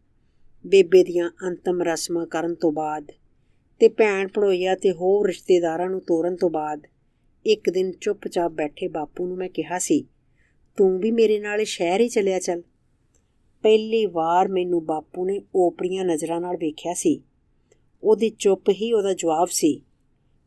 ਬੇਬੇ 0.67 1.03
ਦੀਆਂ 1.03 1.29
ਅੰਤਮ 1.47 1.81
ਰਸਮਾਂ 1.81 2.25
ਕਰਨ 2.25 2.55
ਤੋਂ 2.55 2.71
ਬਾਅਦ 2.71 3.11
ਤੇ 3.81 3.87
ਭੈਣ 3.89 4.27
ਭੜੋਈਆ 4.27 4.75
ਤੇ 4.75 4.91
ਹੋਰ 4.91 5.27
ਰਿਸ਼ਤੇਦਾਰਾਂ 5.27 5.89
ਨੂੰ 5.89 6.01
ਤੋਰਨ 6.01 6.35
ਤੋਂ 6.35 6.49
ਬਾਅਦ 6.49 6.87
ਇੱਕ 7.45 7.69
ਦਿਨ 7.69 7.91
ਚੁੱਪਚਾਪ 8.01 8.51
ਬੈਠੇ 8.51 8.87
ਬਾਪੂ 8.87 9.27
ਨੂੰ 9.27 9.37
ਮੈਂ 9.37 9.49
ਕਿਹਾ 9.49 9.79
ਸੀ, 9.79 10.03
ਤੂੰ 10.77 10.99
ਵੀ 10.99 11.11
ਮੇਰੇ 11.11 11.39
ਨਾਲ 11.39 11.63
ਸ਼ਹਿਰ 11.63 12.01
ਹੀ 12.01 12.07
ਚੱਲਿਆ 12.09 12.39
ਚੱਲ। 12.39 12.61
ਪਹਿਲੀ 13.63 14.05
ਵਾਰ 14.05 14.47
ਮੈਨੂੰ 14.47 14.83
ਬਾਪੂ 14.85 15.25
ਨੇ 15.25 15.39
ਓਪਰੀਆਂ 15.55 16.05
ਨਜ਼ਰਾਂ 16.05 16.41
ਨਾਲ 16.41 16.57
ਵੇਖਿਆ 16.57 16.93
ਸੀ। 16.93 17.19
ਉਹਦੀ 18.03 18.29
ਚੁੱਪ 18.29 18.69
ਹੀ 18.69 18.91
ਉਹਦਾ 18.93 19.13
ਜਵਾਬ 19.13 19.47
ਸੀ, 19.47 19.81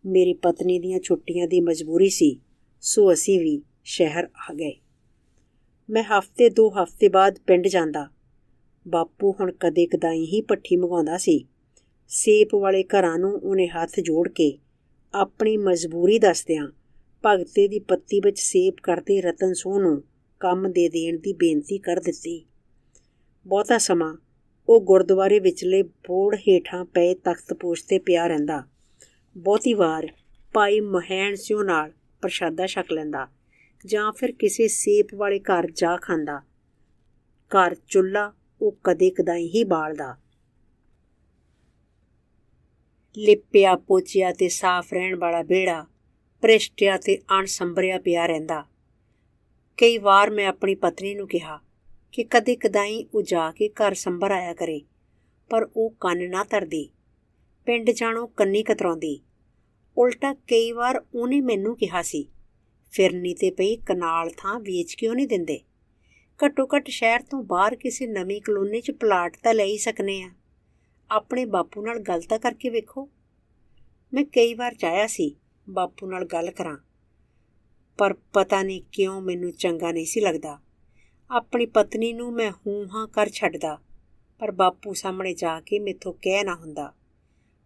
ਮੇਰੀ 0.04 0.32
ਪਤਨੀ 0.34 0.78
ਦੀਆਂ 0.78 1.00
ਛੁੱਟੀਆਂ 1.00 1.48
ਦੀ 1.48 1.60
ਮਜਬੂਰੀ 1.60 2.08
ਸੀ, 2.10 2.40
ਸੋ 2.80 3.12
ਅਸੀਂ 3.12 3.40
ਵੀ 3.40 3.60
ਸ਼ਹਿਰ 3.84 4.28
ਆ 4.50 4.54
ਗਏ। 4.54 4.76
ਮੈਂ 5.88 6.02
ਹਫ਼ਤੇ 6.02 6.48
ਦੋ 6.50 6.68
ਹਫ਼ਤੇ 6.70 7.08
ਬਾਅਦ 7.08 7.38
ਪਿੰਡ 7.38 7.66
ਜਾਂਦਾ 7.66 8.08
ਬਾਪੂ 8.88 9.34
ਹੁਣ 9.40 9.52
ਕਦੇ 9.52 9.86
ਕਦਾਈ 9.86 10.24
ਹੀ 10.24 10.40
ਪੱਠੀ 10.40 10.76
ਮੰਗਾਉਂਦਾ 10.76 11.18
ਸੀ। 11.18 11.44
ਸੇਪ 12.08 12.54
ਵਾਲੇ 12.54 12.84
ਘਰਾਂ 12.84 13.18
ਨੂੰ 13.18 13.32
ਉਹਨੇ 13.32 13.68
ਹੱਥ 13.68 14.00
ਜੋੜ 14.00 14.28
ਕੇ 14.28 14.58
ਆਪਣੀ 15.14 15.56
ਮਜਬੂਰੀ 15.56 16.18
ਦੱਸਦਿਆਂ 16.18 16.68
ਭਗਤੇ 17.26 17.68
ਦੀ 17.68 17.78
ਪੱਤੀ 17.78 18.20
ਵਿੱਚ 18.20 18.38
ਸੇਪ 18.38 18.74
ਕਰਦੇ 18.82 19.20
ਰਤਨ 19.20 19.52
ਸੋਹ 19.52 19.80
ਨੂੰ 19.80 20.02
ਕੰਮ 20.40 20.72
ਦੇ 20.72 20.88
ਦੇਣ 20.88 21.18
ਦੀ 21.18 21.32
ਬੇਨਤੀ 21.32 21.78
ਕਰ 21.78 22.00
ਦਿੱਤੀ। 22.00 22.46
ਬਹੁਤਾ 23.46 23.78
ਸਮਾਂ 23.78 24.16
ਉਹ 24.68 24.80
ਗੁਰਦੁਆਰੇ 24.80 25.38
ਵਿਚਲੇ 25.38 25.82
ਬੋੜ 25.82 26.36
ਹੇਠਾਂ 26.36 26.84
ਪਏ 26.84 27.14
ਤਖਤ 27.14 27.54
ਪੋਸ਼ 27.54 27.84
ਤੇ 27.84 27.98
ਪਿਆ 27.98 28.26
ਰਹਿੰਦਾ। 28.26 28.62
ਬਹੁਤੀ 29.36 29.74
ਵਾਰ 29.74 30.08
ਭਾਈ 30.52 30.80
ਮਹਿਣ 30.80 31.34
ਸਿਓ 31.34 31.62
ਨਾਲ 31.62 31.92
ਪ੍ਰਸ਼ਾਦਾ 32.22 32.66
ਛਕ 32.66 32.92
ਲੈਂਦਾ 32.92 33.28
ਜਾਂ 33.86 34.12
ਫਿਰ 34.12 34.32
ਕਿਸੇ 34.32 34.68
ਸੇਪ 34.68 35.14
ਵਾਲੇ 35.14 35.38
ਘਰ 35.38 35.70
ਜਾ 35.70 35.96
ਖਾਂਦਾ। 35.96 36.42
ਘਰ 37.50 37.76
ਚੁੱਲਾ 37.88 38.32
ਉਹ 38.60 38.76
ਕਦੇ 38.84 39.10
ਕਦਾਈ 39.10 39.48
ਹੀ 39.48 39.64
ਬਾਲਦਾ। 39.64 40.16
ਲਿਪਿਆ 43.16 43.74
ਪੋਚਿਆ 43.76 44.32
ਤੇ 44.32 44.48
ਸਾਫ਼ 44.48 44.92
ਰਹਿਣ 44.94 45.16
ਵਾਲਾ 45.16 45.42
ਬੇੜਾ 45.42 45.84
ਪ੍ਰਿਸ਼ਟਿਆ 46.42 46.96
ਤੇ 46.96 47.18
ਅਣਸੰਭਰਿਆ 47.38 47.98
ਪਿਆ 47.98 48.26
ਰਹਿੰਦਾ। 48.26 48.64
ਕਈ 49.78 49.98
ਵਾਰ 49.98 50.30
ਮੈਂ 50.30 50.46
ਆਪਣੀ 50.46 50.74
ਪਤਨੀ 50.74 51.14
ਨੂੰ 51.14 51.26
ਕਿਹਾ 51.28 51.58
ਕਿ 52.12 52.24
ਕਦੇ 52.24 52.56
ਕਦਾਈ 52.56 53.04
ਉਹ 53.14 53.22
ਜਾ 53.22 53.50
ਕੇ 53.50 53.68
ਘਰ 53.68 53.94
ਸੰਭਰ 53.94 54.30
ਆਇਆ 54.30 54.54
ਕਰੇ, 54.54 54.80
ਪਰ 55.50 55.68
ਉਹ 55.76 55.90
ਕੰਨ 56.00 56.28
ਨਾ 56.30 56.44
ਧਰਦੀ। 56.44 56.88
ਪਿੰਡ 57.66 57.90
ਜਾਣੋ 57.90 58.26
ਕੰਨੀ 58.26 58.62
ਕਤਰਾਉਂਦੀ। 58.62 59.20
ਉਲਟਾ 59.96 60.32
ਕਈ 60.34 60.70
ਵਾਰ 60.72 61.02
ਉਹਨੇ 61.14 61.40
ਮੈਨੂੰ 61.40 61.76
ਕਿਹਾ 61.76 62.02
ਸੀ, 62.02 62.28
ਫਿਰਨੀ 62.92 63.34
ਤੇ 63.34 63.50
ਪਈ 63.50 63.76
ਕਨਾਲ 63.76 64.30
ਥਾਂ 64.36 64.58
ਵੇਚ 64.60 64.94
ਕਿਉਂ 64.94 65.14
ਨਹੀਂ 65.14 65.28
ਦਿੰਦੇ? 65.28 65.60
ਘੱਟੋ 66.40 66.66
ਘੱਟ 66.66 66.88
ਸ਼ਹਿਰ 66.88 67.22
ਤੋਂ 67.22 67.42
ਬਾਹਰ 67.42 67.74
ਕਿਸੇ 67.76 68.06
ਨਵੀਂ 68.06 68.40
ਕਲੋਨੀ 68.42 68.80
'ਚ 68.80 68.90
ਪਲਾਟ 68.90 69.36
ਤਾਂ 69.42 69.52
ਲੈ 69.54 69.64
ਹੀ 69.64 69.76
ਸਕਨੇ 69.78 70.20
ਆ। 70.22 70.30
ਆਪਣੇ 71.10 71.44
ਬਾਪੂ 71.46 71.82
ਨਾਲ 71.82 71.98
ਗੱਲ 71.98 72.20
ਤਾਂ 72.20 72.38
ਕਰਕੇ 72.38 72.70
ਵੇਖੋ। 72.70 73.08
ਮੈਂ 74.12 74.24
ਕਈ 74.24 74.54
ਵਾਰ 74.54 74.74
ਚਾਹਿਆ 74.74 75.06
ਸੀ 75.06 75.34
ਬਾਪੂ 75.66 76.06
ਨਾਲ 76.06 76.24
ਗੱਲ 76.24 76.50
ਕਰਾਂ, 76.50 76.76
ਪਰ 77.98 78.14
ਪਤਾ 78.32 78.62
ਨਹੀਂ 78.62 78.82
ਕਿਉਂ 78.92 79.20
ਮੈਨੂੰ 79.20 79.52
ਚੰਗਾ 79.52 79.92
ਨਹੀਂ 79.92 80.06
ਸੀ 80.06 80.20
ਲੱਗਦਾ। 80.20 80.58
ਆਪਣੀ 81.30 81.66
ਪਤਨੀ 81.66 82.12
ਨੂੰ 82.12 82.32
ਮੈਂ 82.32 82.50
ਹੂੰ 82.50 82.86
ਹਾਂ 82.94 83.06
ਕਰ 83.08 83.28
ਛੱਡਦਾ, 83.28 83.78
ਪਰ 84.40 84.50
ਬਾਪੂ 84.52 84.94
ਸਾਹਮਣੇ 84.94 85.34
ਜਾ 85.34 85.60
ਕੇ 85.60 85.78
ਮੇਥੋਂ 85.78 86.12
ਕਹਿ 86.12 86.44
ਨਾ 86.44 86.54
ਹੁੰਦਾ। 86.54 86.92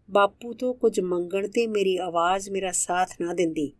ਬਾਪੂ 0.09 0.53
ਤੋਂ 0.53 0.73
ਕੁਝ 0.73 0.99
ਮੰਗਣ 0.99 1.47
ਤੇ 1.47 1.67
ਮੇਰੀ 1.67 1.97
ਆਵਾਜ਼ 1.97 2.49
ਮੇਰਾ 2.49 2.71
ਸਾਥ 2.71 3.15
ਨਾ 3.21 3.33
ਦਿੰਦੀ। 3.33 3.71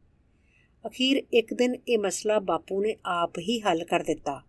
ਅਖੀਰ 0.86 1.24
ਇੱਕ 1.34 1.54
ਦਿਨ 1.54 1.75
ਇਹ 1.88 2.00
ਮਸਲਾ 2.00 2.40
ਬਾਪੂ 2.40 2.82
ਨੇ 2.82 2.96
ਆਪ 3.06 3.40
ਹੀ 3.40 3.60
ਹੱਲ 3.60 3.84
ਕਰ 3.84 4.04
ਦਿੱਤਾ। 4.04 4.42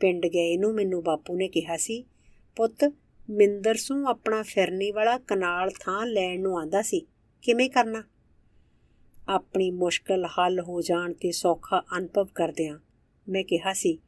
ਪਿੰਡ 0.00 0.26
ਗਏ 0.26 0.56
ਨੂੰ 0.56 0.74
ਮੈਨੂੰ 0.74 1.02
ਬਾਪੂ 1.02 1.36
ਨੇ 1.36 1.48
ਕਿਹਾ 1.48 1.76
ਸੀ, 1.76 2.04
ਪੁੱਤ, 2.56 2.92
ਮਿੰਦਰ 3.30 3.74
ਸੂ 3.74 4.06
ਆਪਣਾ 4.06 4.42
ਫਿਰਨੀ 4.42 4.90
ਵਾਲਾ 4.90 5.18
ਕਨਾਲ 5.18 5.70
ਥਾਂ 5.80 6.06
ਲੈਣ 6.06 6.40
ਨੂੰ 6.40 6.58
ਆਂਦਾ 6.58 6.82
ਸੀ, 6.82 7.06
ਕਿਵੇਂ 7.42 7.70
ਕਰਨਾ? 7.70 8.04
ਆਪਣੀ 9.28 9.70
ਮੁਸ਼ਕਲ 9.70 10.24
ਹੱਲ 10.24 10.60
ਹੋ 10.60 10.82
ਜਾਣ 10.82 11.12
ਤੇ 11.12 11.32
ਸੌਖਾ 11.32 11.82
ਅਨੁਭਵ 11.98 12.24
ਕਰਦਿਆਂ 12.24 12.78
ਮੈਂ 13.28 13.44
ਕਿਹਾ 13.44 13.72
ਸੀ, 13.72 13.98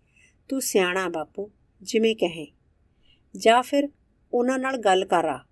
ਤੂੰ 0.48 0.60
ਸਿਆਣਾ 0.60 1.08
ਬਾਪੂ, 1.08 1.50
ਜਿਵੇਂ 1.82 2.16
ਕਹੇ। 2.16 2.46
ਜਾਂ 3.36 3.62
ਫਿਰ 3.62 3.88
ਉਹਨਾਂ 4.32 4.58
ਨਾਲ 4.58 4.76
ਗੱਲ 4.76 5.04
ਕਰਾ 5.04 5.44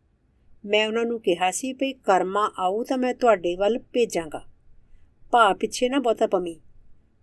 ਮੈਂ 0.64 0.87
ਉਹਨਾਂ 0.87 1.05
ਨੂੰ 1.05 1.21
ਕਿਹਾ 1.21 1.50
ਸੀ 1.50 1.73
ਭਈ 1.73 1.93
ਕਰਮਾ 1.93 2.52
ਆਉ 2.59 2.85
ਤਾਂ 2.85 2.99
ਮੈਂ 2.99 3.14
ਤੁਹਾਡੇ 3.14 3.57
ਵੱਲ 3.57 3.78
ਭੇਜਾਂਗਾ। 3.78 4.47
ਭਾ 5.31 5.52
ਪਿੱਛੇ 5.52 5.88
ਨਾ 5.88 5.99
ਬਹੁਤਾ 5.99 6.26
ਪਮੀ 6.26 6.55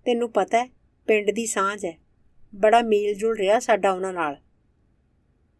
ਤੈਨੂੰ 0.05 0.31
ਪਤਾ 0.31 0.57
ਹੈ, 0.57 0.69
ਪਿੰਡ 1.07 1.31
ਦੀ 1.31 1.45
ਸਾਂਝ 1.45 1.85
ਹੈ। 1.85 2.02
ਬੜਾ 2.55 2.81
ਮੇਲ 2.81 3.13
ਜੁਲ 3.15 3.37
ਰਿਹਾ 3.37 3.59
ਸਾਡਾ 3.59 3.91
ਉਹਨਾਂ 3.91 4.13
ਨਾਲ। 4.13 4.35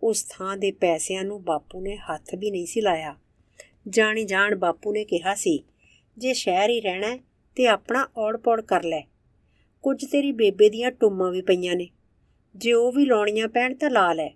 ਉਸ 0.04 0.26
ਥਾਂ 0.30 0.58
ਦੇ 0.58 0.72
ਪੈਸਿਆਂ 0.72 1.24
ਨੂੰ 1.24 1.44
ਬਾਪੂ 1.44 1.82
ਨੇ 1.82 1.98
ਹੱਥ 1.98 2.36
ਵੀ 2.36 2.52
ਨਹੀਂ 2.52 2.66
ਸੀ 2.66 2.82
ਲਾਇਆ। 2.82 3.16
ਜਾਣੀ 3.88 4.26
ਜਾਣ 4.26 4.56
ਬਾਪੂ 4.56 4.92
ਨੇ 4.92 5.06
ਕਿਹਾ 5.06 5.36
ਸੀ, 5.36 5.64
ਜੇ 6.18 6.34
ਸ਼ਹਿਰ 6.34 6.70
ਹੀ 6.70 6.82
ਰਹਿਣਾ 6.82 7.18
ਤੇ 7.56 7.68
ਆਪਣਾ 7.68 8.08
ਔੜ-ਪੌੜ 8.18 8.62
ਕਰ 8.62 8.84
ਲੈ। 8.84 9.02
ਕੁਝ 9.82 10.06
ਤੇਰੀ 10.06 10.32
ਬੇਬੇ 10.32 10.70
ਦੀਆਂ 10.70 10.92
ਟੁੰਮਾਂ 10.92 11.32
ਵੀ 11.32 11.42
ਪਈਆਂ 11.42 11.76
ਨੇ। 11.76 11.90
ਜੇ 12.56 12.74
ਉਹ 12.74 12.92
ਵੀ 12.92 13.06
ਲਾਉਣੀਆਂ 13.06 13.48
ਪੈਣ 13.48 13.74
ਤਾਂ 13.74 13.90
ਲਾ 13.90 14.14
ਲੈ 14.14 14.30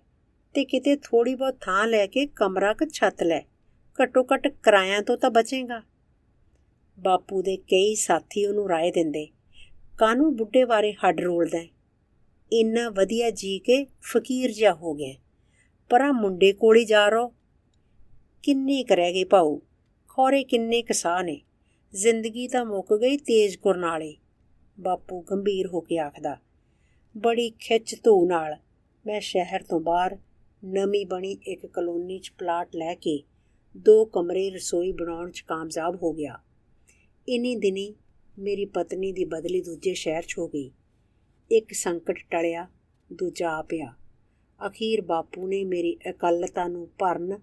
ਤੇ 0.54 0.64
ਕਿਤੇ 0.64 0.96
ਥੋੜੀ 0.96 1.34
ਬਹੁਤ 1.34 1.56
ਥਾਂ 1.60 1.86
ਲੈ 1.86 2.06
ਕੇ 2.06 2.26
ਕਮਰਾ 2.26 2.72
ਕ 2.72 2.88
ਛੱਤ 2.92 3.22
ਲੈ। 3.22 3.40
ਘਟੋ 4.04 4.26
ਘਟ 4.34 4.48
ਕਿਰਾਇਆਂ 4.48 5.02
ਤੋਂ 5.02 5.16
ਤਾਂ 5.16 5.30
ਬਚੇਗਾ। 5.30 5.82
ਬਾਪੂ 6.98 7.42
ਦੇ 7.42 7.56
ਕਈ 7.56 7.94
ਸਾਥੀ 7.94 8.46
ਉਹਨੂੰ 8.46 8.68
ਰਾਏ 8.68 8.90
ਦਿੰਦੇ 8.90 9.28
ਕਾਨੂੰ 9.98 10.36
ਬੁੱਢੇ 10.36 10.64
ਬਾਰੇ 10.64 10.92
ਹੱਡ 10.92 11.20
ਰੋਲਦਾ 11.20 11.77
ਇੰਨਾ 12.52 12.88
ਵਧੀਆ 12.90 13.30
ਜੀ 13.30 13.58
ਕੇ 13.58 13.84
ਫਕੀਰ 14.02 14.50
ਜਿਹਾ 14.50 14.72
ਹੋ 14.74 14.94
ਗਿਆ। 14.94 15.14
ਪਰਾਂ 15.90 16.12
ਮੁੰਡੇ 16.12 16.52
ਕੋਲੀ 16.52 16.84
ਜਾ 16.84 17.08
ਰੋ। 17.08 17.26
ਕਿੰਨੇ 18.42 18.82
ਕਰੈ 18.84 19.10
ਗਏ 19.12 19.24
ਪਾਉ 19.24 19.58
ਖੋਰੇ 20.08 20.42
ਕਿੰਨੇ 20.44 20.82
ਕਸਾ 20.82 21.20
ਨੇ। 21.22 21.40
ਜ਼ਿੰਦਗੀ 21.94 22.46
ਤਾਂ 22.48 22.64
ਮੁੱਕ 22.64 22.94
ਗਈ 22.94 23.16
ਤੇਜ 23.16 23.56
ਕੁਰਨਾਲੇ 23.56 24.16
ਬਾਪੂ 24.78 25.20
ਗੰਭੀਰ 25.20 25.66
ਹੋ 25.66 25.80
ਕੇ 25.80 25.98
ਆਖਦਾ, 25.98 26.36
ਬੜੀ 27.14 27.50
ਖਿੱਚ 27.50 27.94
ਧੂ 28.04 28.26
ਨਾਲ 28.26 28.56
ਮੈਂ 29.06 29.20
ਸ਼ਹਿਰ 29.20 29.62
ਤੋਂ 29.62 29.80
ਬਾਹਰ 29.80 30.16
ਨਵੀਂ 30.62 31.06
ਬਣੀ 31.06 31.36
ਇੱਕ 31.46 31.66
ਕਲੋਨੀ 31.66 32.18
'ਚ 32.18 32.32
ਪਲਾਟ 32.38 32.76
ਲੈ 32.76 32.94
ਕੇ 32.94 33.22
ਦੋ 33.76 34.04
ਕਮਰੇ 34.04 34.50
ਰਸੋਈ 34.50 34.92
ਬਣਾਉਣ 34.92 35.30
'ਚ 35.30 35.40
ਕਾਮਯਾਬ 35.40 36.02
ਹੋ 36.02 36.12
ਗਿਆ। 36.12 36.38
ਇਨੀ 37.28 37.54
ਦਿਨੀ 37.56 37.94
ਮੇਰੀ 38.38 38.64
ਪਤਨੀ 38.64 39.12
ਦੀ 39.12 39.24
ਬਦਲੀ 39.24 39.60
ਦੂਜੇ 39.60 39.94
ਸ਼ਹਿਰ 39.94 40.22
'ਚ 40.22 40.38
ਹੋ 40.38 40.48
ਗਈ। 40.48 40.70
ਇੱਕ 41.50 41.72
ਸੰਕਟ 41.72 42.18
ਟਲਿਆ, 42.30 42.66
ਦੂਜਾ 43.12 43.50
ਆ 43.50 43.62
ਪਿਆ। 43.62 43.94
ਅਖੀਰ 44.66 45.00
ਬਾਪੂ 45.00 45.46
ਨੇ 45.46 45.64
ਮੇਰੀ 45.64 45.96
ਇਕੱਲਤਾ 46.08 46.68
ਨੂੰ 46.68 46.88
ਭਰਨ 46.98 47.38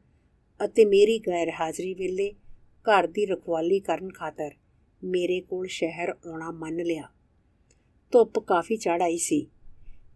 ਅਤੇ 0.65 0.85
ਮੇਰੀ 0.85 1.19
ਗੈਰ 1.19 1.49
ਹਾਜ਼ਰੀ 1.49 1.93
ਵੇਲੇ 1.93 2.33
ਘਰ 2.85 3.07
ਦੀ 3.07 3.25
ਰਖਵਾਲੀ 3.25 3.79
ਕਰਨ 3.79 4.09
ਖਾਤਰ 4.11 4.51
ਮੇਰੇ 5.03 5.41
ਕੋਲ 5.41 5.67
ਸ਼ਹਿਰ 5.67 6.09
ਆਉਣਾ 6.09 6.51
ਮੰਨ 6.51 6.75
ਲਿਆ। 6.75 7.03
ਧੁੱਪ 8.11 8.39
ਕਾਫੀ 8.39 8.77
ਚੜ 8.77 9.01
ਆਈ 9.01 9.17
ਸੀ। 9.17 9.47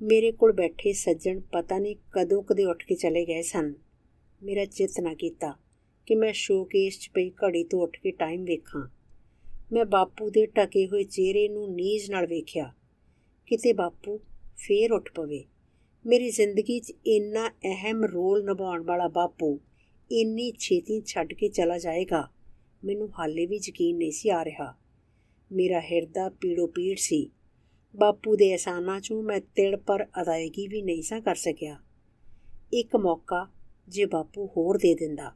ਮੇਰੇ 0.01 0.31
ਕੋਲ 0.31 0.51
ਬੈਠੇ 0.51 0.93
ਸੱਜਣ 0.93 1.39
ਪਤਾ 1.39 1.77
ਨਹੀਂ 1.77 1.95
ਕਦੋਂ 2.11 2.43
ਕਦੇ 2.43 2.65
ਉੱਠ 2.65 2.85
ਕੇ 2.85 2.95
ਚਲੇ 2.95 3.25
ਗਏ 3.25 3.41
ਸਨ। 3.41 3.73
ਮੇਰਾ 4.43 4.65
ਚਿੱਤ 4.65 4.99
ਨਾ 4.99 5.13
ਕੀਤਾ 5.13 5.53
ਕਿ 6.05 6.15
ਮੈਂ 6.15 6.33
ਸ਼ੋਕੇਸ 6.33 6.99
'ਚ 6.99 7.09
ਪਈ 7.13 7.29
ਘੜੀ 7.29 7.63
ਤੋਂ 7.63 7.81
ਉੱਠ 7.81 7.99
ਕੇ 7.99 8.11
ਟਾਈਮ 8.11 8.43
ਵੇਖਾਂ। 8.43 8.89
ਮੈਂ 9.71 9.85
ਬਾਪੂ 9.85 10.29
ਦੇ 10.29 10.45
ਟਕੇ 10.45 10.87
ਹੋਏ 10.87 11.03
ਚਿਹਰੇ 11.03 11.49
ਨੂੰ 11.49 11.73
ਨੀਜ 11.73 12.11
ਨਾਲ 12.11 12.27
ਵੇਖਿਆ। 12.27 12.73
ਕਿਤੇ 13.49 13.71
ਬਾਪੂ 13.73 14.17
ਫੇਰ 14.57 14.91
ਉੱਠ 14.91 15.11
ਪਵੇ। 15.11 15.43
ਮੇਰੀ 16.05 16.29
ਜ਼ਿੰਦਗੀ 16.29 16.79
'ਚ 16.79 16.91
ਇੰਨਾ 17.05 17.47
ਅਹਿਮ 17.47 18.03
ਰੋਲ 18.03 18.43
ਨਿਭਾਉਣ 18.45 18.83
ਵਾਲਾ 18.83 19.07
ਬਾਪੂ 19.07 19.59
ਇੰਨੀ 20.11 20.51
ਛੇਤੀ 20.59 21.01
ਛੱਡ 21.01 21.33
ਕੇ 21.33 21.49
ਚਲਾ 21.49 21.77
ਜਾਏਗਾ, 21.77 22.27
ਮੈਨੂੰ 22.83 23.09
ਹਾਲੇ 23.19 23.45
ਵੀ 23.45 23.59
ਯਕੀਨ 23.67 23.97
ਨਹੀਂ 23.97 24.11
ਸੀ 24.11 24.29
ਆ 24.29 24.45
ਰਿਹਾ। 24.45 24.73
ਮੇਰਾ 25.51 25.79
ਹਿਰਦਾ 25.81 26.29
ਪੀੜੋ 26.29 26.67
ਪੀੜ 26.67 26.97
ਸੀ। 26.97 27.29
ਬਾਪੂ 27.95 28.35
ਦੇ 28.35 28.49
ਅਹਿਸਾਨਾਂ 28.49 28.97
'ਚੋਂ 28.97 29.23
ਮੈਂ 29.23 29.39
ਤਿੜ 29.55 29.75
ਪਰ 29.75 30.05
ਅਦਾਇਗੀ 30.21 30.67
ਵੀ 30.67 30.81
ਨਹੀਂ 30.81 31.01
ਸਾਂ 31.01 31.21
ਕਰ 31.21 31.35
ਸਕਿਆ। 31.35 31.77
ਇੱਕ 32.73 32.95
ਮੌਕਾ 32.95 33.47
ਜੇ 33.87 34.05
ਬਾਪੂ 34.05 34.45
ਹੋਰ 34.47 34.77
ਦੇ 34.77 34.93
ਦਿੰਦਾ। 34.95 35.31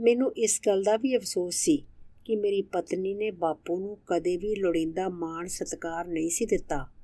ਮੈਨੂੰ 0.00 0.32
ਇਸ 0.36 0.60
ਗੱਲ 0.66 0.82
ਦਾ 0.82 0.96
ਵੀ 0.96 1.16
ਅਫਸੋਸ 1.16 1.54
ਸੀ 1.54 1.76
ਕਿ 2.24 2.36
ਮੇਰੀ 2.36 2.62
ਪਤਨੀ 2.62 3.14
ਨੇ 3.14 3.30
ਬਾਪੂ 3.30 3.78
ਨੂੰ 3.80 3.96
ਕਦੇ 4.06 4.36
ਵੀ 4.36 4.54
ਲੋੜੀਂਦਾ 4.54 5.08
ਮਾਣ 5.08 5.46
ਸਤਿਕਾਰ 5.46 6.06
ਨਹੀਂ 6.06 6.30
ਸੀ 6.30 6.46
ਦਿੱਤਾ। 6.46 6.95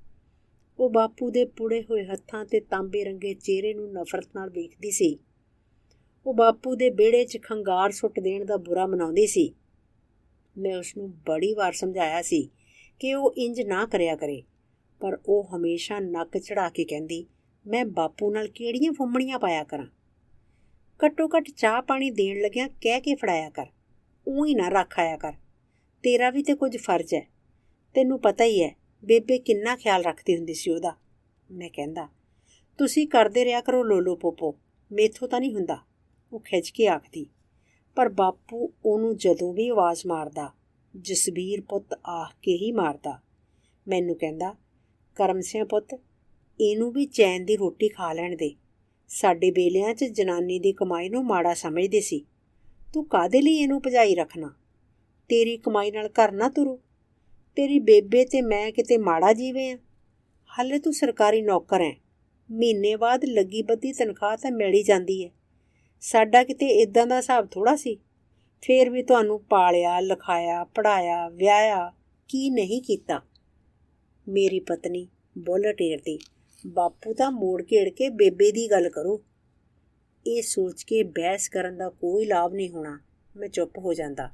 ਉਹ 0.82 0.90
ਬਾਪੂ 0.90 1.30
ਦੇ 1.30 1.44
ਪੁੜੇ 1.44 1.82
ਹੋਏ 1.82 2.04
ਹੱਥਾਂ 2.04 2.44
ਤੇ 2.44 2.60
ਤਾਂਬੇ 2.60 3.04
ਰੰਗੇ 3.04 3.34
ਚਿਹਰੇ 3.34 3.74
ਨੂੰ 3.74 3.92
ਨਫ਼ਰਤ 3.92 4.28
ਨਾਲ 4.34 4.50
ਵੇਖਦੀ 4.50 4.90
ਸੀ। 4.90 5.18
ਉਹ 6.26 6.34
ਬਾਪੂ 6.34 6.74
ਦੇ 6.74 6.90
ਵਿਹੜੇ 6.90 7.24
'ਚ 7.24 7.38
ਖੰਗਾਰ 7.42 7.90
ਸੁੱਟ 7.90 8.20
ਦੇਣ 8.20 8.44
ਦਾ 8.44 8.56
ਬੁਰਾ 8.56 8.86
ਮਨਾਉਂਦੀ 8.86 9.26
ਸੀ। 9.26 9.54
ਮੈਂ 10.58 10.76
ਉਸ 10.76 10.96
ਨੂੰ 10.96 11.10
ਬੜੀ 11.26 11.54
ਵਾਰ 11.54 11.72
ਸਮਝਾਇਆ 11.72 12.22
ਸੀ 12.22 12.50
ਕਿ 13.00 13.14
ਉਹ 13.14 13.34
ਇੰਜ 13.36 13.60
ਨਾ 13.60 13.86
ਕਰਿਆ 13.86 14.16
ਕਰੇ, 14.16 14.42
ਪਰ 15.00 15.18
ਉਹ 15.26 15.56
ਹਮੇਸ਼ਾ 15.56 16.00
ਨੱਕ 16.00 16.38
ਚੜਾ 16.38 16.68
ਕੇ 16.68 16.84
ਕਹਿੰਦੀ, 16.84 17.26
ਮੈਂ 17.66 17.84
ਬਾਪੂ 17.84 18.30
ਨਾਲ 18.30 18.48
ਕਿਹੜੀਆਂ 18.48 18.92
ਫੁੰਮਣੀਆਂ 18.92 19.38
ਪਾਇਆ 19.38 19.64
ਕਰਾਂ? 19.64 19.86
ਘੱਟੋ 21.06 21.28
ਘੱਟ 21.28 21.50
ਚਾਹ 21.50 21.82
ਪਾਣੀ 21.82 22.10
ਦੇਣ 22.10 22.40
ਲੱਗਿਆ 22.40 22.68
ਕਹਿ 22.80 23.00
ਕੇ 23.00 23.14
ਫੜਾਇਆ 23.14 23.50
ਕਰ 23.50 23.66
ਉਹੀ 24.26 24.54
ਨਾ 24.54 24.68
ਰੱਖ 24.68 24.98
ਆਇਆ 24.98 25.16
ਕਰ। 25.16 25.32
ਤੇਰਾ 26.04 26.30
ਵੀ 26.30 26.42
ਤੇ 26.42 26.54
ਕੁਝ 26.54 26.76
ਫਰਜ਼ 26.76 27.14
ਹੈ। 27.14 27.26
ਤੈਨੂੰ 27.94 28.20
ਪਤਾ 28.20 28.44
ਹੀ 28.44 28.62
ਹੈ 28.62 28.81
ਬੇਬੇ 29.02 29.38
ਕਿੰਨਾ 29.38 29.76
ਖਿਆਲ 29.76 30.02
ਰੱਖਦੀ 30.04 30.36
ਹੁੰਦੀ 30.36 30.54
ਸੀ 30.54 30.70
ਉਹਦਾ। 30.70 30.94
ਮੈਂ 31.50 31.68
ਕਹਿੰਦਾ, 31.70 32.08
ਤੁਸੀਂ 32.78 33.06
ਕਰਦੇ 33.08 33.44
ਰਿਹਾ 33.44 33.60
ਕਰੋ 33.60 33.82
ਲੋਲੋ 33.82 34.16
ਪੋਪੋ, 34.16 34.54
ਮੇਥੋਂ 34.90 35.28
ਤਾਂ 35.28 35.40
ਨਹੀਂ 35.40 35.54
ਹੁੰਦਾ। 35.54 35.78
ਉਹ 36.32 36.40
ਖਿੱਚ 36.40 36.70
ਕੇ 36.70 36.86
ਆਖਦੀ, 36.86 37.26
ਪਰ 37.96 38.08
ਬਾਪੂ 38.08 38.72
ਉਹਨੂੰ 38.84 39.16
ਜਦੋਂ 39.16 39.52
ਵੀ 39.54 39.68
ਆਵਾਜ਼ 39.68 40.06
ਮਾਰਦਾ, 40.06 40.50
ਜਸਬੀਰ 40.94 41.60
ਪੁੱਤ 41.60 41.92
ਆਖ 41.92 42.34
ਕੇ 42.42 42.56
ਹੀ 42.56 42.72
ਮਾਰਦਾ। 42.72 43.18
ਮੈਨੂੰ 43.88 44.16
ਕਹਿੰਦਾ, 44.16 44.54
ਕਰਮ 45.16 45.40
ਸਿੰਘ 45.40 45.64
ਪੁੱਤ, 45.64 45.94
ਇਹਨੂੰ 46.60 46.92
ਵੀ 46.92 47.06
ਚੈਨ 47.06 47.44
ਦੀ 47.44 47.56
ਰੋਟੀ 47.56 47.88
ਖਾ 47.88 48.12
ਲੈਣ 48.12 48.36
ਦੇ। 48.36 48.54
ਸਾਡੇ 49.08 49.50
ਬੇਲਿਆਂ 49.50 49.94
'ਚ 49.94 50.04
ਜਨਾਨੀ 50.04 50.58
ਦੀ 50.58 50.72
ਕਮਾਈ 50.72 51.08
ਨੂੰ 51.08 51.24
ਮਾੜਾ 51.24 51.54
ਸਮਝਦੇ 51.54 52.00
ਸੀ। 52.00 52.24
ਤੂੰ 52.94 53.04
ਕਾਦੇ 53.04 53.40
ਲਈ 53.40 53.56
ਇਹਨੂੰ 53.56 53.80
ਭਜਾਈ 53.86 54.14
ਰੱਖਣਾ? 54.14 54.54
ਤੇਰੀ 55.30 55.56
ਕਮਾਈ 55.56 55.90
ਨਾਲ 55.90 56.08
ਘਰ 56.08 56.32
ਨਾ 56.32 56.48
ਤੁਰੂ। 56.48 56.78
ਤੇਰੀ 57.56 57.78
ਬੇਬੇ 57.78 58.24
ਤੇ 58.24 58.40
ਮੈਂ 58.42 58.72
ਕਿਤੇ 58.72 58.98
ਮਾੜਾ 58.98 59.32
ਜੀਵੇ 59.32 59.70
ਆ। 59.70 59.78
ਹਾਲੇ 60.58 60.78
ਤੂੰ 60.78 60.92
ਸਰਕਾਰੀ 60.92 61.42
ਨੌਕਰ 61.42 61.80
ਐ 61.80 61.92
ਮਹੀਨੇ 62.50 62.96
ਬਾਅਦ 62.96 63.24
ਲੱਗੀ 63.24 63.62
ਬੱਦੀ 63.62 63.92
ਤਨਖਾਹ 63.92 64.36
ਤਾਂ 64.36 64.50
ਮਿਲ 64.50 64.74
ਹੀ 64.74 64.82
ਜਾਂਦੀ 64.82 65.24
ਐ। 65.24 65.28
ਸਾਡਾ 66.00 66.44
ਕਿਤੇ 66.44 66.66
ਇਦਾਂ 66.66 67.06
ਦਾ 67.06 67.16
ਹਿਸਾਬ 67.16 67.48
ਥੋੜਾ 67.50 67.76
ਸੀ। 67.76 67.98
ਫੇਰ 68.62 68.90
ਵੀ 68.90 69.02
ਤੁਹਾਨੂੰ 69.02 69.40
ਪਾਲਿਆ, 69.40 70.00
ਲਿਖਾਇਆ 70.00 70.64
ਪੜਾਇਆ 70.64 71.28
ਵਿਆਹਿਆ, 71.28 71.92
ਕੀ 72.28 72.50
ਨਹੀਂ 72.50 72.82
ਕੀਤਾ। 72.82 73.22
ਮੇਰੀ 74.28 74.60
ਪਤਨੀ 74.60 75.08
ਬੁੱਲ 75.38 75.72
ਟੇਰਦੀ, 75.72 76.18
ਬਾਪੂ 76.66 77.14
ਤਾਂ 77.14 77.30
ਮੋੜ 77.30 77.62
ਘੇੜ 77.62 77.88
ਕੇ 77.88 78.08
ਬੇਬੇ 78.08 78.52
ਦੀ 78.52 78.70
ਗੱਲ 78.70 78.88
ਕਰੋ। 78.88 79.24
ਇਹ 80.26 80.42
ਸੋਚ 80.42 80.82
ਕੇ 80.82 81.02
ਬਹਿਸ 81.02 81.48
ਕਰਨ 81.48 81.76
ਦਾ 81.76 81.88
ਕੋਈ 81.88 82.26
ਲਾਭ 82.26 82.54
ਨਹੀਂ 82.54 82.70
ਹੋਣਾ। 82.70 83.00
ਮੈਂ 83.36 83.48
ਚੁੱਪ 83.48 83.78
ਹੋ 83.78 83.94
ਜਾਂਦਾ। 83.94 84.30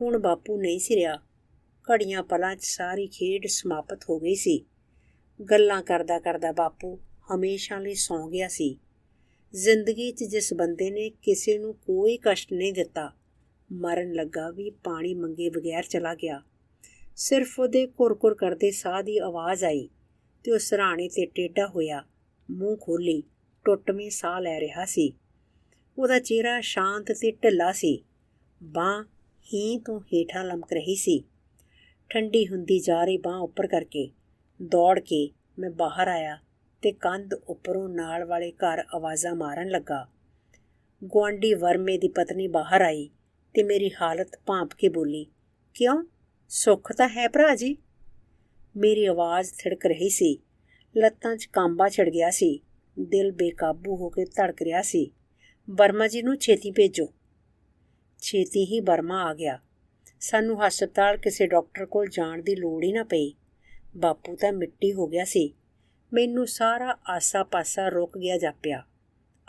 ਹੁਣ 0.00 0.18
ਬਾਪੂ 0.18 0.60
ਨਹੀਂ 0.60 0.80
ਸੀ 0.80 0.96
ਰਿਹਾ। 0.96 1.23
ਘੜੀਆਂ 1.92 2.22
ਪਲਾਂ 2.22 2.56
'ਚ 2.56 2.64
ਸਾਰੀ 2.64 3.06
ਖੇਡ 3.06 3.46
ਸਮਾਪਤ 3.46 4.04
ਹੋ 4.10 4.18
ਗਈ 4.20 4.34
ਸੀ। 4.34 4.64
ਗੱਲਾਂ 5.50 5.82
ਕਰਦਾ 5.82 6.18
ਕਰਦਾ 6.18 6.52
ਬਾਪੂ 6.52 6.98
ਹਮੇਸ਼ਾ 7.34 7.78
ਲਈ 7.78 7.94
ਸੌਂ 7.94 8.30
ਗਿਆ 8.30 8.48
ਸੀ। 8.48 8.78
ਜ਼ਿੰਦਗੀ 9.54 10.12
'ਚ 10.12 10.24
ਜਿਸ 10.24 10.54
ਬੰਦੇ 10.54 10.90
ਨੇ 10.90 11.10
ਕਿਸੇ 11.10 11.58
ਨੂੰ 11.58 11.74
ਕੋਈ 11.74 12.16
ਕਸ਼ਟ 12.16 12.52
ਨਹੀਂ 12.52 12.72
ਦਿੱਤਾ, 12.72 13.12
ਮਰਨ 13.72 14.12
ਲੱਗਾ 14.12 14.50
ਵੀ 14.50 14.70
ਪਾਣੀ 14.70 15.14
ਮੰਗੇ 15.14 15.50
ਬਗੈਰ 15.50 15.82
ਚਲਾ 15.82 16.14
ਗਿਆ। 16.14 16.42
ਸਿਰਫ 17.16 17.60
ਉਹਦੇ 17.60 17.86
ਕੁਰਕੁਰ 17.86 18.34
ਕਰਦੇ 18.34 18.70
ਸਾਹ 18.70 19.02
ਦੀ 19.02 19.18
ਆਵਾਜ਼ 19.18 19.64
ਆਈ 19.64 19.88
ਤੇ 20.44 20.52
ਉਹ 20.52 20.58
ਸਰਾਣੇ 20.58 21.08
ਤੇ 21.08 21.26
ਟੇਡਾ 21.26 21.66
ਹੋਇਆ, 21.66 22.04
ਮੂੰਹ 22.50 22.76
ਖੋਲੀ 22.76 23.22
ਟੁੱਟਵੇਂ 23.64 24.10
ਸਾਹ 24.10 24.40
ਲੈ 24.40 24.60
ਰਿਹਾ 24.60 24.84
ਸੀ। 24.84 25.12
ਉਹਦਾ 25.98 26.18
ਚਿਹਰਾ 26.18 26.60
ਸ਼ਾਂਤ 26.60 27.12
ਤੇ 27.12 27.30
ਢਿੱਲਾ 27.30 27.72
ਸੀ। 27.72 28.04
ਬਾਹ 28.62 29.04
ਹੀ 29.46 29.78
ਤੋਂ 29.78 30.00
ਹੀਠਾਂ 30.00 30.44
ਲਮਕ 30.44 30.72
ਰਹੀ 30.72 30.96
ਸੀ। 30.96 31.24
ਠੰਡੀ 32.10 32.46
ਹੁੰਦੀ 32.46 32.78
ਜਾ 32.80 33.04
ਰਹੀ 33.04 33.16
ਬਾਹ 33.16 33.40
ਉੱਪਰ 33.40 33.66
ਕਰਕੇ 33.66 34.10
ਦੌੜ 34.62 35.00
ਕੇ 35.00 35.30
ਮੈਂ 35.58 35.70
ਬਾਹਰ 35.70 36.08
ਆਇਆ 36.08 36.38
ਤੇ 36.82 36.92
ਕੰਧ 36.92 37.34
ਉੱਪਰੋਂ 37.34 37.88
ਨਾਲ 37.88 38.24
ਵਾਲੇ 38.24 38.52
ਘਰ 38.52 38.84
ਆਵਾਜ਼ਾਂ 38.94 39.34
ਮਾਰਨ 39.34 39.68
ਲੱਗਾ। 39.68 40.06
ਗਵਾਂਡੀ 41.04 41.54
ਵਰਮੇ 41.54 41.98
ਦੀ 41.98 42.08
ਪਤਨੀ 42.08 42.46
ਬਾਹਰ 42.48 42.82
ਆਈ 42.82 43.10
ਤੇ 43.54 43.62
ਮੇਰੀ 43.62 43.90
ਹਾਲਤ 44.02 44.30
ਭਾਂਪ 44.46 44.68
ਕੇ 44.78 44.88
ਬੋਲੀ, 44.88 45.26
ਕਿਉਂ? 45.74 46.04
ਸੁੱਖ 46.48 46.92
ਤਾਂ 46.92 47.08
ਹੈ 47.08 47.28
ਭਰਾ 47.28 47.54
ਜੀ? 47.54 47.76
ਮੇਰੀ 48.76 49.06
ਆਵਾਜ਼ 49.06 49.50
ਥਿੜਕ 49.58 49.86
ਰਹੀ 49.86 50.08
ਸੀ। 50.08 50.38
ਲੱਤਾਂ 50.96 51.36
'ਚ 51.36 51.44
ਕਾਂਬਾ 51.44 51.88
ਛੜ 51.88 52.08
ਗਿਆ 52.08 52.30
ਸੀ। 52.30 52.60
ਦਿਲ 52.98 53.32
ਬੇਕਾਬੂ 53.32 53.96
ਹੋ 53.96 54.08
ਕੇ 54.08 54.24
ਧੜਕ 54.24 54.62
ਰਿਹਾ 54.62 54.82
ਸੀ। 54.82 55.10
ਵਰਮਾ 55.70 56.08
ਜੀ 56.08 56.22
ਨੂੰ 56.22 56.36
ਛੇਤੀ 56.36 56.70
ਭੇਜੋ। 56.70 57.06
ਛੇਤੀ 58.20 58.64
ਹੀ 58.64 58.80
ਵਰਮਾ 58.80 59.22
ਆ 59.22 59.34
ਗਿਆ। 59.34 59.58
ਸਾਨੂੰ 60.24 60.66
ਹਸਪਤਾਲ 60.66 61.16
ਕਿਸੇ 61.16 61.46
ਡਾਕਟਰ 61.46 61.86
ਕੋਲ 61.86 62.06
ਜਾਣ 62.08 62.42
ਦੀ 62.42 62.56
ਲੋੜ 62.56 62.84
ਹੀ 62.84 62.92
ਨਾ 62.92 63.04
ਪਈ। 63.04 63.34
ਬਾਪੂ 63.96 64.36
ਤਾਂ 64.36 64.52
ਮਿੱਟੀ 64.52 64.92
ਹੋ 64.92 65.06
ਗਿਆ 65.06 65.24
ਸੀ। 65.24 65.54
ਮੈਨੂੰ 66.12 66.46
ਸਾਰਾ 66.46 66.98
ਆਸਾ-ਪਾਸਾ 67.08 67.88
ਰੁਕ 67.88 68.18
ਗਿਆ 68.18 68.38
ਜਾਪਿਆ। 68.38 68.82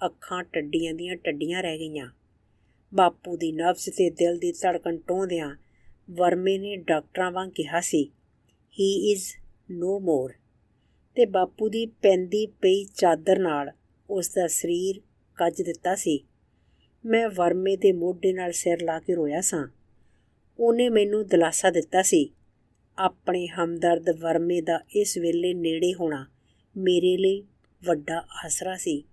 ਅੱਖਾਂ 0.06 0.44
ਟੱਡੀਆਂ 0.44 0.94
ਦੀਆਂ 0.94 1.16
ਟੱਡੀਆਂ 1.16 1.64
ਰਹਿ 1.64 1.78
ਗਈਆਂ। 1.78 2.12
ਬਾਪੂ 2.94 3.38
ਦੀ 3.38 3.52
ਨਬਜ਼ 3.52 3.90
ਤੇ 3.90 4.10
ਦਿਲ 4.10 4.38
ਦੀ 4.38 4.52
ਧੜਕਣ 4.52 4.98
ਟੋਂਦਿਆਂ 4.98 5.56
ਵਰਮੇ 6.12 6.58
ਨੇ 6.58 6.76
ਡਾਕਟਰਾਂ 6.76 7.32
ਵਾਂਗ 7.32 7.50
ਕਿਹਾ 7.50 7.82
ਸੀ 7.82 8.12
ਹੀ 8.80 9.12
ਇਜ਼ 9.12 9.24
ਨੋ 9.72 10.00
ਮੋਰ 10.00 10.34
ਤੇ 11.16 11.26
ਬਾਪੂ 11.26 11.70
ਦੀ 11.70 11.86
ਪੈਂਦੀ 11.86 12.46
ਪਈ 12.46 12.86
ਚਾਦਰ 12.86 13.40
ਨਾਲ 13.40 13.72
ਉਸ 14.10 14.30
ਦਾ 14.30 14.48
ਸਰੀਰ 14.48 15.02
ਕੱਜ 15.36 15.62
ਦਿੱਤਾ 15.62 15.96
ਸੀ। 15.96 16.26
ਮੈਂ 17.06 17.30
ਵਰਮੇ 17.30 17.76
ਦੇ 17.76 17.92
ਮੋਢੇ 17.92 18.34
ਨਾਲ 18.34 18.52
ਸਿਰ 18.52 18.84
ਲਾ 18.84 19.00
ਕੇ 19.00 19.16
ਰੋਇਆ 19.16 19.42
ਸਾਂ। 19.42 19.68
ਉਹਨੇ 20.60 20.90
ਮੈਨੂੰ 20.90 21.28
ਦਿਲਾਸਾ 21.28 21.70
ਦਿੱਤਾ 21.70 22.02
ਸੀ। 22.02 22.30
ਆਪਣੇ 22.98 23.48
ਹਮਦਰਦ 23.48 24.10
ਵਰਮੇ 24.10 24.62
ਦਾ 24.62 24.80
ਇਸ 24.96 25.18
ਵੇਲੇ 25.18 25.54
ਨੇੜੇ 25.54 25.94
ਹੋਣਾ 25.94 26.28
ਮੇਰੇ 26.78 27.18
ਲਈ 27.18 27.44
ਵੱਡਾ 27.86 28.26
ਆਸਰਾ 28.46 28.78
ਸੀ। 28.78 29.04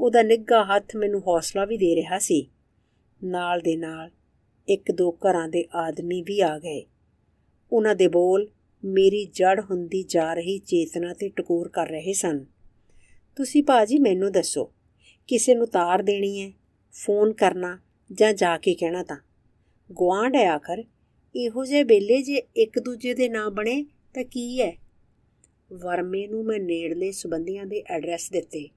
ਉਹਦਾ 0.00 0.22
ਨਿੱਘਾ 0.22 0.64
ਹੱਥ 0.64 0.96
ਮੈਨੂੰ 0.96 1.20
ਹੌਸਲਾ 1.20 1.64
ਵੀ 1.64 1.76
ਦੇ 1.76 1.96
ਰਿਹਾ 1.96 2.18
ਸੀ। 2.18 2.50
ਨਾਲ 3.24 3.60
ਦੇ 3.60 3.76
ਨਾਲ 3.76 4.10
ਇੱਕ 4.68 4.92
ਦੋ 4.92 5.12
ਘਰਾਂ 5.12 5.48
ਦੇ 5.48 5.64
ਆਦਮੀ 5.74 6.22
ਵੀ 6.22 6.40
ਆ 6.40 6.58
ਗਏ। 6.58 6.86
ਉਹਨਾਂ 7.72 7.94
ਦੇ 7.94 8.08
ਬੋਲ 8.08 8.50
ਮੇਰੀ 8.84 9.24
ਜੜ 9.24 9.60
ਹੁੰਦੀ 9.60 10.02
ਜਾ 10.02 10.34
ਰਹੀ 10.34 10.58
ਚੇਤਨਾ 10.58 11.14
ਤੇ 11.14 11.28
ਟਕੋਰ 11.28 11.68
ਕਰ 11.68 11.86
ਰਹੇ 11.86 12.12
ਸਨ। 12.12 12.44
ਤੁਸੀਂ 13.36 13.62
ਬਾਜੀ 13.62 13.98
ਮੈਨੂੰ 13.98 14.32
ਦੱਸੋ, 14.32 14.72
ਕਿਸੇ 15.26 15.54
ਨੂੰ 15.54 15.66
ਤਾਰ 15.66 16.02
ਦੇਣੀ 16.02 16.42
ਹੈ, 16.42 16.52
ਫੋਨ 16.92 17.32
ਕਰਨਾ 17.32 17.78
ਜਾਂ 18.12 18.32
ਜਾ 18.32 18.58
ਕੇ 18.58 18.74
ਕਹਿਣਾ 18.74 19.02
ਤਾਂ? 19.02 19.16
ਗਵਾਂਢ 19.90 20.36
ਹੈ 20.36 20.48
ਆਖਰ 20.50 20.84
ਇਹੋ 21.34 21.64
ਜਿਹੇ 21.64 21.84
ਬੇਲੇ 21.84 22.22
ਜੇ 22.22 22.36
ਇੱਕ 22.56 22.78
ਦੂਜੇ 22.78 23.14
ਦੇ 23.14 23.28
ਨਾਂ 23.28 23.50
ਬਣੇ 23.50 23.82
ਤਾਂ 24.14 24.24
ਕੀ 24.24 24.60
ਹੈ 24.60 24.76
ਵਰਮੇ 25.72 26.26
ਨੂੰ 26.26 26.44
ਮੈਂ 26.44 26.58
ਨੇੜਲੇ 26.58 27.12
ਸਬੰਧੀਆਂ 27.12 27.66
ਦੇ 27.66 27.82
ਐਡਰੈਸ 27.86 28.30
ਦਿੱਤੇ। 28.30 28.68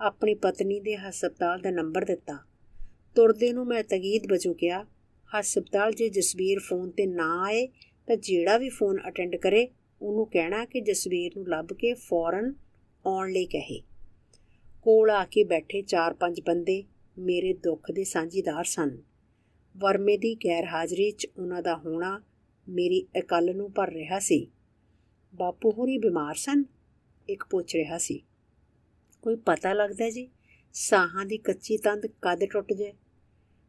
ਆਪਣੀ 0.00 0.34
ਪਤਨੀ 0.34 0.80
ਦੇ 0.80 0.96
ਹਸਪਤਾਲ 0.96 1.60
ਦਾ 1.60 1.70
ਨੰਬਰ 1.70 2.04
ਦਿੱਤਾ। 2.04 2.38
ਤੁਰਦੇ 3.14 3.52
ਨੂੰ 3.52 3.66
ਮੈਂ 3.66 3.82
ਤਗੀਦ 3.84 4.32
ਵਜੋਂ 4.32 4.54
ਕਿਹਾ, 4.54 4.84
ਹਸਪਤਾਲ 5.30 5.92
ਜੇ 5.92 6.08
ਜਸਬੀਰ 6.08 6.58
ਫੋਨ 6.58 6.90
ਤੇ 6.90 7.06
ਨਾ 7.06 7.42
ਆਏ 7.46 7.66
ਤਾਂ 8.06 8.16
ਜਿਹੜਾ 8.16 8.58
ਵੀ 8.58 8.68
ਫੋਨ 8.68 8.98
ਅਟੈਂਡ 9.08 9.36
ਕਰੇ, 9.36 9.68
ਉਹਨੂੰ 10.02 10.26
ਕਹਿਣਾ 10.26 10.64
ਕਿ 10.64 10.80
ਜਸਵੀਰ 10.80 11.32
ਨੂੰ 11.36 11.48
ਲੱਭ 11.48 11.72
ਕੇ 11.72 11.94
ਫੌਰਨ 11.94 12.54
ਆਉਣ 13.06 13.32
ਲਈ 13.32 13.46
ਕਹੇ। 13.46 13.80
ਕੋਲ 14.82 15.10
ਆ 15.10 15.24
ਕੇ 15.24 15.44
ਬੈਠੇ 15.44 15.82
ਚਾਰ 15.82 16.14
ਪੰਜ 16.14 16.40
ਬੰਦੇ 16.40 16.82
ਮੇਰੇ 17.18 17.52
ਦੁੱਖ 17.52 17.90
ਦੇ 17.90 18.04
ਸਾਂਝੀਦਾਰ 18.04 18.64
ਸਨ। 18.64 19.09
ਵਰਮੇ 19.80 20.16
ਦੀ 20.16 20.34
ਗੈਰ 20.34 20.64
ਹਾਜ਼ਰੀ 20.64 21.10
'ਚ 21.10 21.26
ਉਹਨਾਂ 21.38 21.62
ਦਾ 21.62 21.76
ਹੋਣਾ 21.76 22.22
ਮੇਰੀ 22.68 23.06
ਇਕੱਲ 23.16 23.56
ਨੂੰ 23.56 23.72
ਭਰ 23.72 23.92
ਰਿਹਾ 23.92 24.18
ਸੀ। 24.18 24.46
ਬਾਪੂ 25.34 25.70
ਹੋਰੀ 25.70 25.98
ਬਿਮਾਰ 25.98 26.34
ਸਨ? 26.34 26.64
ਇੱਕ 27.28 27.44
ਪੁੱਛ 27.50 27.74
ਰਿਹਾ 27.74 27.98
ਸੀ। 27.98 28.22
ਕੋਈ 29.22 29.36
ਪਤਾ 29.36 29.72
ਲੱਗਦਾ 29.72 30.10
ਜੀ? 30.10 30.28
ਸਾਹਾਂ 30.72 31.26
ਦੀ 31.26 31.38
ਕੱਚੀ 31.38 31.76
ਤੰਦ 31.76 32.06
ਕਦ 32.06 32.44
ਟੁੱਟ 32.44 32.72
ਜਾਏ? 32.72 32.92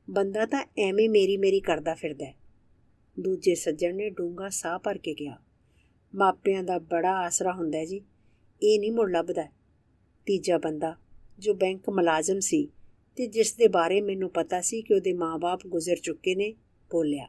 ਬੰਦਾ 0.09 0.45
ਤਾਂ 0.45 0.65
ਐਵੇਂ 0.77 1.09
ਮੇਰੀ 1.09 1.37
ਮੇਰੀ 1.37 1.59
ਕਰਦਾ 1.59 1.93
ਫਿਰਦਾ 1.93 2.33
ਦੂਜੇ 3.19 3.55
ਸੱਜਣ 3.55 3.95
ਨੇ 3.95 4.09
ਡੂੰਗਾ 4.09 4.49
ਸਾਹ 4.49 4.79
ਭਰ 4.79 4.97
ਕੇ 4.97 5.13
ਗਿਆ 5.13 5.37
ਮਾਪਿਆਂ 6.15 6.63
ਦਾ 6.63 6.79
ਬੜਾ 6.79 7.11
ਆਸਰਾ 7.11 7.53
ਹੁੰਦਾ 7.53 7.85
ਜੀ। 7.85 8.01
ਇਹ 8.63 8.79
ਨਹੀਂ 8.79 8.91
ਮੁੜ 8.91 9.11
ਲੱਭਦਾ। 9.11 9.43
ਤੀਜਾ 10.25 10.57
ਬੰਦਾ, 10.57 10.95
ਜੋ 11.39 11.53
ਬੈਂਕ 11.53 11.89
ਮੁਲਾਜ਼ਮ 11.89 12.39
ਸੀ 12.39 12.69
ਤੇ 13.21 13.27
ਜਿਸ 13.27 13.55
ਦੇ 13.55 13.67
ਬਾਰੇ 13.67 14.01
ਮੈਨੂੰ 14.01 14.29
ਪਤਾ 14.29 14.61
ਸੀ 14.61 14.81
ਕਿ 14.81 14.93
ਉਹਦੇ 14.93 15.13
ਮਾਪੇ 15.13 15.69
ਗੁਜ਼ਰ 15.69 15.95
ਚੁੱਕੇ 15.95 16.35
ਨੇ, 16.35 16.53
ਬੋਲਿਆ, 16.91 17.27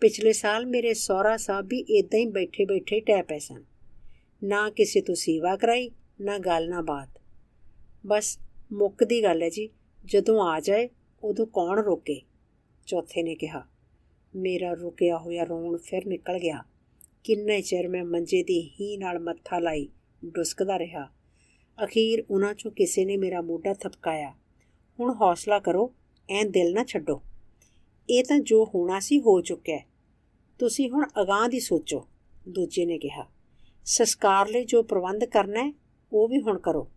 ਪਿਛਲੇ 0.00 0.32
ਸਾਲ 0.32 0.66
ਮੇਰੇ 0.66 0.94
ਸਹੁਰਾ 0.94 1.36
ਸਾਹਿਬ 1.36 1.66
ਵੀ 1.66 1.78
ਇਦਾਂ 1.78 2.20
ਹੀ 2.20 2.26
ਬੈਠੇ 2.26 2.64
ਬੈਠੇ 2.64 3.00
ਟੈ 3.00 3.22
ਪੈ 3.22 3.38
ਸਨ। 3.38 3.64
ਨਾ 4.44 4.70
ਕਿਸੇ 4.70 5.00
ਤੋਂ 5.00 5.14
ਸੇਵਾ 5.14 5.56
ਕਰਾਈ, 5.56 5.90
ਨਾ 6.20 6.38
ਗੱਲ, 6.38 6.68
ਨਾ 6.68 6.80
ਬਾਤ। 6.80 7.20
ਬਸ 8.06 8.38
ਮੁੱਕਦੀ 8.72 9.22
ਗੱਲ 9.22 9.42
ਹੈ 9.42 9.48
ਜੀ, 9.48 9.68
ਜਦੋਂ 10.04 10.40
ਆ 10.40 10.60
ਜਾਏ, 10.60 10.88
ਉਦੋਂ 11.22 11.46
ਕੌਣ 11.46 11.78
ਰੋਕੇ? 11.78 12.22
ਚੌਥੇ 12.86 13.22
ਨੇ 13.22 13.34
ਕਿਹਾ, 13.34 13.66
ਮੇਰਾ 14.36 14.72
ਰੁਕਿਆ 14.72 15.18
ਹੋਇਆ 15.18 15.44
ਰੋਣ 15.44 15.78
ਫਿਰ 15.78 16.06
ਨਿਕਲ 16.06 16.38
ਗਿਆ। 16.38 16.64
ਕਿੰਨੇ 17.24 17.62
ਚਿਰ 17.62 17.88
ਮੈਂ 17.88 18.04
ਮੰਜੇ 18.04 18.42
ਦੀ 18.42 18.70
ਹੀ 18.80 18.96
ਨਾਲ 18.96 19.18
ਮੱਥਾ 19.18 19.58
ਲਾਈ 19.58 19.88
ਡੁਸਕਦਾ 20.24 20.78
ਰਿਹਾ। 20.78 21.08
ਅਖੀਰ 21.84 22.24
ਉਹਨਾਂ 22.30 22.54
ਚੋਂ 22.54 22.72
ਕਿਸੇ 22.72 23.04
ਨੇ 23.04 23.16
ਮੇਰਾ 23.16 23.40
ਮੋਢਾ 23.40 23.74
ਥਪਕਾਇਆ। 23.74 24.34
ਹੁਣ 25.00 25.14
ਹੌਸਲਾ 25.14 25.58
ਕਰੋ, 25.58 25.94
ਐਂ 26.30 26.44
ਦਿਲ 26.44 26.74
ਨਾ 26.74 26.84
ਛੱਡੋ। 26.84 27.22
ਇਹ 28.10 28.24
ਤਾਂ 28.24 28.38
ਜੋ 28.38 28.64
ਹੋਣਾ 28.64 29.00
ਸੀ 29.00 29.20
ਹੋ 29.20 29.40
ਚੁੱਕਿਆ 29.40 29.78
ਤੁਸੀਂ 30.58 30.90
ਹੁਣ 30.90 31.06
ਅਗਾਹ 31.22 31.48
ਦੀ 31.48 31.60
ਸੋਚੋ, 31.60 32.06
ਦੂਜੇ 32.48 32.86
ਨੇ 32.86 32.98
ਕਿਹਾ। 32.98 33.26
ਸੰਸਕਾਰ 33.84 34.48
ਲਈ 34.48 34.64
ਜੋ 34.64 34.82
ਪ੍ਰਬੰਧ 34.82 35.24
ਕਰਨਾ 35.24 35.60
ਹੈ, 35.60 35.72
ਉਹ 36.12 36.28
ਵੀ 36.28 36.40
ਹੁਣ 36.40 36.58
ਕਰੋ। 36.58 36.90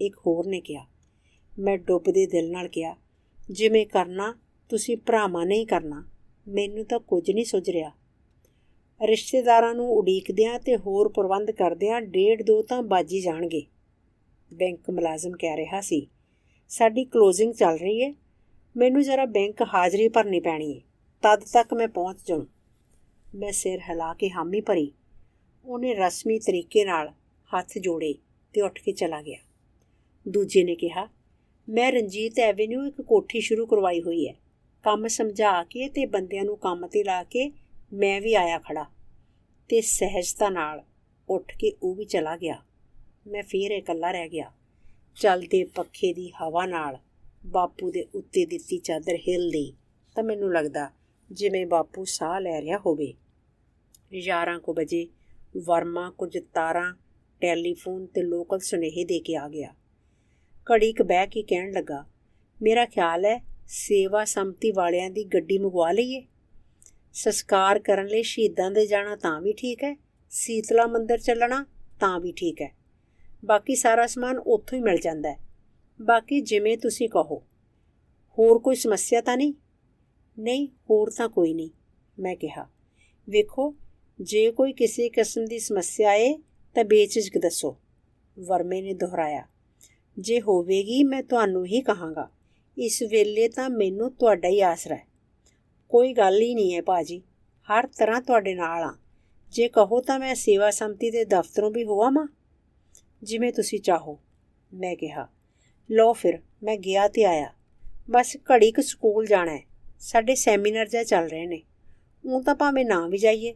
ਇੱਕ 0.00 0.16
ਹੋਰ 0.18 0.46
ਨੇ 0.46 0.60
ਕਿਹਾ। 0.60 0.86
ਮੈਂ 1.58 1.78
ਡੁੱਬਦੇ 1.78 2.26
ਦਿਲ 2.26 2.50
ਨਾਲ 2.50 2.68
ਕਿਹਾ, 2.68 2.96
ਜਿਵੇਂ 3.50 3.86
ਕਰਨਾ, 3.86 4.34
ਤੁਸੀਂ 4.68 4.96
ਭਰਾਵਾਂ 4.96 5.46
ਨਹੀਂ 5.46 5.66
ਕਰਨਾ। 5.66 6.08
ਮੈਨੂੰ 6.48 6.84
ਤਾਂ 6.84 7.00
ਕੁਝ 7.00 7.30
ਨਹੀਂ 7.30 7.44
ਸੁਝ 7.44 7.70
ਰਿਹਾ। 7.70 7.90
ਰਿਸ਼ਤੇਦਾਰਾਂ 9.06 9.74
ਨੂੰ 9.74 9.90
ਉਡੀਕਦਿਆਂ 9.90 10.60
ਤੇ 10.60 10.76
ਹੋਰ 10.76 11.08
ਪ੍ਰਬੰਧ 11.08 11.50
ਕਰਦਿਆਂ 11.50 12.02
ਡੇਢ 12.02 12.42
ਦੋ 12.42 12.62
ਤਾਂ 12.62 12.82
ਬਾਜੀ 12.82 13.20
ਜਾਣਗੇ। 13.20 13.62
ਬੈਂਕ 14.54 14.90
ਮੁਲਾਜ਼ਮ 14.90 15.30
ਕਹਿ 15.30 15.56
ਰਿਹਾ 15.56 15.80
ਸੀ 15.80 16.06
ਸਾਡੀ 16.72 17.04
ਕਲੋਜ਼ਿੰਗ 17.04 17.52
ਚੱਲ 17.54 17.78
ਰਹੀ 17.78 18.02
ਹੈ 18.02 18.14
ਮੈਨੂੰ 18.76 19.02
ਜ਼ਰਾ 19.02 19.24
ਬੈਂਕ 19.24 19.62
ਹਾਜ਼ਰੀ 19.74 20.08
ਭਰਨੀ 20.08 20.40
ਪੈਣੀ 20.40 20.74
ਹੈ 20.74 20.80
ਤਦ 21.22 21.44
ਤੱਕ 21.52 21.74
ਮੈਂ 21.74 21.88
ਪਹੁੰਚ 21.88 22.18
ਜਾਉਂ 22.26 22.46
ਮੈਂ 23.34 23.52
ਸਿਰ 23.52 23.80
ਹਿਲਾ 23.88 24.14
ਕੇ 24.14 24.30
ਹਾਮੀ 24.30 24.60
ਭਰੀ। 24.60 24.92
ਉਹਨੇ 25.64 25.94
ਰਸਮੀ 25.94 26.38
ਤਰੀਕੇ 26.38 26.84
ਨਾਲ 26.84 27.12
ਹੱਥ 27.50 27.78
ਜੋੜੇ 27.78 28.14
ਤੇ 28.52 28.60
ਉੱਠ 28.60 28.80
ਕੇ 28.82 28.92
ਚਲਾ 28.92 29.22
ਗਿਆ। 29.22 29.38
ਦੂਜੇ 30.28 30.64
ਨੇ 30.64 30.74
ਕਿਹਾ, 30.74 31.08
ਮੈਂ 31.68 31.92
ਰਣਜੀਤ 31.92 32.38
ਐਵੇਨਿਊ 32.38 32.86
ਇੱਕ 32.86 33.02
ਕੋਠੀ 33.02 33.40
ਸ਼ੁਰੂ 33.40 33.66
ਕਰਵਾਈ 33.66 34.02
ਹੋਈ 34.02 34.28
ਹੈ 34.28 34.34
ਕੰਮ 34.82 35.06
ਸਮਝਾ 35.08 35.64
ਕੇ 35.64 35.88
ਤੇ 35.88 36.06
ਬੰਦਿਆਂ 36.06 36.44
ਨੂੰ 36.44 36.56
ਕੰਮ 36.56 36.86
ਤੇ 36.86 37.04
ਲਾ 37.04 37.22
ਕੇ 37.24 37.50
ਮੈਂ 37.92 38.20
ਵੀ 38.20 38.34
ਆਇਆ 38.34 38.58
ਖੜਾ 38.58 38.84
ਤੇ 39.68 39.80
ਸਹਿਜਤਾ 39.80 40.48
ਨਾਲ 40.48 40.84
ਉੱਠ 41.28 41.56
ਕੇ 41.58 41.76
ਉਹ 41.82 41.94
ਵੀ 41.94 42.04
ਚਲਾ 42.04 42.36
ਗਿਆ। 42.36 42.62
ਮੈਂ 43.26 43.42
ਫੇਰ 43.42 43.70
ਇਕੱਲਾ 43.70 44.10
ਰਹਿ 44.10 44.28
ਗਿਆ। 44.28 44.52
ਚਲਦੇ 45.16 45.64
ਪੱਖੇ 45.64 46.12
ਦੀ 46.12 46.30
ਹਵਾ 46.30 46.66
ਨਾਲ 46.66 46.98
ਬਾਪੂ 47.46 47.90
ਦੇ 47.90 48.04
ਉੱਤੇ 48.14 48.44
ਦਿੱਤੀ 48.46 48.78
ਚਾਦਰ 48.78 49.16
ਹਿੱਲਦੀ 49.28 49.72
ਤਾਂ 50.16 50.24
ਮੈਨੂੰ 50.24 50.52
ਲੱਗਦਾ 50.52 50.90
ਜਿਵੇਂ 51.30 51.66
ਬਾਪੂ 51.66 52.04
ਸਾਹ 52.04 52.40
ਲੈ 52.40 52.60
ਰਿਹਾ 52.60 52.78
ਹੋਵੇ। 52.78 53.12
11 54.12 54.58
ਕੋ 54.58 54.74
ਵਜੇ 54.74 55.06
ਵਰਮਾ 55.66 56.10
ਕੁਝ 56.10 56.38
ਤਾਰਾਂ, 56.54 56.92
ਟੈਲੀਫੋਨ 57.40 58.06
ਤੇ 58.06 58.22
ਲੋਕਲ 58.22 58.58
ਸੁਨੇਹੇ 58.58 59.04
ਦੇ 59.04 59.20
ਕੇ 59.20 59.36
ਆ 59.36 59.48
ਗਿਆ। 59.48 59.74
ਘੜੀ 60.66 60.92
ਕ 60.92 61.02
ਬਹਿ 61.02 61.26
ਕੇ 61.26 61.42
ਕਹਿਣ 61.42 61.72
ਲੱਗਾ, 61.72 62.04
ਮੇਰਾ 62.62 62.84
ਖਿਆਲ 62.86 63.24
ਹੈ 63.24 63.38
ਸੇਵਾ 63.66 64.24
ਸੰਮਤੀ 64.24 64.70
ਵਾਲਿਆਂ 64.70 65.10
ਦੀ 65.10 65.24
ਗੱਡੀ 65.24 65.58
ਮੰਗਵਾ 65.58 65.90
ਲਈਏ। 65.92 66.22
ਸੰਸਕਾਰ 67.12 67.78
ਕਰਨ 67.78 68.06
ਲਈ 68.06 68.22
ਸ਼ਹੀਦਾਂ 68.22 68.70
ਦੇ 68.70 68.86
ਜਾਣਾ 68.86 69.16
ਤਾਂ 69.16 69.40
ਵੀ 69.40 69.52
ਠੀਕ 69.52 69.84
ਹੈ, 69.84 69.96
ਸੀਤਲਾ 70.30 70.86
ਮੰਦਿਰ 70.86 71.18
ਚੱਲਣਾ 71.18 71.64
ਤਾਂ 72.00 72.18
ਵੀ 72.20 72.32
ਠੀਕ 72.32 72.62
ਹੈ। 72.62 72.74
ਬਾਕੀ 73.44 73.74
ਸਾਰਾ 73.74 74.06
ਸਮਾਨ 74.06 74.38
ਉੱਥੋਂ 74.38 74.78
ਹੀ 74.78 74.82
ਮਿਲ 74.82 74.98
ਜਾਂਦਾ 74.98 75.32
ਹੈ। 75.32 75.38
ਬਾਕੀ 76.02 76.40
ਜਿਵੇਂ 76.40 76.78
ਤੁਸੀਂ 76.78 77.08
ਕਹੋ। 77.08 77.42
ਹੋਰ 78.38 78.58
ਕੋਈ 78.58 78.76
ਸਮੱਸਿਆ 78.76 79.20
ਤਾਂ 79.20 79.36
ਨਹੀਂ? 79.36 79.54
ਨਹੀਂ, 80.38 80.68
ਹੋਰ 80.90 81.10
ਤਾਂ 81.10 81.28
ਕੋਈ 81.28 81.54
ਨਹੀਂ, 81.54 81.70
ਮੈਂ 82.18 82.36
ਕਿਹਾ। 82.36 82.66
ਵੇਖੋ, 83.28 83.74
ਜੇ 84.20 84.50
ਕੋਈ 84.50 84.72
ਕਿਸੇ 84.72 85.08
ਕਿਸਮ 85.08 85.44
ਦੀ 85.44 85.58
ਸਮੱਸਿਆ 85.58 86.14
ਏ 86.14 86.38
ਤਾਂ 86.74 86.84
ਬੇਚਿਜਕ 86.84 87.38
ਦੱਸੋ। 87.38 87.76
ਵਰਮੇ 88.46 88.82
ਨੇ 88.82 88.94
ਦੁਹਰਾਇਆ। 88.94 89.46
ਜੇ 90.18 90.40
ਹੋਵੇਗੀ, 90.40 91.04
ਮੈਂ 91.04 91.22
ਤੁਹਾਨੂੰ 91.22 91.66
ਹੀ 91.66 91.80
ਕਹਾਂਗਾ। 91.80 92.30
ਇਸ 92.78 93.02
ਵੇਲੇ 93.02 93.48
ਤਾਂ 93.48 93.70
ਮੈਨੂੰ 93.70 94.12
ਤੁਹਾਡਾ 94.12 94.48
ਹੀ 94.48 94.60
ਆਸਰਾ 94.60 94.94
ਹੈ। 94.94 95.06
ਕੋਈ 95.88 96.12
ਗੱਲ 96.12 96.40
ਹੀ 96.40 96.54
ਨਹੀਂ 96.54 96.74
ਹੈ 96.74 96.82
ਬਾਜੀ 96.82 97.22
ਹਰ 97.62 97.86
ਤਰ੍ਹਾਂ 97.86 98.20
ਤੁਹਾਡੇ 98.20 98.54
ਨਾਲ 98.54 98.82
ਆ 98.82 98.96
ਜੇ 99.48 99.68
ਕਹੋ 99.68 100.00
ਤਾਂ 100.00 100.18
ਮੈਂ 100.18 100.34
ਸੇਵਾ 100.34 100.70
ਸੰਮਤੀ 100.70 101.10
ਦੇ 101.10 101.24
ਦਫ਼ਤਰੋਂ 101.24 101.70
ਵੀ 101.70 101.84
ਹੋਵਾਂ 101.84 102.36
ਜਿਵੇਂ 103.22 103.52
ਤੁਸੀਂ 103.52 103.80
ਚਾਹੋ। 103.80 104.18
ਮੈਂ 104.74 104.96
ਕਿਹਾ 104.96 105.28
ਲੋ 105.90 106.12
ਫਿਰ, 106.12 106.38
ਮੈਂ 106.62 106.76
ਗਿਆ 106.76 107.08
ਤੇ 107.08 107.24
ਆਇਆ। 107.24 107.52
ਬਸ 108.10 108.36
ਘੜੀ 108.36 108.72
ਕੁ 108.72 108.82
ਸਕੂਲ 108.82 109.26
ਜਾਣਾ 109.26 109.56
ਹੈ। 109.56 109.62
ਸਾਡੇ 109.98 110.34
ਸੈਮੀਨਾਰ 110.34 110.88
ਜਾਂ 110.88 111.04
ਚੱਲ 111.04 111.26
ਰਹੇ 111.26 111.46
ਨੇ। 111.46 111.62
ਉਹ 112.24 112.42
ਤਾਂ 112.42 112.54
ਭਾਵੇਂ 112.54 112.84
ਨਾ 112.84 113.08
ਵੀ 113.08 113.18
ਜਾਈਏ। 113.18 113.54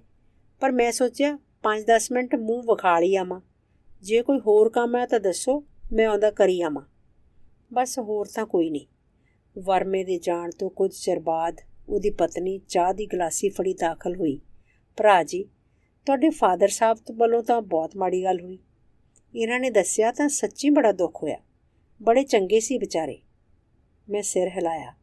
ਪਰ 0.61 0.73
ਮੈਂ 0.73 0.93
ਸੋਚਿਆ 0.93 1.39
5-10 1.63 2.13
ਮਿੰਟ 2.13 2.35
ਮੂੰਹ 2.35 2.63
ਵਿਖਾ 2.63 2.99
ਲਈ 2.99 3.17
ਆਵਾਂ। 3.17 3.41
ਜੇ 4.03 4.23
ਕੋਈ 4.23 4.39
ਹੋਰ 4.39 4.69
ਕੰਮ 4.69 4.97
ਹੈ 4.97 5.07
ਤਾਂ 5.07 5.21
ਦੱਸੋ, 5.21 5.65
ਮੈਂ 5.93 6.07
ਆਉਂਦਾ 6.07 6.31
ਕਰੀ 6.31 6.63
ਆਵਾਂ। 6.63 6.83
ਬਸ 7.75 7.99
ਹੋਰ 7.99 8.27
ਤਾਂ 8.35 8.47
ਕੋਈ 8.47 8.71
ਨਹੀਂ। 8.71 8.87
ਵਰਮੇ 9.59 10.05
ਦੇ 10.05 10.19
ਜਾਣ 10.19 10.51
ਤੋਂ 10.59 10.71
ਕੁਝ 10.71 10.95
ਚਿਰ 10.95 11.19
ਬਾਅਦ 11.19 11.61
ਉਹਦੀ 11.89 12.11
ਪਤਨੀ 12.11 12.61
ਚਾਹ 12.69 12.95
ਦੀ 12.95 13.07
ਗਲਾਸੀ 13.07 13.49
ਫੜੀ 13.49 13.75
ਦਾਖਲ 13.75 14.17
ਹੋਈ। 14.17 14.41
ਭਰਾ 14.97 15.23
ਜੀ, 15.23 15.45
ਤੁਹਾਡੇ 16.07 16.31
ਫਾਦਰ 16.31 16.69
ਸਾਹਿਬ 16.69 16.99
ਤੋਂ 17.07 17.15
ਵੱਲੋਂ 17.15 17.43
ਤਾਂ 17.43 17.63
ਬਹੁਤ 17.63 17.97
ਮਾੜੀ 17.97 18.25
ਗੱਲ 18.25 18.41
ਹੋਈ। 18.41 18.59
ਇਹਨਾਂ 19.35 19.61
ਨੇ 19.61 19.71
ਦੱਸਿਆ 19.71 20.13
ਤਾਂ 20.13 20.29
ਸੱਚੀ 20.29 20.71
ਬੜਾ 20.71 20.93
ਦੁੱਖ 20.93 21.23
ਹੋਇਆ। 21.23 21.37
ਬੜੇ 22.03 22.23
ਚੰਗੇ 22.23 22.61
ਸੀ 22.61 22.79
ਵਿਚਾਰੇ। 22.79 23.19
ਮੈਂ 24.09 24.23
ਸਿਰ 24.23 24.49
ਹਿਲਾਇਆ। 24.49 24.95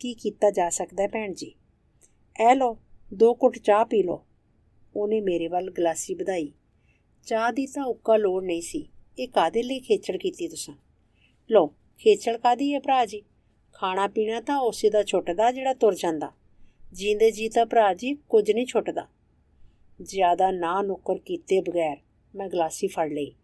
ਕੀ 0.00 0.14
ਕੀਤਾ 0.14 0.50
ਜਾ 0.50 0.70
ਸਕਦਾ 0.70 1.06
ਭੈਣ 1.06 1.32
ਜੀ? 1.32 1.54
ਐ 2.40 2.54
ਲੋ 2.54 2.78
ਦੋ 3.14 3.34
ਕੁੱਟ 3.34 3.58
ਚਾਹ 3.58 3.84
ਪੀ 3.84 4.02
ਲੋ 4.02 4.26
ਉਹਨੇ 4.96 5.20
ਮੇਰੇ 5.20 5.48
ਵੱਲ 5.48 5.70
ਗਲਾਸੀ 5.70 6.14
ਵਧਾਈ। 6.14 6.52
ਚਾਹ 7.26 7.52
ਦੀ 7.52 7.66
ਤਾਂ 7.66 7.84
ਉੱਕਾ 7.84 8.16
ਲੋੜ 8.16 8.44
ਨਹੀਂ 8.44 8.62
ਸੀ। 8.62 8.88
ਇਹ 9.18 9.28
ਕਾਦੇ 9.28 9.62
ਲਈ 9.62 9.80
ਖੇਚਲ 9.80 10.18
ਕੀਤੀ 10.18 10.48
ਤੁਸੀਂ? 10.48 10.74
ਲੋ 11.50 11.66
ਖੇਚਲ 11.98 12.38
ਕਾਦੀ 12.38 12.74
ਹੈ 12.74 12.80
ਭਰਾ 12.80 13.04
ਜੀ? 13.04 13.22
ਖਾਣਾ 13.72 14.06
ਪੀਣਾ 14.06 14.40
ਤਾਂ 14.40 14.58
ਉਸੇ 14.58 14.90
ਦਾ 14.90 15.02
ਛੁੱਟਦਾ 15.02 15.52
ਜਿਹੜਾ 15.52 15.74
ਤੁਰ 15.74 15.94
ਜਾਂਦਾ। 15.94 16.32
ਜੀਂਦੇ 16.92 17.30
ਜੀ 17.30 17.48
ਤਾਂ 17.48 17.66
ਭਰਾ 17.66 17.94
ਜੀ 17.94 18.14
ਕੁਝ 18.14 18.50
ਨਹੀਂ 18.52 18.66
ਛੁੱਟਦਾ। 18.66 19.08
ਜ਼ਿਆਦਾ 20.02 20.50
ਨਾ 20.50 20.82
ਨੁੱਕਰ 20.82 21.18
ਕੀਤੇ 21.18 21.60
ਬਗੈਰ 21.60 21.96
ਮੈਂ 22.34 22.48
ਗਲਾਸੀ 22.48 22.86
ਫੜ 22.86 23.12
ਲਈ। 23.12 23.34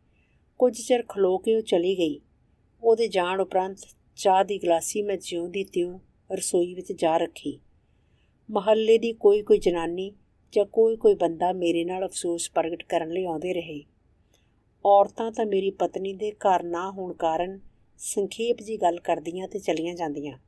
ਕੁਝ 0.58 0.80
ਚਿਰ 0.80 1.02
ਖਲੋ 1.08 1.38
ਕੇ 1.38 1.56
ਉਹ 1.56 1.62
ਚਲੀ 1.62 1.98
ਗਈ। 1.98 2.20
ਉਹਦੇ 2.82 3.08
ਜਾਣ 3.08 3.40
ਉਪਰੰਤ 3.40 3.78
ਚਾਹ 4.16 4.44
ਦੀ 4.44 4.58
ਗਲਾਸੀ 4.58 5.02
ਮੈਂ 5.02 5.16
ਜਿਉਂਦੀ 5.16 5.64
ਤਿਉਂ 5.64 5.98
ਰਸੋਈ 6.32 6.74
ਵਿੱਚ 6.74 6.92
ਜਾ 6.92 7.16
ਰੱਖੀ। 7.16 7.60
ਮਹੱਲੇ 8.50 8.98
ਦੀ 8.98 9.12
ਕੋਈ 9.12 9.42
ਕੋਈ 9.42 9.58
ਜਨਾਨੀ 9.58 10.12
ਜਾਂ 10.52 10.64
ਕੋਈ 10.64 10.96
ਕੋਈ 10.96 11.14
ਬੰਦਾ 11.14 11.52
ਮੇਰੇ 11.52 11.84
ਨਾਲ 11.84 12.06
ਅਫਸੋਸ 12.06 12.50
ਪ੍ਰਗਟ 12.50 12.82
ਕਰਨ 12.82 13.10
ਲਈ 13.10 13.24
ਆਉਂਦੇ 13.24 13.52
ਰਹੇ। 13.52 13.84
ਔਰਤਾਂ 14.84 15.32
ਤਾਂ 15.32 15.46
ਮੇਰੀ 15.46 15.70
ਪਤਨੀ 15.70 16.12
ਦੇ 16.12 16.32
ਘਰ 16.32 16.62
ਨਾ 16.62 16.90
ਹੋਣ 16.90 17.12
ਕਾਰਨ 17.12 17.60
ਸੰਖੇਪ 17.98 18.62
ਜੀ 18.62 18.76
ਗੱਲ 18.76 19.00
ਕਰਦੀਆਂ 19.00 19.48
ਤੇ 19.48 19.58
ਚਲੀਆਂ 19.58 19.94
ਜਾਂਦੀਆਂ। 19.94 20.38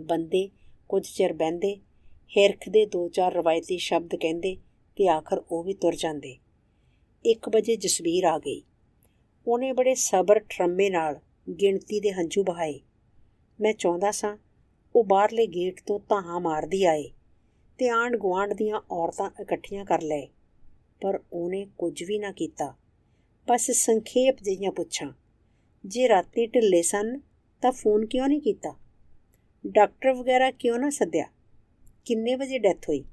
ਬੰਦੇ 0.00 0.50
ਕੁਝ 0.88 1.06
ਚਿਰ 1.06 1.32
ਬੈੰਦੇ 1.32 1.76
ਹਿਰਖ 2.36 2.68
ਦੇ 2.68 2.86
ਦੋ 2.86 3.08
ਚਾਰ 3.08 3.32
ਰਵਾਇਤੀ 3.32 3.78
ਸ਼ਬਦ 3.78 4.16
ਕਹਿੰਦੇ 4.16 4.56
ਤੇ 4.96 5.08
ਆਖਰ 5.08 5.42
ਉਹ 5.50 5.64
ਵੀ 5.64 5.74
ਤੁਰ 5.74 5.94
ਜਾਂਦੇ। 5.94 6.36
1 7.24 7.48
ਵਜੇ 7.52 7.76
ਜਸਵੀਰ 7.76 8.24
ਆ 8.24 8.38
ਗਈ। 8.38 8.62
ਉਹਨੇ 9.46 9.72
ਬੜੇ 9.72 9.94
ਸਬਰ 9.94 10.38
ਟਰੰਮੇ 10.38 10.90
ਨਾਲ 10.90 11.20
ਗਿਣਤੀ 11.62 12.00
ਦੇ 12.00 12.12
ਹੰਝੂ 12.12 12.44
ਬਹਾਏ 12.44 12.80
ਮੈਂ 13.60 13.72
ਚਾਹੁੰਦਾ 13.72 14.10
ਸਾਂ 14.10 14.36
ਉਹ 14.96 15.04
ਬਾਹਰਲੇ 15.04 15.46
ਗੇਟ 15.46 15.80
ਤੋਂ 15.86 16.00
ਤਾਹਾਂ 16.00 16.40
ਮਾਰਦੀ 16.40 16.84
ਆਏ 16.84 17.10
ਤੇ 17.78 17.88
ਆਂਡ 17.88 18.16
ਗਵਾਂਡ 18.16 18.52
ਦੀਆਂ 18.52 18.80
ਔਰਤਾਂ 18.90 19.30
ਇਕੱਠੀਆਂ 19.42 19.84
ਕਰ 19.84 20.02
ਲਏ। 20.02 20.26
ਪਰ 21.02 21.20
ਉਹਨੇ 21.32 21.66
ਕੁਝ 21.78 22.02
ਵੀ 22.02 22.18
ਨਾ 22.18 22.32
ਕੀਤਾ। 22.32 22.74
ਬਸ 23.48 23.70
ਸੰਖੇਪ 23.70 24.42
ਜਿਹੀਆਂ 24.42 24.72
ਪੁੱਛਾਂ। 24.72 25.12
ਜੇ 25.86 26.08
ਰਾਤੀ 26.08 26.46
ਢਿੱਲੇ 26.46 26.82
ਸਨ 26.82 27.20
ਤਾਂ 27.62 27.72
ਫੋਨ 27.72 28.06
ਕਿਉਂ 28.06 28.28
ਨਹੀਂ 28.28 28.40
ਕੀਤਾ? 28.40 28.76
ਡਾਕਟਰ 29.66 30.12
ਵਗੈਰਾ 30.12 30.50
ਕਿਉਂ 30.50 30.78
ਨਾ 30.78 30.90
ਸੱਦਿਆ? 30.90 31.26
ਕਿੰਨੇ 32.04 32.34
ਵਜੇ 32.34 32.58
ਡੈਥ 32.58 32.88
ਹੋਈ? 32.88 33.04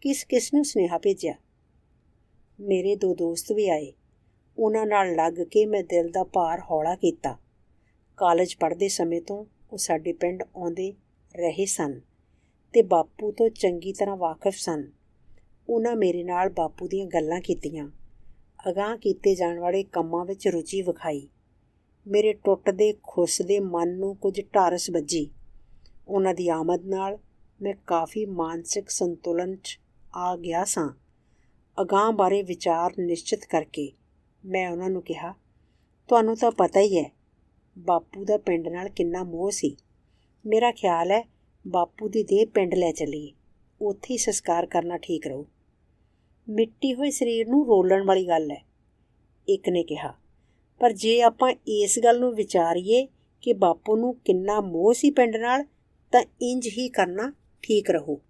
ਕਿਸ 0.00 0.24
ਕਿਸ 0.24 0.54
ਨੂੰ 0.54 0.64
ਸੁਨੇਹਾ 0.64 0.98
ਭੇਜਿਆ? 0.98 1.34
ਮੇਰੇ 2.60 2.96
ਦੋ 2.96 3.14
ਦੋਸਤ 3.14 3.52
ਵੀ 3.52 3.68
ਆਏ। 3.68 3.92
ਉਹਨਾਂ 4.58 4.86
ਨਾਲ 4.86 5.14
ਲੱਗ 5.14 5.40
ਕੇ 5.50 5.64
ਮੈਂ 5.66 5.82
ਦਿਲ 5.82 6.10
ਦਾ 6.10 6.24
ਭਾਰ 6.24 6.60
ਹੌਲਾ 6.60 6.94
ਕੀਤਾ। 6.94 7.36
ਕਾਲਜ 8.18 8.54
ਪੜ੍ਹਦੇ 8.60 8.88
ਸਮੇਂ 8.88 9.20
ਤੋਂ 9.22 9.44
ਉਹ 9.72 9.78
ਸਾਡੇ 9.78 10.12
ਪਿੰਡ 10.12 10.42
ਆਉਂਦੇ 10.42 10.92
ਰਹੇ 11.34 11.66
ਸਨ 11.66 12.00
ਤੇ 12.74 12.82
ਬਾਪੂ 12.82 13.30
ਤੋਂ 13.32 13.48
ਚੰਗੀ 13.50 13.92
ਤਰ੍ਹਾਂ 13.92 14.16
ਵਾਕਿਫ 14.16 14.54
ਸਨ। 14.54 14.90
ਉਹਨਾਂ 15.68 15.94
ਮੇਰੇ 15.96 16.22
ਨਾਲ 16.24 16.48
ਬਾਪੂ 16.48 16.88
ਦੀਆਂ 16.88 17.06
ਗੱਲਾਂ 17.06 17.40
ਕੀਤੀਆਂ, 17.40 17.88
ਅਗਾਹ 18.70 18.96
ਕੀਤੇ 18.96 19.34
ਜਾਣ 19.34 19.58
ਵਾਲੇ 19.58 19.82
ਕੰਮਾਂ 19.82 20.24
ਵਿੱਚ 20.24 20.48
ਰੁਚੀ 20.48 20.82
ਵਿਖਾਈ। 20.82 21.28
ਮੇਰੇ 22.06 22.32
ਟੁੱਟਦੇ, 22.34 22.92
ਖੁੱਸਦੇ 23.02 23.58
ਮਨ 23.60 23.96
ਨੂੰ 23.98 24.14
ਕੁਝ 24.16 24.40
ਢਾਰਸ 24.54 24.90
ਵੱਜੀ। 24.90 25.30
ਉਹਨਾਂ 26.08 26.34
ਦੀ 26.34 26.48
ਆਮਦ 26.48 26.86
ਨਾਲ 26.86 27.18
ਮੈਂ 27.60 27.74
ਕਾਫੀ 27.86 28.24
ਮਾਨਸਿਕ 28.26 28.90
ਸੰਤੁਲਨ 28.90 29.56
'ਚ 29.56 29.78
ਆ 30.14 30.36
ਗਿਆ 30.36 30.64
ਸਾਂ। 30.64 30.88
ਅਗਾਹ 31.78 32.10
ਬਾਰੇ 32.12 32.42
ਵਿਚਾਰ 32.42 32.92
ਨਿਸ਼ਚਿਤ 32.98 33.44
ਕਰਕੇ 33.44 33.90
ਮੈਂ 34.44 34.68
ਉਹਨਾਂ 34.70 34.90
ਨੂੰ 34.90 35.02
ਕਿਹਾ, 35.02 35.32
ਤੁਹਾਨੂੰ 36.08 36.36
ਤਾਂ 36.36 36.50
ਪਤਾ 36.50 36.80
ਹੀ 36.80 36.98
ਹੈ, 36.98 37.10
ਬਾਪੂ 37.76 38.24
ਦਾ 38.24 38.36
ਪਿੰਡ 38.36 38.68
ਨਾਲ 38.68 38.88
ਕਿੰਨਾ 38.88 39.22
ਮੋਹ 39.24 39.50
ਸੀ। 39.50 39.76
ਮੇਰਾ 40.44 40.70
ਖਿਆਲ 40.72 41.10
ਹੈ 41.10 41.22
ਬਾਪੂ 41.64 42.08
ਦੀ 42.08 42.22
ਦੇਹ 42.22 42.46
ਪਿੰਡ 42.46 42.74
ਲੈ 42.74 42.90
ਚੱਲੀਏ, 42.92 43.32
ਉੱਥੇ 43.80 44.12
ਹੀ 44.12 44.18
ਸੰਸਕਾਰ 44.18 44.66
ਕਰਨਾ 44.66 44.96
ਠੀਕ 44.98 45.26
ਰਹੂ। 45.26 45.46
ਮਿੱਟੀ 46.48 46.92
ਹੋਏ 46.94 47.10
ਸਰੀਰ 47.10 47.48
ਨੂੰ 47.48 47.64
ਰੋਲਣ 47.66 48.04
ਵਾਲੀ 48.04 48.26
ਗੱਲ 48.28 48.50
ਹੈ, 48.50 48.62
ਇੱਕ 49.48 49.68
ਨੇ 49.68 49.82
ਕਿਹਾ। 49.82 50.12
ਪਰ 50.80 50.92
ਜੇ 50.92 51.20
ਆਪਾਂ 51.22 51.52
ਇਸ 51.68 51.98
ਗੱਲ 51.98 52.20
ਨੂੰ 52.20 52.34
ਵਿਚਾਰੀਏ 52.34 53.06
ਕਿ 53.42 53.52
ਬਾਪੂ 53.52 53.96
ਨੂੰ 53.96 54.14
ਕਿੰਨਾ 54.16 54.60
ਮੋਹ 54.60 54.92
ਸੀ 54.92 55.10
ਪਿੰਡ 55.10 55.36
ਨਾਲ, 55.36 55.64
ਤਾਂ 56.12 56.22
ਇੰਜ 56.42 56.68
ਹੀ 56.68 56.88
ਕਰਨਾ 56.88 57.32
ਠੀਕ 57.62 57.90
ਰਹੂ। 57.90 58.20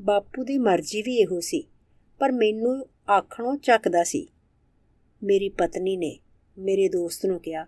ਬਾਪੂ 0.00 0.44
ਦੀ 0.44 0.58
ਮਰਜ਼ੀ 0.58 1.02
ਵੀ 1.02 1.16
ਇਹੋ 1.16 1.40
ਸੀ, 1.40 1.64
ਪਰ 2.20 2.32
ਮੈਨੂੰ 2.32 2.86
ਆਖਣੋਂ 3.10 3.56
ਚੱਕਦਾ 3.56 4.04
ਸੀ 4.04 4.26
ਮੇਰੀ 5.24 5.48
ਪਤਨੀ 5.48 5.96
ਨੇ 5.96 6.18
ਮੇਰੇ 6.58 6.88
ਦੋਸਤ 6.88 7.26
ਨੂੰ 7.26 7.40
ਕਿਹਾ, 7.40 7.66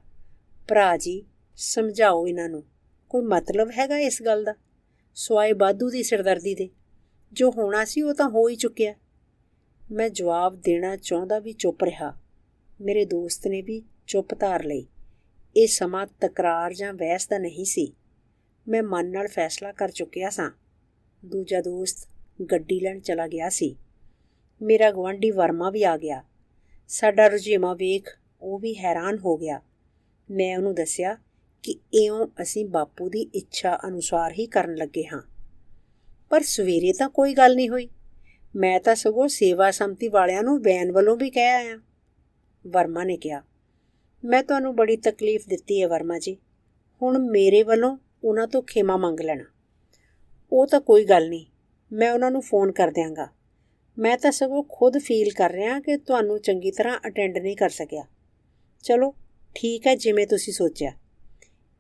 ਭਰਾ 0.69 0.97
ਜੀ, 0.97 1.25
ਸਮਝਾਓ 1.57 2.27
ਇਹਨਾਂ 2.27 2.49
ਨੂੰ, 2.49 2.65
ਕੋਈ 3.09 3.23
ਮਤਲਬ 3.23 3.71
ਹੈਗਾ 3.79 3.99
ਇਸ 3.99 4.23
ਗੱਲ 4.23 4.45
ਦਾ? 4.45 4.55
ਸਵਾਏ 5.15 5.53
ਬਾਦੂ 5.53 5.91
ਦੀ 5.91 6.03
ਸਿਰਦਰਦੀ 6.03 6.55
ਦੇ, 6.55 6.69
ਜੋ 7.33 7.51
ਹੋਣਾ 7.51 7.85
ਸੀ 7.85 8.03
ਉਹ 8.03 8.15
ਤਾਂ 8.15 8.29
ਹੋ 8.29 8.49
ਹੀ 8.49 8.57
ਚੁੱਕਿਆ। 8.57 8.95
ਮੈਂ 9.93 10.09
ਜਵਾਬ 10.09 10.57
ਦੇਣਾ 10.57 10.97
ਚਾਹੁੰਦਾ 10.97 11.39
ਵੀ 11.39 11.53
ਚੁੱਪ 11.53 11.85
ਰਿਹਾ। 11.85 12.21
ਮੇਰੇ 12.81 13.05
ਦੋਸਤ 13.05 13.47
ਨੇ 13.47 13.63
ਵੀ 13.63 13.83
ਚੁੱਪ 14.07 14.41
ਧਾਰ 14.41 14.65
ਲਈ। 14.65 14.87
ਇਹ 15.57 15.67
ਸਮਾਂ 15.67 16.07
ਤਕਰਾਰ 16.21 16.75
ਜਾਂ 16.75 16.95
ਬਹਿਸ 16.95 17.29
ਦਾ 17.29 17.39
ਨਹੀਂ 17.39 17.65
ਸੀ। 17.65 17.93
ਮੈਂ 18.69 18.83
ਮਨ 18.83 19.11
ਨਾਲ 19.11 19.27
ਫੈਸਲਾ 19.27 19.73
ਕਰ 19.73 19.91
ਚੁੱਕਿਆ 19.91 20.31
ਸਾਂ। 20.31 20.51
ਦੂਜਾ 21.25 21.61
ਦੋਸਤ 21.61 22.09
ਗੱਡੀ 22.43 22.81
ਲੈਣ 22.81 23.01
ਚਲਾ 23.01 23.27
ਗਿਆ 23.27 23.49
ਸੀ। 23.49 23.77
ਮੇਰਾ 24.63 24.91
ਗਵਾਂਢੀ 24.91 25.31
ਵਰਮਾ 25.31 25.71
ਵੀ 25.71 25.83
ਆ 25.83 25.97
ਗਿਆ। 25.97 26.23
ਸਾਡਾ 26.89 27.27
ਰੁਝੇਮਾ 27.29 27.75
ਵੇਖ 27.75 28.09
ਉਹ 28.43 28.59
ਵੀ 28.59 28.75
ਹੈਰਾਨ 28.75 29.19
ਹੋ 29.19 29.37
ਗਿਆ। 29.37 29.61
ਮੈਂ 30.31 30.57
ਉਹਨੂੰ 30.57 30.75
ਦੱਸਿਆ 30.75 31.17
ਕਿ 31.63 31.79
ਇਉਂ 31.95 32.27
ਅਸੀਂ 32.43 32.67
ਬਾਪੂ 32.67 33.09
ਦੀ 33.09 33.21
ਇੱਛਾ 33.35 33.79
ਅਨੁਸਾਰ 33.89 34.33
ਹੀ 34.33 34.47
ਕਰਨ 34.47 34.75
ਲੱਗੇ 34.75 35.05
ਹਾਂ। 35.07 35.23
ਪਰ 36.31 36.41
ਸਵੇਰੇ 36.41 36.93
ਤਾਂ 36.93 37.09
ਕੋਈ 37.09 37.35
ਗੱਲ 37.35 37.55
ਨਹੀਂ 37.57 37.69
ਹੋਈ। 37.69 37.89
ਮੈਂ 38.57 38.81
ਤਾਂ 38.81 38.95
ਸਗੋਂ 38.95 39.29
ਸੇਵਾ 39.29 39.71
ਸੰਮਤੀ 39.71 40.09
ਵਾਲਿਆਂ 40.09 40.43
ਨੂੰ 40.43 40.63
ਬੈਨ 40.63 40.93
ਵੱਲੋਂ 40.93 41.17
ਵੀ 41.17 41.31
ਕਹਿ 41.31 41.51
ਆਇਆ। 41.51 41.79
ਵਰਮਾ 42.67 43.05
ਨੇ 43.05 43.17
ਕਿਹਾ, 43.17 43.43
ਮੈਂ 44.25 44.43
ਤੁਹਾਨੂੰ 44.43 44.77
ਬੜੀ 44.77 44.97
ਤਕਲੀਫ 44.97 45.49
ਦਿੱਤੀ 45.49 45.83
ਹੈ 45.83 45.89
ਵਰਮਾ 45.89 46.19
ਜੀ। 46.19 46.37
ਹੁਣ 47.03 47.19
ਮੇਰੇ 47.31 47.63
ਵੱਲੋਂ 47.63 47.97
ਉਹਨਾਂ 48.25 48.47
ਤੋਂ 48.49 48.63
ਖੇਮਾ 48.63 48.97
ਮੰਗ 48.97 49.21
ਲੈਣਾ। 49.21 49.45
ਉਹ 50.53 50.67
ਤਾਂ 50.67 50.81
ਕੋਈ 50.81 51.05
ਗੱਲ 51.05 51.29
ਨਹੀਂ, 51.29 51.47
ਮੈਂ 51.93 52.13
ਉਹਨਾਂ 52.13 52.31
ਨੂੰ 52.31 52.43
ਫੋਨ 52.43 52.73
ਕਰ 52.73 52.89
ਦਿਆਂਗਾ। 52.89 53.29
ਮੈਂ 53.99 54.19
ਤਾਂ 54.19 54.33
ਸਗੋਂ 54.33 54.65
ਖੁਦ 54.69 54.99
ਫੀਲ 54.99 55.33
ਕਰ 55.33 55.53
ਰਿਹਾ 55.53 55.81
ਕਿ 55.81 55.97
ਤੁਹਾਨੂੰ 55.97 56.41
ਚੰਗੀ 56.41 56.71
ਤਰ੍ਹਾਂ 56.71 56.99
ਅਟੈਂਡ 57.07 57.39
ਨਹੀਂ 57.39 57.57
ਕਰ 57.57 57.69
ਸਕਿਆ। 57.69 58.05
ਚਲੋ, 58.83 59.15
ਠੀਕ 59.55 59.87
ਹੈ 59.87 59.95
ਜਿਵੇਂ 59.95 60.27
ਤੁਸੀਂ 60.27 60.53
ਸੋਚਿਆ। 60.53 60.93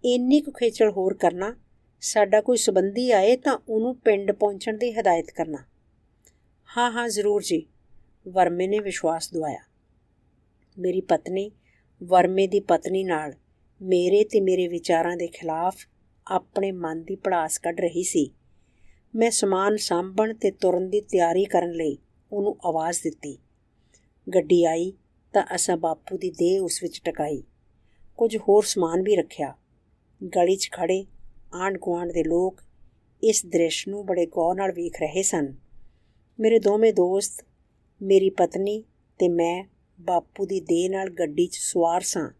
ਇੰਨੀ 0.04 0.40
ਕੁ 0.40 0.50
ਖੇਚਲ 0.50 0.90
ਹੋਰ 0.90 1.14
ਕਰਨਾ, 1.14 1.56
ਸਾਡਾ 2.00 2.40
ਕੋਈ 2.40 2.56
ਸਬੰਧੀ 2.56 3.10
ਆਏ 3.10 3.36
ਤਾਂ 3.36 3.58
ਉਹਨੂੰ 3.68 3.96
ਪਿੰਡ 3.96 4.32
ਪਹੁੰਚਣ 4.32 4.78
ਦੀ 4.78 4.92
ਹਦਾਇਤ 4.92 5.30
ਕਰਨਾ। 5.30 5.58
ਹਾਂ 6.76 6.90
ਹਾਂ, 6.90 7.08
ਜ਼ਰੂਰ 7.08 7.42
ਜੀ। 7.42 7.66
ਵਰਮੇ 8.28 8.66
ਨੇ 8.66 8.78
ਵਿਸ਼ਵਾਸ 8.78 9.32
ਦਵਾਇਆ। 9.32 9.58
ਮੇਰੀ 10.78 11.00
ਪਤਨੀ, 11.00 11.50
ਵਰਮੇ 12.02 12.46
ਦੀ 12.46 12.60
ਪਤਨੀ 12.60 13.04
ਨਾਲ 13.04 13.32
ਮੇਰੇ 13.82 14.24
ਤੇ 14.24 14.40
ਮੇਰੇ 14.40 14.68
ਵਿਚਾਰਾਂ 14.68 15.16
ਦੇ 15.16 15.26
ਖਿਲਾਫ 15.26 15.76
ਆਪਣੇ 16.26 16.72
ਮਨ 16.72 17.02
ਦੀ 17.02 17.16
ਪੜਾਸ 17.16 17.58
ਕੱਢ 17.58 17.80
ਰਹੀ 17.80 18.02
ਸੀ। 18.02 18.34
ਮੈਂ 19.14 19.30
ਸਮਾਨ 19.30 19.76
ਸਾਂਭਣ 19.76 20.34
ਤੇ 20.34 20.50
ਤੁਰਨ 20.50 20.90
ਦੀ 20.90 21.00
ਤਿਆਰੀ 21.00 21.44
ਕਰਨ 21.44 21.70
ਲਈ 21.70 21.98
ਉਹਨੂੰ 22.34 22.56
ਆਵਾਜ਼ 22.64 22.98
ਦਿੱਤੀ। 23.02 23.38
ਗੱਡੀ 24.34 24.64
ਆਈ 24.64 24.92
ਤਾਂ 25.32 25.44
ਅਸਾਂ 25.54 25.76
ਬਾਪੂ 25.76 26.18
ਦੀ 26.18 26.30
ਦੇਹ 26.30 26.60
ਉਸ 26.60 26.82
ਵਿੱਚ 26.82 27.00
ਟਿਕਾਈ। 27.04 27.42
ਕੁਝ 28.16 28.36
ਹੋਰ 28.36 28.64
ਸਮਾਨ 28.64 29.02
ਵੀ 29.02 29.16
ਰੱਖਿਆ। 29.16 29.54
ਗਲੀ 30.36 30.56
'ਚ 30.56 30.68
ਖੜੇ 30.72 31.04
ਆਂਡ 31.54 31.78
ਗੁਆਂਡ 31.78 32.12
ਦੇ 32.12 32.24
ਲੋਕ 32.24 32.60
ਇਸ 33.22 33.46
ਦ੍ਰਿਸ਼ 33.46 33.88
ਨੂੰ 33.88 34.06
ਬੜੇ 34.06 34.26
ਗੌਰ 34.26 34.56
ਨਾਲ 34.56 34.72
ਵੇਖ 34.72 35.00
ਰਹੇ 35.00 35.22
ਸਨ। 35.22 35.54
ਮੇਰੇ 36.40 36.58
ਦੋਵੇਂ 36.58 36.92
ਦੋਸਤ, 36.92 37.44
ਮੇਰੀ 38.02 38.30
ਪਤਨੀ 38.30 38.84
ਤੇ 39.18 39.28
ਮੈਂ 39.28 39.64
ਬਾਪੂ 40.00 40.46
ਦੀ 40.46 40.60
ਦੇਹ 40.60 40.90
ਨਾਲ 40.90 41.10
ਗੱਡੀ 41.10 41.46
'ਚ 41.46 41.56
ਸਵਾਰ 41.56 42.00
ਸਾਂ। 42.00 42.30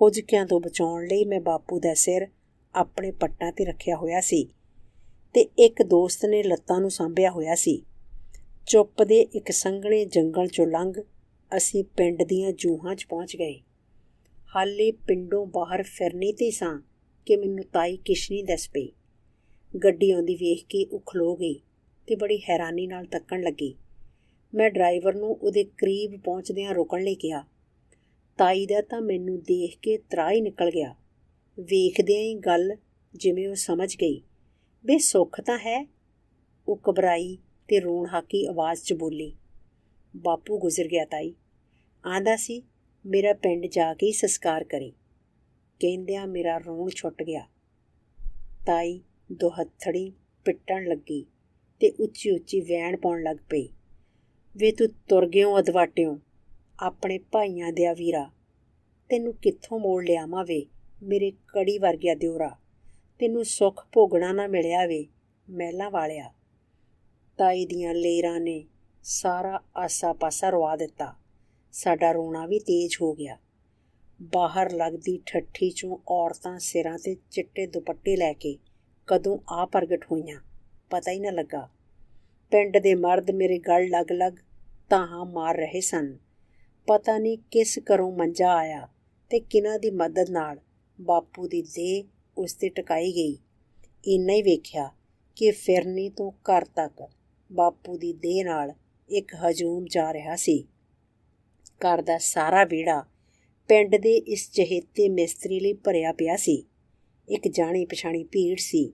ਹੁਜਕਿਆਂ 0.00 0.46
ਤੋਂ 0.46 0.60
ਬਚਾਉਣ 0.60 1.06
ਲਈ 1.06 1.24
ਮੈਂ 1.24 1.40
ਬਾਪੂ 1.40 1.80
ਦਾ 1.80 1.94
ਸਿਰ 1.94 2.26
ਆਪਣੇ 2.74 3.10
ਪੱਟਾਂ 3.10 3.52
ਤੇ 3.52 3.64
ਰੱਖਿਆ 3.64 3.96
ਹੋਇਆ 3.96 4.20
ਸੀ 4.20 4.44
ਤੇ 5.34 5.40
ਇੱਕ 5.40 5.82
ਦੋਸਤ 5.82 6.24
ਨੇ 6.24 6.42
ਲੱਤਾਂ 6.42 6.80
ਨੂੰ 6.80 6.90
ਸਾਂਭਿਆ 6.90 7.30
ਹੋਇਆ 7.30 7.54
ਸੀ। 7.54 7.82
ਚੁੱਪ 8.66 9.02
ਦੇ 9.02 9.20
ਇੱਕ 9.20 9.50
ਸੰਘਣੇ 9.50 10.04
ਜੰਗਲ 10.04 10.46
ਚੋਂ 10.46 10.66
ਲੰਘ 10.66 10.92
ਅਸੀਂ 11.56 11.84
ਪਿੰਡ 11.84 12.22
ਦੀਆਂ 12.22 12.52
ਜੂਹਾਂ 12.52 12.94
'ਚ 12.94 13.06
ਪਹੁੰਚ 13.06 13.36
ਗਏ। 13.36 13.60
ਹਾਲੇ 14.56 14.92
ਪਿੰਡੋਂ 14.92 15.46
ਬਾਹਰ 15.46 15.82
ਫਿਰਨੀ 15.82 16.32
ਤੇ 16.32 16.50
ਸਾਂ 16.50 16.82
ਕਿ 17.26 17.36
ਮੈਨੂੰ 17.36 17.64
ਤਾਈ 17.64 17.96
ਕਿਸ਼ਨੀ 17.96 18.42
ਦੱਸ 18.42 18.68
ਪਈ। 18.68 18.92
ਗੱਡੀ 19.84 20.10
ਆਉਂਦੀ 20.10 20.34
ਵੇਖ 20.34 20.66
ਕੇ 20.68 20.84
ਉਹ 20.84 21.00
ਖਲੋ 21.00 21.36
ਗਈ 21.36 21.60
ਤੇ 22.06 22.16
ਬੜੀ 22.16 22.38
ਹੈਰਾਨੀ 22.38 22.86
ਨਾਲ 22.86 23.04
ਤੱਕਣ 23.04 23.42
ਲੱਗੀ। 23.42 23.74
ਮੈਂ 24.54 24.70
ਡਰਾਈਵਰ 24.70 25.14
ਨੂੰ 25.14 25.30
ਉਹਦੇ 25.30 25.64
ਕਰੀਬ 25.64 26.20
ਪਹੁੰਚਦਿਆਂ 26.20 26.74
ਰੁਕਣ 26.74 27.02
ਲਈ 27.02 27.14
ਕਿਹਾ। 27.14 27.44
ਤਾਈ 28.38 28.66
ਦਾ 28.66 28.80
ਤਾਂ 28.80 29.00
ਮੈਨੂੰ 29.00 29.40
ਦੇਖ 29.40 29.78
ਕੇ 29.78 29.98
ਤਰਾ 29.98 30.30
ਹੀ 30.30 30.40
ਨਿਕਲ 30.40 30.70
ਗਿਆ। 30.70 30.94
ਵੇਖਦਿਆਂ 31.60 32.22
ਹੀ 32.22 32.34
ਗੱਲ 32.34 32.76
ਜਿਵੇਂ 33.14 33.48
ਉਹ 33.48 33.54
ਸਮਝ 33.54 33.96
ਗਈ। 33.96 34.22
ਬੇ, 34.84 34.98
ਸੁੱਖ 34.98 35.40
ਤਾਂ 35.40 35.58
ਹੈ? 35.58 35.88
ਉਹ 36.68 36.80
ਘਬਰਾਈ 36.90 37.38
ਤੇ 37.68 37.80
ਰੋਣ 37.80 38.06
ਹਾਕੀ 38.08 38.46
ਆਵਾਜ਼ 38.46 38.82
'ਚ 38.82 38.92
ਬੋਲੀ, 38.92 39.36
ਬਾਪੂ 40.16 40.58
ਗੁਜ਼ਰ 40.58 40.88
ਗਿਆ 40.88 41.04
ਤਾਈ। 41.04 41.34
ਆਂਦਾ 42.06 42.36
ਸੀ, 42.36 42.62
ਮੇਰਾ 43.06 43.32
ਪਿੰਡ 43.32 43.66
ਜਾ 43.66 43.94
ਕੇ 43.94 44.06
ਹੀ 44.06 44.12
ਸੰਸਕਾਰ 44.12 44.64
ਕਰੀ। 44.64 44.90
ਕਹਿੰਦਿਆਂ 45.80 46.26
ਮੇਰਾ 46.26 46.58
ਰੋਣ 46.58 46.90
ਛੁੱਟ 46.90 47.22
ਗਿਆ। 47.22 47.46
ਤਾਈ 48.66 49.00
ਦੋ 49.32 49.48
ਹੱਥੜੀ 49.50 50.12
ਪਿੱਟਣ 50.44 50.84
ਲੱਗੀ 50.84 51.26
ਤੇ 51.80 51.90
ਉੱਚੀ 52.00 52.30
ਉੱਚੀ 52.30 52.60
ਵੈਣ 52.60 52.96
ਪਾਉਣ 52.96 53.22
ਲੱਗ 53.22 53.36
ਪਈ। 53.36 53.68
ਵੇ 54.56 54.72
ਤੂੰ 54.72 54.88
ਤੁਰ 55.08 55.28
ਗਿਓ 55.28 55.58
ਅਦਵਾਟਿਓ, 55.58 56.18
ਆਪਣੇ 56.80 57.18
ਭਾਈਆਂ 57.18 57.72
ਦੇ 57.72 57.94
ਵੀਰਾ। 57.94 58.30
ਤੈਨੂੰ 59.08 59.34
ਕਿੱਥੋਂ 59.34 59.78
ਮੋੜ 59.80 60.04
ਲਿਆਵਾਂ 60.04 60.44
ਵੇ, 60.44 60.66
ਮੇਰੇ 61.02 61.30
ਕੜੀ 61.30 61.78
ਵਰਗਿਆ 61.78 62.14
ਦਿਉਰਾ 62.14 62.48
ਤੈਨੂੰ 63.18 63.44
ਸੁੱਖ 63.44 63.86
ਭੋਗਣਾ 63.92 64.32
ਨਾ 64.32 64.46
ਮਿਲਿਆ 64.46 64.86
ਵੇ, 64.86 65.06
ਮਹਿਲਾਂ 65.50 65.90
ਵਾਲਿਆ। 65.90 66.32
ਤਾਈ 67.38 67.66
ਦੀਆਂ 67.66 67.94
ਲੇਰਾਂ 67.94 68.40
ਨੇ 68.40 68.64
ਸਾਰਾ 69.02 69.60
ਆਸਾ-ਪਾਸਾ 69.76 70.50
ਰਵਾ 70.50 70.76
ਦਿੱਤਾ। 70.76 71.14
ਸਾਡਾ 71.72 72.12
ਰੋਣਾ 72.12 72.46
ਵੀ 72.46 72.58
ਤੇਜ਼ 72.58 72.96
ਹੋ 73.02 73.12
ਗਿਆ। 73.14 73.38
ਬਾਹਰ 74.22 74.72
ਲੱਗਦੀ 74.72 75.20
ਠੱਠੀ 75.26 75.70
ਚੋਂ 75.70 75.98
ਔਰਤਾਂ 76.08 76.58
ਸਿਰਾਂ 76.58 76.98
ਤੇ 76.98 77.16
ਚਿੱਟੇ 77.30 77.66
ਦੁਪੱਟੇ 77.66 78.16
ਲੈ 78.16 78.32
ਕੇ 78.32 78.58
ਕਦੋਂ 79.06 79.38
ਆ 79.48 79.66
ਪ੍ਰਗਟ 79.66 80.04
ਹੋਈਆਂ, 80.12 80.40
ਪਤਾ 80.90 81.10
ਹੀ 81.10 81.20
ਨਾ 81.20 81.30
ਲੱਗਾ। 81.30 81.68
ਪਿੰਡ 82.50 82.78
ਦੇ 82.78 82.94
ਮਰਦ 82.94 83.30
ਮੇਰੇ 83.30 83.58
ਗਲ 83.58 83.88
ਲੱਗ-ਲੱਗ 83.88 84.32
ਤਾਹਾਂ 84.90 85.24
ਮਾਰ 85.24 85.56
ਰਹੇ 85.56 85.80
ਸਨ। 85.80 86.16
ਪਤਾ 86.86 87.18
ਨਹੀਂ 87.18 87.38
ਕਿਸ 87.50 87.78
ਘਰੋਂ 87.78 88.12
ਮੰਜਾ 88.12 88.54
ਆਇਆ 88.54 88.88
ਤੇ 89.30 89.40
ਕਿਨਾਂ 89.40 89.78
ਦੀ 89.78 89.90
ਮਦਦ 89.90 90.30
ਨਾਲ 90.30 90.60
ਬਾਪੂ 91.00 91.48
ਦੀ 91.48 91.62
ਦੇਹ 91.62 92.04
ਉਸ 92.38 92.54
ਤੇ 92.54 92.68
ਟਿਕਾਈ 92.68 93.12
ਗਈ। 93.12 93.38
ਇੰਨਾ 94.04 94.32
ਹੀ 94.32 94.42
ਵੇਖਿਆ 94.42 94.90
ਕਿ 95.36 95.50
ਫਿਰਨੀ 95.50 96.08
ਤੋਂ 96.08 96.30
ਘਰ 96.30 96.64
ਤੱਕ 96.64 97.08
ਬਾਪੂ 97.52 97.98
ਦੀ 97.98 98.12
ਦੇਹ 98.12 98.44
ਨਾਲ 98.44 98.72
ਇੱਕ 99.10 99.34
ਹਜੂਮ 99.34 99.84
ਜਾ 99.84 100.12
ਰਿਹਾ 100.12 100.36
ਸੀ। 100.36 100.66
ਘਰ 101.64 102.02
ਦਾ 102.02 102.18
ਸਾਰਾ 102.18 102.64
ਵਿਹੜਾ 102.64 103.04
ਪਿੰਡ 103.68 103.96
ਦੇ 103.96 104.14
ਇਸ 104.14 104.50
ਚਹੇਤੇ 104.50 105.08
ਮਿਸਤਰੀ 105.08 105.60
ਲਈ 105.60 105.72
ਭਰਿਆ 105.72 106.12
ਪਿਆ 106.12 106.36
ਸੀ। 106.36 106.64
ਇੱਕ 107.28 107.48
ਜਾਣੀ 107.48 107.84
ਪਛਾਣੀ 107.84 108.24
ਭੀੜ 108.24 108.58
ਸੀ। 108.58 108.92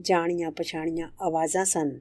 ਜਾਣੀਆਂ 0.00 0.50
ਪਛਾਣੀਆਂ 0.50 1.10
ਆਵਾਜ਼ਾਂ 1.20 1.64
ਸਨ। 1.64 2.00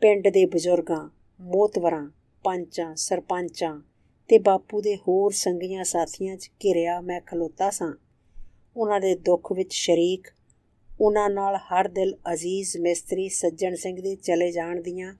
ਪਿੰਡ 0.00 0.28
ਦੇ 0.28 0.46
ਬਜ਼ੁਰਗਾਂ, 0.46 1.10
ਮੋਤਵਰਾਂ, 1.40 2.10
ਪੰਚਾਂ, 2.44 2.94
ਸਰਪੰਚਾਂ 2.96 3.80
ਤੇ 4.28 4.38
ਬਾਪੂ 4.38 4.80
ਦੇ 4.80 4.96
ਹੋਰ 4.96 5.32
ਸੰਗੀਆਂ 5.32 5.84
ਸਾਥੀਆਂ 5.84 6.36
'ਚ 6.36 6.50
ਘਿਰਿਆ 6.64 7.00
ਮੈਂ 7.00 7.20
ਖਲੋਤਾ 7.20 7.70
ਸਾਂ। 7.70 7.94
ਉਹਨਾਂ 8.76 9.00
ਦੇ 9.00 9.14
ਦੁੱਖ 9.14 9.52
ਵਿੱਚ 9.52 9.72
ਸ਼ਰੀਕ 9.72 10.28
ਉਹਨਾਂ 11.00 11.30
ਨਾਲ 11.30 11.56
ਹਰ 11.56 11.88
ਦਿਲ 11.88 12.16
ਅਜ਼ੀਜ਼ 12.32 12.76
ਮਿਸਤਰੀ 12.76 13.28
ਸੱਜਣ 13.28 13.74
ਸਿੰਘ 13.74 14.00
ਦੇ 14.00 14.16
ਚਲੇ 14.16 14.52
ਜਾਣ 14.52 14.82
ਦੀਆਂ 14.82 15.14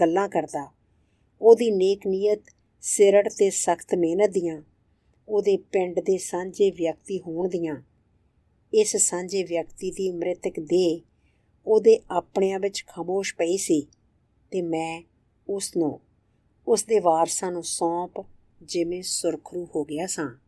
ਗੱਲਾਂ 0.00 0.28
ਕਰਦਾ। 0.28 0.72
ਉਹਦੀ 1.40 1.70
ਨੇਕ 1.70 2.06
ਨੀਅਤ, 2.06 2.40
ਸਿਰੜ 2.80 3.28
ਤੇ 3.28 3.50
ਸਖਤ 3.50 3.94
ਮਿਹਨਤ 3.94 4.30
ਦੀਆਂ, 4.30 4.62
ਉਹਦੇ 5.28 5.56
ਪਿੰਡ 5.56 6.00
ਦੇ 6.00 6.18
ਸਾਂਝੇ 6.18 6.70
ਵਿਅਕਤੀ 6.70 7.20
ਹੋਣ 7.20 7.48
ਦੀਆਂ। 7.48 7.82
ਇਸ 8.74 8.96
ਸਾਂਝੇ 8.96 9.42
ਵਿਅਕਤੀ 9.42 9.90
ਦੀ 9.90 10.10
ਮ੍ਰਿਤਕ 10.10 10.60
ਦੇਹ 10.60 11.00
ਉਹਦੇ 11.66 12.00
ਆਪਣਿਆਂ 12.10 12.60
ਵਿੱਚ 12.60 12.84
ਖਮੋਸ਼ 12.86 13.34
ਪਈ 13.34 13.56
ਸੀ 13.56 13.86
ਤੇ 14.50 14.62
ਮੈਂ 14.62 15.02
ਉਸ 15.48 15.76
ਨੂੰ 15.76 16.00
ਉਸ 16.66 16.84
ਦੇ 16.84 16.98
ਵਾਰਸਾਂ 16.98 17.52
ਨੂੰ 17.52 17.62
ਸੌਂਪ 17.62 18.26
ਜਿਵੇਂ 18.62 19.02
ਸੁਰਖਰੂ 19.02 19.68
ਹੋ 19.76 19.84
ਗਿਆ 19.84 20.06
ਸਾਂ। 20.06 20.38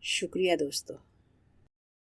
ਸ਼ੁਕਰੀਆ 0.00 0.56
ਦੋਸਤੋ। 0.56 0.94